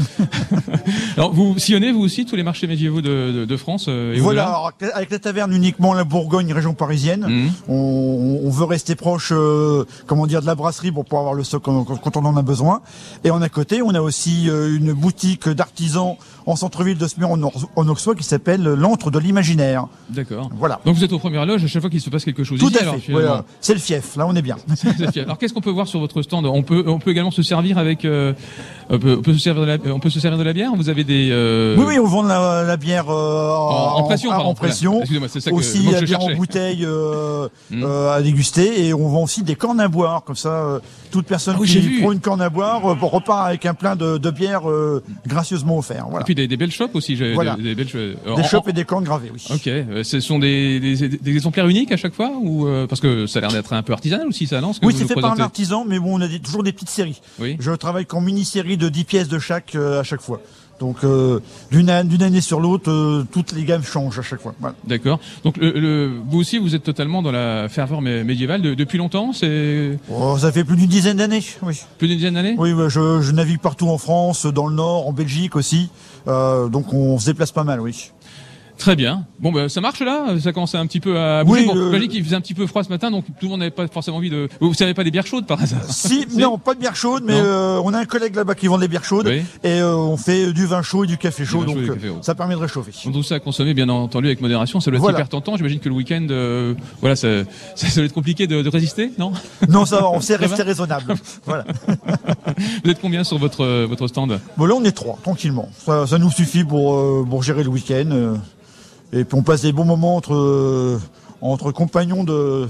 Alors 1.17 1.33
vous 1.33 1.59
sillonnez 1.59 1.91
vous 1.91 2.01
aussi 2.01 2.27
tous 2.27 2.37
les 2.37 2.43
marchés 2.43 2.67
médiévaux 2.67 3.01
de, 3.01 3.33
de, 3.33 3.45
de 3.45 3.57
France 3.57 3.87
euh, 3.89 4.15
et 4.15 4.21
Voilà, 4.21 4.47
alors, 4.47 4.73
avec 4.95 5.11
la 5.11 5.19
taverne 5.19 5.53
uniquement 5.53 5.95
la 5.95 6.05
Bourgogne, 6.05 6.53
région 6.53 6.75
parisienne. 6.75 7.27
Mhm. 7.27 7.51
On, 7.69 8.41
on 8.45 8.51
veut 8.51 8.65
rester 8.65 8.95
proche, 8.95 9.31
euh, 9.33 9.85
comment 10.07 10.27
dire, 10.27 10.43
de 10.43 10.47
la 10.47 10.55
brasserie 10.55 10.93
pour 10.93 11.05
pouvoir 11.05 11.23
avoir 11.23 11.35
le 11.35 11.45
stock 11.45 11.63
quand, 11.63 11.85
quand 11.85 12.17
on 12.17 12.25
en 12.25 12.37
a 12.37 12.43
besoin. 12.43 12.83
Et 13.25 13.31
en 13.31 13.41
à 13.41 13.49
côté, 13.49 13.83
on 13.83 13.95
a 13.95 14.01
aussi 14.01 14.49
euh, 14.49 14.77
une 14.77 14.93
boutique 14.93 15.49
d'artisans 15.49 16.17
en 16.47 16.57
centre-ville 16.57 16.99
de 16.99 17.07
Smur 17.07 17.31
en, 17.31 17.89
Auxois 17.89 18.15
qui 18.15 18.25
s'appelle 18.25 18.63
l'antre 18.63 19.11
de 19.11 19.19
l'imaginaire. 19.19 19.87
D'accord. 20.11 20.51
Voilà. 20.59 20.81
Donc 20.85 20.97
vous 20.97 21.05
êtes 21.05 21.13
aux 21.13 21.19
premières 21.19 21.47
loges 21.47 21.65
à 21.65 21.67
chaque 21.67 21.83
fois 21.83 21.91
qu'il 21.91 22.01
se 22.01 22.11
passe 22.11 22.25
quelque 22.25 22.45
chose 22.45 22.59
Tout 22.59 22.69
ici, 22.71 22.79
à 22.79 22.83
alors, 22.83 22.97
fait. 22.97 23.13
Voilà. 23.13 23.45
C'est 23.61 23.75
le 23.75 23.81
fief. 23.81 24.17
Là, 24.17 24.27
on 24.27 24.35
est 24.35 24.43
bien. 24.43 24.57
C'est 24.75 25.11
fier. 25.13 25.25
Alors 25.25 25.39
qu'est-ce 25.39 25.53
qu'on 25.55 25.61
peut 25.61 25.71
voir 25.71 25.87
sur 25.87 26.01
votre 26.01 26.23
stand? 26.23 26.47
On 26.47 26.63
peut 26.63 26.85
on 26.87 26.99
peut 26.99 27.11
également 27.11 27.31
se 27.31 27.43
servir 27.43 27.79
avec 27.79 28.05
euh, 28.05 28.33
on, 28.91 28.99
peut, 28.99 29.17
on 29.19 29.23
peut 29.23 29.33
se 29.35 29.39
servir 29.41 29.63
de 29.63 29.67
la 29.67 29.95
on 29.95 30.01
peut 30.01 30.11
se 30.11 30.21
servir 30.21 30.39
de 30.39 30.45
la 30.45 30.53
bière? 30.53 30.73
Vous 30.77 30.89
avez 30.89 31.05
des 31.05 31.29
euh, 31.31 31.77
Oui, 31.79 31.85
oui, 31.89 31.99
on 31.99 32.07
vend 32.07 32.23
la, 32.23 32.63
la 32.63 32.77
bière 32.77 33.09
euh, 33.11 33.51
en, 33.55 33.99
en 33.99 34.03
pression 34.05 34.31
en, 34.31 34.55
pression. 34.55 34.99
Excusez-moi, 35.01 35.29
c'est 35.31 35.41
ça 35.41 35.51
que, 35.51 35.57
aussi 35.57 35.83
la 35.91 36.01
je 36.01 36.05
bière 36.05 36.23
en 36.23 36.35
bouteille 36.35 36.85
euh, 36.85 37.49
Mm. 37.71 37.83
euh, 37.85 38.13
à 38.15 38.23
déguster 38.23 38.87
et 38.87 38.95
on 38.95 39.09
vend 39.09 39.23
aussi 39.25 39.43
des 39.43 39.55
cornes 39.57 39.81
à 39.81 39.89
boire 39.89 40.25
comme 40.25 40.37
ça 40.37 40.49
euh, 40.51 40.81
toute 41.11 41.27
personne 41.27 41.55
Ah 41.57 41.61
oui, 41.61 41.69
qui 41.69 42.01
prend 42.01 42.13
une 42.13 42.21
corne 42.21 42.41
à 42.43 42.51
boire 42.51 42.85
euh, 42.87 42.97
repart 43.01 43.47
avec 43.47 43.67
un 43.67 43.75
plein 43.75 43.97
de, 43.97 44.19
de 44.19 44.31
bière 44.31 44.69
euh, 44.69 45.03
gracieusement 45.27 45.79
offert 45.79 46.07
voilà 46.11 46.25
puis 46.35 46.43
des, 46.43 46.49
des 46.49 46.57
belles 46.57 46.71
chopes 46.73 46.95
aussi. 46.95 47.15
Voilà. 47.35 47.57
Des, 47.57 47.63
des 47.63 47.75
belles 47.75 47.89
cho- 47.89 47.99
euh, 47.99 48.15
des 48.37 48.43
en- 48.43 48.45
chopes 48.45 48.69
et 48.69 48.73
des 48.73 48.85
cornes 48.85 49.05
gravées 49.05 49.31
oui 49.33 49.45
Ok, 49.51 49.67
euh, 49.67 50.03
ce 50.05 50.21
sont 50.21 50.39
des, 50.39 50.81
des, 50.81 51.31
exemplaires 51.31 51.69
uniques 51.69 51.93
à 51.93 51.97
chaque 51.97 52.15
fois 52.15 52.33
ou 52.41 52.67
euh, 52.67 52.87
parce 52.87 53.01
que 53.01 53.27
ça 53.27 53.39
a 53.39 53.43
l'air 53.43 53.53
d'être 53.53 53.73
un 53.73 53.83
peu 53.83 53.93
artisanal 53.93 54.27
aussi 54.27 54.47
ça 54.47 54.61
non 54.61 54.73
ce 54.73 54.81
que 54.81 54.87
oui 54.87 54.95
c'est 54.97 55.07
fait 55.07 55.21
par 55.21 55.33
un 55.33 55.39
artisan 55.41 55.85
mais 55.87 55.99
bon 55.99 56.19
on 56.19 56.21
a 56.21 56.29
toujours 56.39 56.63
des 56.63 56.73
petites 56.73 56.91
séries 56.91 57.21
Oui. 57.39 57.57
je 57.61 57.71
travaille 57.73 58.07
qu'en 58.07 58.21
mini-série 58.21 58.77
de 58.77 58.89
10 58.89 59.05
pièces 59.05 59.29
de 59.29 59.39
chaque 59.39 59.75
euh, 59.75 60.01
à 60.01 60.03
chaque 60.05 60.21
fois 60.23 60.41
donc 60.81 61.05
euh, 61.05 61.39
d'une 61.71 61.91
an- 61.91 62.03
d'une 62.05 62.23
année 62.25 62.41
sur 62.41 62.59
l'autre 62.59 62.91
euh, 62.91 63.25
toutes 63.31 63.53
les 63.53 63.65
gammes 63.65 63.85
changent 63.85 64.19
à 64.19 64.23
chaque 64.23 64.41
fois 64.41 64.53
voilà. 64.59 64.75
D'accord. 64.85 65.21
Donc 65.45 65.57
le, 65.59 65.71
le- 65.79 66.11
vous 66.29 66.39
aussi 66.41 66.59
vous 66.59 66.75
êtes 66.75 66.83
totalement 66.83 67.23
dans 67.23 67.31
la 67.31 67.69
ferveur 67.69 68.01
mé- 68.03 68.25
médiévale 68.25 68.63
de- 68.63 68.75
depuis 68.75 68.99
longtemps. 68.99 69.33
C'est 69.33 69.97
Oh, 70.11 70.37
ça 70.39 70.51
fait 70.51 70.65
plus 70.65 70.77
d'une 70.77 70.89
dizaine 70.89 71.19
d'années 71.19 71.43
oui 71.63 71.79
plus 71.99 72.09
d'une 72.09 72.17
dizaine 72.17 72.35
d'années? 72.35 72.57
Oui, 72.59 72.73
bah, 72.75 72.89
je, 72.89 73.21
je 73.21 73.31
navigue 73.31 73.61
partout 73.61 73.89
en 73.91 73.99
France, 73.99 74.45
dans 74.47 74.67
le 74.67 74.75
Nord, 74.75 75.07
en 75.07 75.13
Belgique 75.13 75.55
aussi. 75.55 75.89
Euh, 76.29 76.69
donc 76.69 76.93
on 76.93 77.19
se 77.19 77.27
déplace 77.27 77.53
pas 77.53 77.65
mal, 77.65 77.81
oui. 77.81 78.13
Très 78.83 78.97
bien. 78.97 79.25
Bon, 79.39 79.53
ben 79.53 79.69
ça 79.69 79.81
marche 79.81 80.01
là? 80.01 80.35
Ça 80.41 80.53
commence 80.53 80.75
un 80.75 80.85
petit 80.89 80.99
peu 80.99 81.17
à 81.17 81.45
bouger. 81.45 81.61
Oui, 81.61 81.67
bon, 81.69 81.77
euh, 81.77 81.85
j'imagine 81.87 82.09
qu'il 82.09 82.25
faisait 82.25 82.35
un 82.35 82.41
petit 82.41 82.53
peu 82.53 82.67
froid 82.67 82.83
ce 82.83 82.89
matin, 82.89 83.13
donc 83.13 83.25
tout 83.27 83.33
le 83.43 83.49
monde 83.51 83.61
n'avait 83.61 83.71
pas 83.71 83.87
forcément 83.87 84.17
envie 84.17 84.29
de. 84.29 84.49
Vous 84.61 84.75
savez 84.75 84.93
pas 84.93 85.05
des 85.05 85.13
bières 85.13 85.25
chaudes 85.27 85.47
par 85.47 85.63
hasard? 85.63 85.83
Si, 85.89 86.27
non, 86.37 86.59
pas 86.59 86.75
de 86.75 86.81
bière 86.81 86.97
chaude, 86.97 87.23
mais 87.25 87.35
euh, 87.37 87.81
on 87.85 87.95
a 87.95 87.99
un 88.01 88.07
collègue 88.07 88.35
là-bas 88.35 88.57
qui 88.57 88.67
vend 88.67 88.79
des 88.79 88.89
bières 88.89 89.05
chaudes 89.05 89.29
Oui. 89.29 89.43
et 89.63 89.81
euh, 89.81 89.95
on 89.95 90.17
fait 90.17 90.53
du 90.53 90.67
vin 90.67 90.83
chaud 90.83 91.05
et 91.05 91.07
du 91.07 91.17
café 91.17 91.45
chaud, 91.45 91.65
donc 91.65 91.77
café 91.87 92.11
ça 92.23 92.35
permet 92.35 92.55
de 92.57 92.59
réchauffer. 92.59 92.91
Donc 93.05 93.15
tout 93.15 93.23
ça 93.23 93.37
à 93.37 93.39
consommer 93.39 93.73
bien 93.73 93.89
entendu 93.89 94.27
avec 94.27 94.41
modération. 94.41 94.81
Ça 94.81 94.91
doit 94.91 94.97
être 94.97 95.03
Voilà. 95.03 95.19
hyper 95.19 95.29
tentant. 95.29 95.57
J'imagine 95.57 95.79
que 95.79 95.89
le 95.89 95.95
week-end, 95.95 96.27
voilà, 97.01 97.15
ça, 97.15 97.29
ça, 97.77 97.87
ça 97.87 97.95
doit 98.01 98.07
être 98.07 98.13
compliqué 98.13 98.49
de, 98.49 98.63
de 98.63 98.69
résister, 98.69 99.13
non? 99.17 99.31
Non, 99.69 99.87
ça 99.87 100.01
va, 100.01 100.11
on 100.11 100.21
sait 100.21 100.35
rester 100.35 100.65
raisonnable. 100.65 101.15
voilà. 101.47 101.65
Vous 102.85 102.91
êtes 102.91 103.01
combien 103.01 103.23
sur 103.23 103.39
votre 103.39 103.85
votre 103.85 104.09
stand? 104.09 104.41
Bon, 104.57 104.65
là, 104.65 104.75
on 104.77 104.83
est 104.83 104.91
trois, 104.91 105.21
tranquillement. 105.23 105.69
Ça, 105.87 106.05
ça 106.09 106.19
nous 106.19 106.33
suffit 106.33 106.65
pour, 106.65 107.25
pour 107.29 107.45
gérer 107.45 107.63
le 107.63 107.69
week-end. 107.69 108.35
Euh, 109.15 109.21
et 109.21 109.25
puis 109.25 109.37
on 109.39 109.43
passe 109.43 109.63
des 109.63 109.73
bons 109.73 109.85
moments 109.85 110.17
entre, 110.17 110.35
euh, 110.35 111.01
entre 111.41 111.73
compagnons 111.73 112.25
de, 112.25 112.69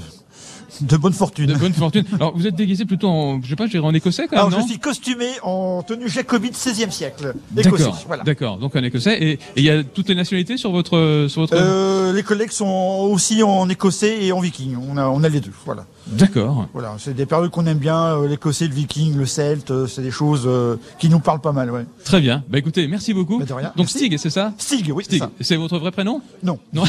de 0.80 0.96
bonne 0.96 1.12
fortune. 1.12 1.46
De 1.46 1.54
bonne 1.54 1.72
fortune. 1.72 2.04
Alors 2.14 2.36
vous 2.36 2.46
êtes 2.46 2.54
déguisé 2.54 2.84
plutôt 2.84 3.08
en, 3.08 3.42
je 3.42 3.48
sais 3.48 3.56
pas, 3.56 3.66
je 3.66 3.72
dirais 3.72 3.86
en 3.86 3.94
écossais 3.94 4.26
quand 4.28 4.36
même, 4.36 4.46
Alors, 4.46 4.50
non 4.50 4.64
je 4.66 4.70
suis 4.72 4.78
costumé 4.80 5.26
en 5.42 5.82
tenue 5.82 6.08
jacobite 6.08 6.54
16e 6.54 6.90
siècle. 6.90 7.34
Écossais, 7.56 7.84
D'accord, 7.84 8.04
voilà. 8.06 8.22
d'accord. 8.24 8.58
Donc 8.58 8.74
un 8.76 8.82
écossais 8.82 9.18
et 9.22 9.32
et 9.32 9.38
il 9.56 9.64
y 9.64 9.70
a 9.70 9.84
toutes 9.84 10.08
les 10.08 10.14
nationalités 10.14 10.56
sur 10.56 10.72
votre 10.72 11.26
sur 11.28 11.42
votre. 11.42 11.54
Euh, 11.56 12.12
les 12.12 12.22
collègues 12.22 12.50
sont 12.50 13.08
aussi 13.10 13.42
en 13.42 13.68
écossais 13.68 14.24
et 14.24 14.32
en 14.32 14.40
viking. 14.40 14.76
On 14.88 14.96
a, 14.96 15.06
on 15.06 15.22
a 15.22 15.28
les 15.28 15.40
deux. 15.40 15.52
Voilà. 15.64 15.86
D'accord. 16.06 16.68
Voilà, 16.72 16.96
c'est 16.98 17.14
des 17.14 17.26
périodes 17.26 17.50
qu'on 17.50 17.66
aime 17.66 17.78
bien, 17.78 18.16
euh, 18.16 18.28
l'écossais, 18.28 18.66
le 18.66 18.74
viking, 18.74 19.16
le 19.16 19.26
celte, 19.26 19.70
euh, 19.70 19.86
c'est 19.86 20.02
des 20.02 20.10
choses 20.10 20.42
euh, 20.46 20.76
qui 20.98 21.08
nous 21.08 21.20
parlent 21.20 21.40
pas 21.40 21.52
mal, 21.52 21.70
ouais. 21.70 21.86
Très 22.04 22.20
bien. 22.20 22.42
Bah 22.48 22.58
écoutez, 22.58 22.88
merci 22.88 23.14
beaucoup. 23.14 23.38
Bah, 23.38 23.44
de 23.44 23.52
rien. 23.52 23.68
Donc 23.76 23.86
Merci. 23.86 23.98
Stig, 23.98 24.18
c'est 24.18 24.30
ça? 24.30 24.52
Stig, 24.58 24.90
oui, 24.94 25.04
c'est 25.04 25.16
Stig. 25.16 25.22
ça. 25.22 25.30
C'est 25.40 25.56
votre 25.56 25.78
vrai 25.78 25.90
prénom? 25.90 26.20
Non. 26.42 26.58
Non. 26.72 26.84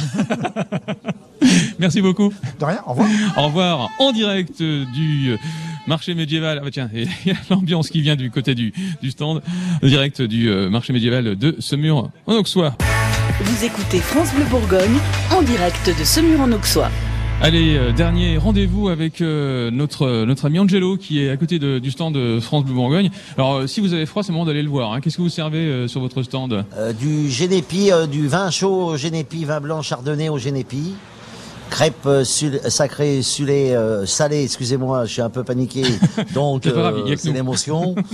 merci 1.80 2.02
beaucoup. 2.02 2.34
De 2.60 2.65
rien, 2.65 2.82
au 2.86 2.91
revoir. 2.91 3.10
Au 3.38 3.41
revoir. 3.43 3.89
En 3.99 4.12
direct 4.12 4.62
du 4.62 5.36
marché 5.88 6.15
médiéval. 6.15 6.60
Ah 6.62 6.63
bah 6.65 6.71
tiens, 6.71 6.89
il 6.93 7.08
y 7.26 7.32
a 7.32 7.36
l'ambiance 7.49 7.89
qui 7.89 8.02
vient 8.02 8.15
du 8.15 8.32
côté 8.32 8.56
du, 8.56 8.73
du 9.02 9.12
stand. 9.12 9.41
Direct 9.82 10.21
du 10.21 10.49
marché 10.69 10.93
médiéval 10.93 11.36
de 11.36 11.56
Semur 11.60 12.10
en 12.26 12.34
Auxois. 12.34 12.76
Vous 13.41 13.65
écoutez 13.65 13.99
France 13.99 14.34
Bleu 14.34 14.45
Bourgogne 14.45 14.97
en 15.32 15.41
direct 15.41 15.88
de 15.97 16.04
Semur 16.04 16.41
en 16.41 16.52
Auxois. 16.52 16.89
Allez, 17.45 17.75
euh, 17.75 17.91
dernier 17.91 18.38
rendez-vous 18.38 18.88
avec 18.88 19.19
euh, 19.19 19.69
notre 19.69 20.23
notre 20.23 20.45
ami 20.45 20.60
Angelo 20.60 20.95
qui 20.95 21.21
est 21.21 21.29
à 21.29 21.36
côté 21.36 21.60
de- 21.60 21.77
du 21.77 21.91
stand 21.91 22.13
de 22.15 22.39
France 22.39 22.63
Bleu 22.63 22.73
Bourgogne. 22.73 23.10
Alors 23.38 23.56
euh, 23.56 23.67
si 23.67 23.82
vous 23.82 23.93
avez 23.93 24.06
froid, 24.06 24.23
c'est 24.23 24.29
le 24.29 24.34
moment 24.36 24.45
d'aller 24.45 24.63
le 24.63 24.69
voir. 24.69 24.93
hein. 24.93 25.01
Qu'est-ce 25.01 25.17
que 25.17 25.21
vous 25.21 25.27
servez 25.29 25.58
euh, 25.60 25.88
sur 25.89 25.99
votre 25.99 26.23
stand? 26.23 26.63
Euh, 26.77 26.93
du 26.93 27.29
génépi, 27.29 27.91
euh, 27.91 28.08
du 28.08 28.29
vin 28.29 28.49
chaud 28.49 28.86
au 28.91 28.97
génépi, 28.97 29.43
vin 29.43 29.60
blanc 29.60 29.82
chardonnay 29.82 30.29
au 30.29 30.38
génépi. 30.38 30.93
Crêpes 31.69 32.06
euh, 32.06 32.23
sul- 32.23 32.62
sacrées, 32.69 33.21
sulées, 33.21 33.73
euh, 33.75 34.06
salées, 34.06 34.43
excusez-moi, 34.43 35.03
je 35.06 35.12
suis 35.12 35.21
un 35.21 35.29
peu 35.29 35.43
paniqué, 35.43 35.84
donc 36.34 36.62
C'est 36.63 36.71
euh, 36.77 37.15
l'émotion. 37.34 37.93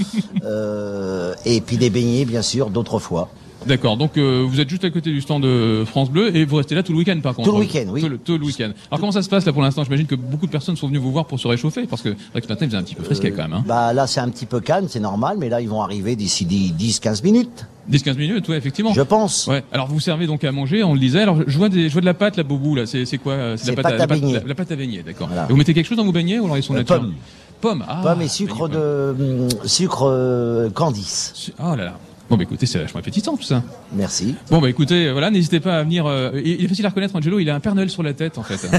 Euh, 0.46 1.34
et 1.46 1.60
puis 1.62 1.78
des 1.78 1.90
beignets, 1.90 2.26
bien 2.26 2.42
sûr, 2.42 2.70
d'autres 2.70 2.98
fois. 2.98 3.30
D'accord, 3.66 3.98
donc 3.98 4.18
euh, 4.18 4.46
vous 4.48 4.60
êtes 4.62 4.70
juste 4.70 4.86
à 4.86 4.90
côté 4.90 5.12
du 5.12 5.22
stand 5.22 5.44
de 5.44 5.84
France 5.86 6.10
Bleu 6.10 6.36
et 6.36 6.46
vous 6.46 6.56
restez 6.56 6.76
là 6.76 6.84
tout 6.84 6.94
le 6.94 7.00
week-end 7.00 7.20
par 7.22 7.36
contre. 7.36 7.50
Tout 7.50 7.56
le 7.56 7.62
week-end, 7.62 7.86
oui. 7.90 8.02
Tout 8.02 8.10
le, 8.10 8.18
tout 8.18 8.38
le 8.38 8.46
week-end. 8.46 8.72
Alors 8.90 9.00
comment 9.00 9.12
ça 9.12 9.22
se 9.22 9.30
passe 9.30 9.46
là 9.46 9.52
pour 9.54 9.62
l'instant? 9.62 9.84
J'imagine 9.84 10.06
que 10.08 10.16
beaucoup 10.16 10.46
de 10.46 10.52
personnes 10.52 10.76
sont 10.78 10.88
venues 10.88 10.98
vous 10.98 11.12
voir 11.12 11.26
pour 11.26 11.40
se 11.40 11.48
réchauffer 11.48 11.86
parce 11.86 12.02
que 12.02 12.10
vrai 12.10 12.42
que 12.42 12.44
ce 12.44 12.48
matin 12.48 12.66
il 12.66 12.70
faisait 12.70 12.78
un 12.78 12.84
petit 12.84 12.96
peu 12.96 13.04
frisquet 13.04 13.32
quand 13.32 13.44
même. 13.44 13.54
Hein. 13.54 13.64
Bah 13.68 13.92
là, 13.94 14.08
c'est 14.08 14.22
un 14.22 14.30
petit 14.30 14.46
peu 14.46 14.60
calme, 14.62 14.88
c'est 14.90 15.00
normal, 15.02 15.38
mais 15.40 15.50
là, 15.50 15.60
ils 15.62 15.70
vont 15.70 15.82
arriver 15.82 16.16
d'ici 16.16 16.46
10-15 16.46 17.24
minutes. 17.24 17.66
10-15 17.92 18.18
minutes, 18.18 18.48
ouais, 18.50 18.58
effectivement. 18.58 18.94
Je 18.94 19.02
pense. 19.02 19.48
Ouais. 19.48 19.64
Alors 19.72 19.88
vous 19.88 20.00
servez 20.00 20.28
donc 20.28 20.44
à 20.44 20.52
manger, 20.52 20.84
on 20.84 20.94
le 20.94 21.00
disait. 21.00 21.22
Alors 21.22 21.40
je 21.46 21.58
vois, 21.58 21.70
des, 21.70 21.90
je 21.90 21.94
vois 21.94 22.02
de 22.02 22.06
la 22.06 22.14
pâte, 22.14 22.38
la 22.38 22.44
bobou 22.44 22.76
là. 22.76 22.86
C'est 22.86 23.18
quoi 23.18 23.34
euh, 23.34 23.58
C'est 23.58 23.76
la 23.76 23.84
pâte 23.84 23.94
à 23.94 23.98
la 23.98 24.08
beignet. 24.08 24.34
la, 24.34 24.44
la 24.48 24.56
pâte 24.56 24.72
à 24.72 24.76
beignet, 24.76 25.04
d'accord. 25.04 25.28
Voilà. 25.28 25.46
Et 25.50 25.52
Vous 25.52 25.58
mettez 25.58 25.74
quelque 25.74 25.88
chose 25.88 25.98
dans 25.98 26.06
vos 26.06 26.12
beignets 26.12 26.40
ou 26.40 26.46
alors 26.46 26.58
ils 26.58 26.64
sont 26.64 26.74
Euh, 26.76 26.78
nature 26.78 27.00
pommes. 27.00 27.14
Pommes. 27.62 27.84
Ah, 27.90 28.00
Pommes 28.04 28.22
et 28.22 28.30
sucre 28.30 28.70
de 28.70 29.16
hum, 29.20 29.48
sucre 29.66 30.04
euh, 30.10 30.70
Candice. 30.70 31.52
Oh 31.60 31.76
là 31.76 31.84
là. 31.86 32.00
Bon 32.30 32.38
bah 32.38 32.44
écoutez, 32.44 32.66
c'est 32.68 32.78
vachement 32.80 33.00
appétissant 33.00 33.36
tout 33.36 33.44
ça. 33.44 33.64
Merci. 33.92 34.36
Bon 34.52 34.60
bah 34.62 34.70
écoutez, 34.70 35.08
euh, 35.08 35.12
voilà, 35.14 35.32
n'hésitez 35.32 35.60
pas 35.60 35.80
à 35.80 35.84
venir. 35.84 36.06
euh, 36.06 36.30
il 36.44 36.64
est 36.64 36.68
facile 36.68 36.86
à 36.86 36.90
reconnaître, 36.90 37.16
Angelo. 37.16 37.40
Il 37.40 37.50
a 37.50 37.56
un 37.56 37.60
Père 37.60 37.74
Noël 37.74 37.90
sur 37.90 38.04
la 38.04 38.14
tête 38.14 38.38
en 38.38 38.44
fait. 38.44 38.70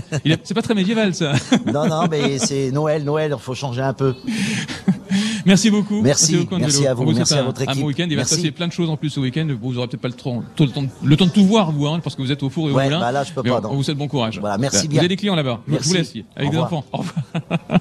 C'est 0.44 0.54
pas 0.54 0.62
très 0.62 0.74
médiéval 0.74 1.14
ça. 1.14 1.32
Non, 1.66 1.88
non, 1.88 2.06
mais 2.08 2.38
c'est 2.38 2.70
Noël, 2.70 3.02
Noël, 3.02 3.34
il 3.36 3.40
faut 3.42 3.54
changer 3.54 3.82
un 3.82 3.92
peu. 3.92 4.14
Merci 5.46 5.70
beaucoup. 5.70 6.00
Merci, 6.02 6.36
beaucoup, 6.36 6.54
Angelo. 6.54 6.66
merci 6.66 6.86
à 6.86 6.94
vous, 6.94 7.10
merci 7.12 7.34
à 7.34 7.42
votre 7.42 7.62
Un 7.62 7.64
bon 7.66 7.72
équipe. 7.72 7.84
week-end. 7.84 8.06
Il 8.10 8.16
va 8.16 8.24
se 8.24 8.30
Merci. 8.30 8.36
passer 8.36 8.50
plein 8.52 8.68
de 8.68 8.72
choses 8.72 8.90
en 8.90 8.96
plus 8.96 9.10
ce 9.10 9.20
week-end. 9.20 9.46
Vous 9.60 9.78
aurez 9.78 9.86
peut-être 9.88 10.00
pas 10.00 10.08
le 10.08 10.14
temps, 10.14 10.42
le 10.58 10.68
temps, 10.70 10.84
le 11.02 11.16
temps 11.16 11.26
de 11.26 11.30
tout 11.30 11.44
voir 11.44 11.72
vous, 11.72 11.86
hein, 11.86 12.00
parce 12.02 12.16
que 12.16 12.22
vous 12.22 12.32
êtes 12.32 12.42
au 12.42 12.50
four 12.50 12.68
et 12.68 12.72
au 12.72 12.74
Ouais, 12.76 12.84
moulin. 12.84 13.00
bah 13.00 13.12
là, 13.12 13.24
je 13.24 13.32
peux 13.32 13.42
Mais 13.44 13.50
pas, 13.50 13.60
on-. 13.64 13.72
On 13.72 13.74
vous 13.76 13.82
souhaite 13.82 13.96
bon 13.98 14.08
courage. 14.08 14.38
Voilà, 14.40 14.58
merci 14.58 14.82
Vous 14.82 14.88
bien. 14.88 15.00
avez 15.00 15.08
des 15.08 15.16
clients 15.16 15.34
là-bas. 15.34 15.60
Je 15.66 15.72
Merci. 15.72 15.88
vous 15.88 15.94
laisse 15.94 16.14
avec 16.36 16.50
des 16.50 16.58
enfants. 16.58 16.84
Au 16.92 16.98
revoir. 16.98 17.14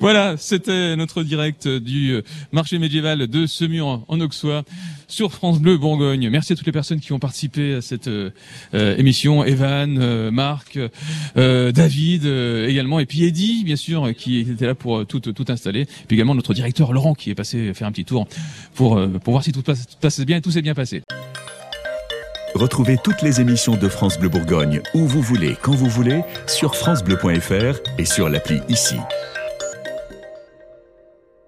Voilà, 0.00 0.36
c'était 0.36 0.96
notre 0.96 1.22
direct 1.22 1.66
du 1.68 2.20
marché 2.50 2.78
médiéval 2.78 3.26
de 3.28 3.46
Semur 3.46 4.04
en 4.08 4.20
Auxois 4.20 4.62
sur 5.12 5.32
France 5.32 5.60
Bleu 5.60 5.76
Bourgogne. 5.76 6.30
Merci 6.30 6.54
à 6.54 6.56
toutes 6.56 6.66
les 6.66 6.72
personnes 6.72 6.98
qui 6.98 7.12
ont 7.12 7.18
participé 7.18 7.74
à 7.74 7.82
cette 7.82 8.08
euh, 8.08 8.30
euh, 8.74 8.96
émission. 8.96 9.44
Evan, 9.44 9.98
euh, 10.00 10.30
Marc, 10.30 10.78
David 11.36 12.24
également, 12.24 12.98
et 12.98 13.06
puis 13.06 13.24
Eddy, 13.24 13.62
bien 13.64 13.76
sûr, 13.76 14.14
qui 14.16 14.40
était 14.40 14.66
là 14.66 14.74
pour 14.74 15.06
tout, 15.06 15.20
tout 15.20 15.44
installer. 15.48 15.86
Puis 16.08 16.16
également 16.16 16.34
notre 16.34 16.54
directeur 16.54 16.92
Laurent 16.92 17.14
qui 17.14 17.30
est 17.30 17.34
passé 17.34 17.74
faire 17.74 17.86
un 17.86 17.92
petit 17.92 18.04
tour 18.04 18.26
pour, 18.74 19.00
pour 19.22 19.32
voir 19.32 19.44
si 19.44 19.52
tout 19.52 19.62
passe, 19.62 19.86
tout 19.86 19.96
passe 20.00 20.20
bien 20.20 20.38
et 20.38 20.40
tout 20.40 20.50
s'est 20.50 20.62
bien 20.62 20.74
passé. 20.74 21.02
Retrouvez 22.54 22.96
toutes 23.02 23.22
les 23.22 23.40
émissions 23.40 23.76
de 23.76 23.88
France 23.88 24.18
Bleu 24.18 24.28
Bourgogne 24.28 24.80
où 24.94 25.06
vous 25.06 25.22
voulez, 25.22 25.56
quand 25.60 25.74
vous 25.74 25.88
voulez, 25.88 26.22
sur 26.46 26.74
francebleu.fr 26.74 27.80
et 27.98 28.04
sur 28.04 28.28
l'appli 28.28 28.60
ici. 28.68 28.96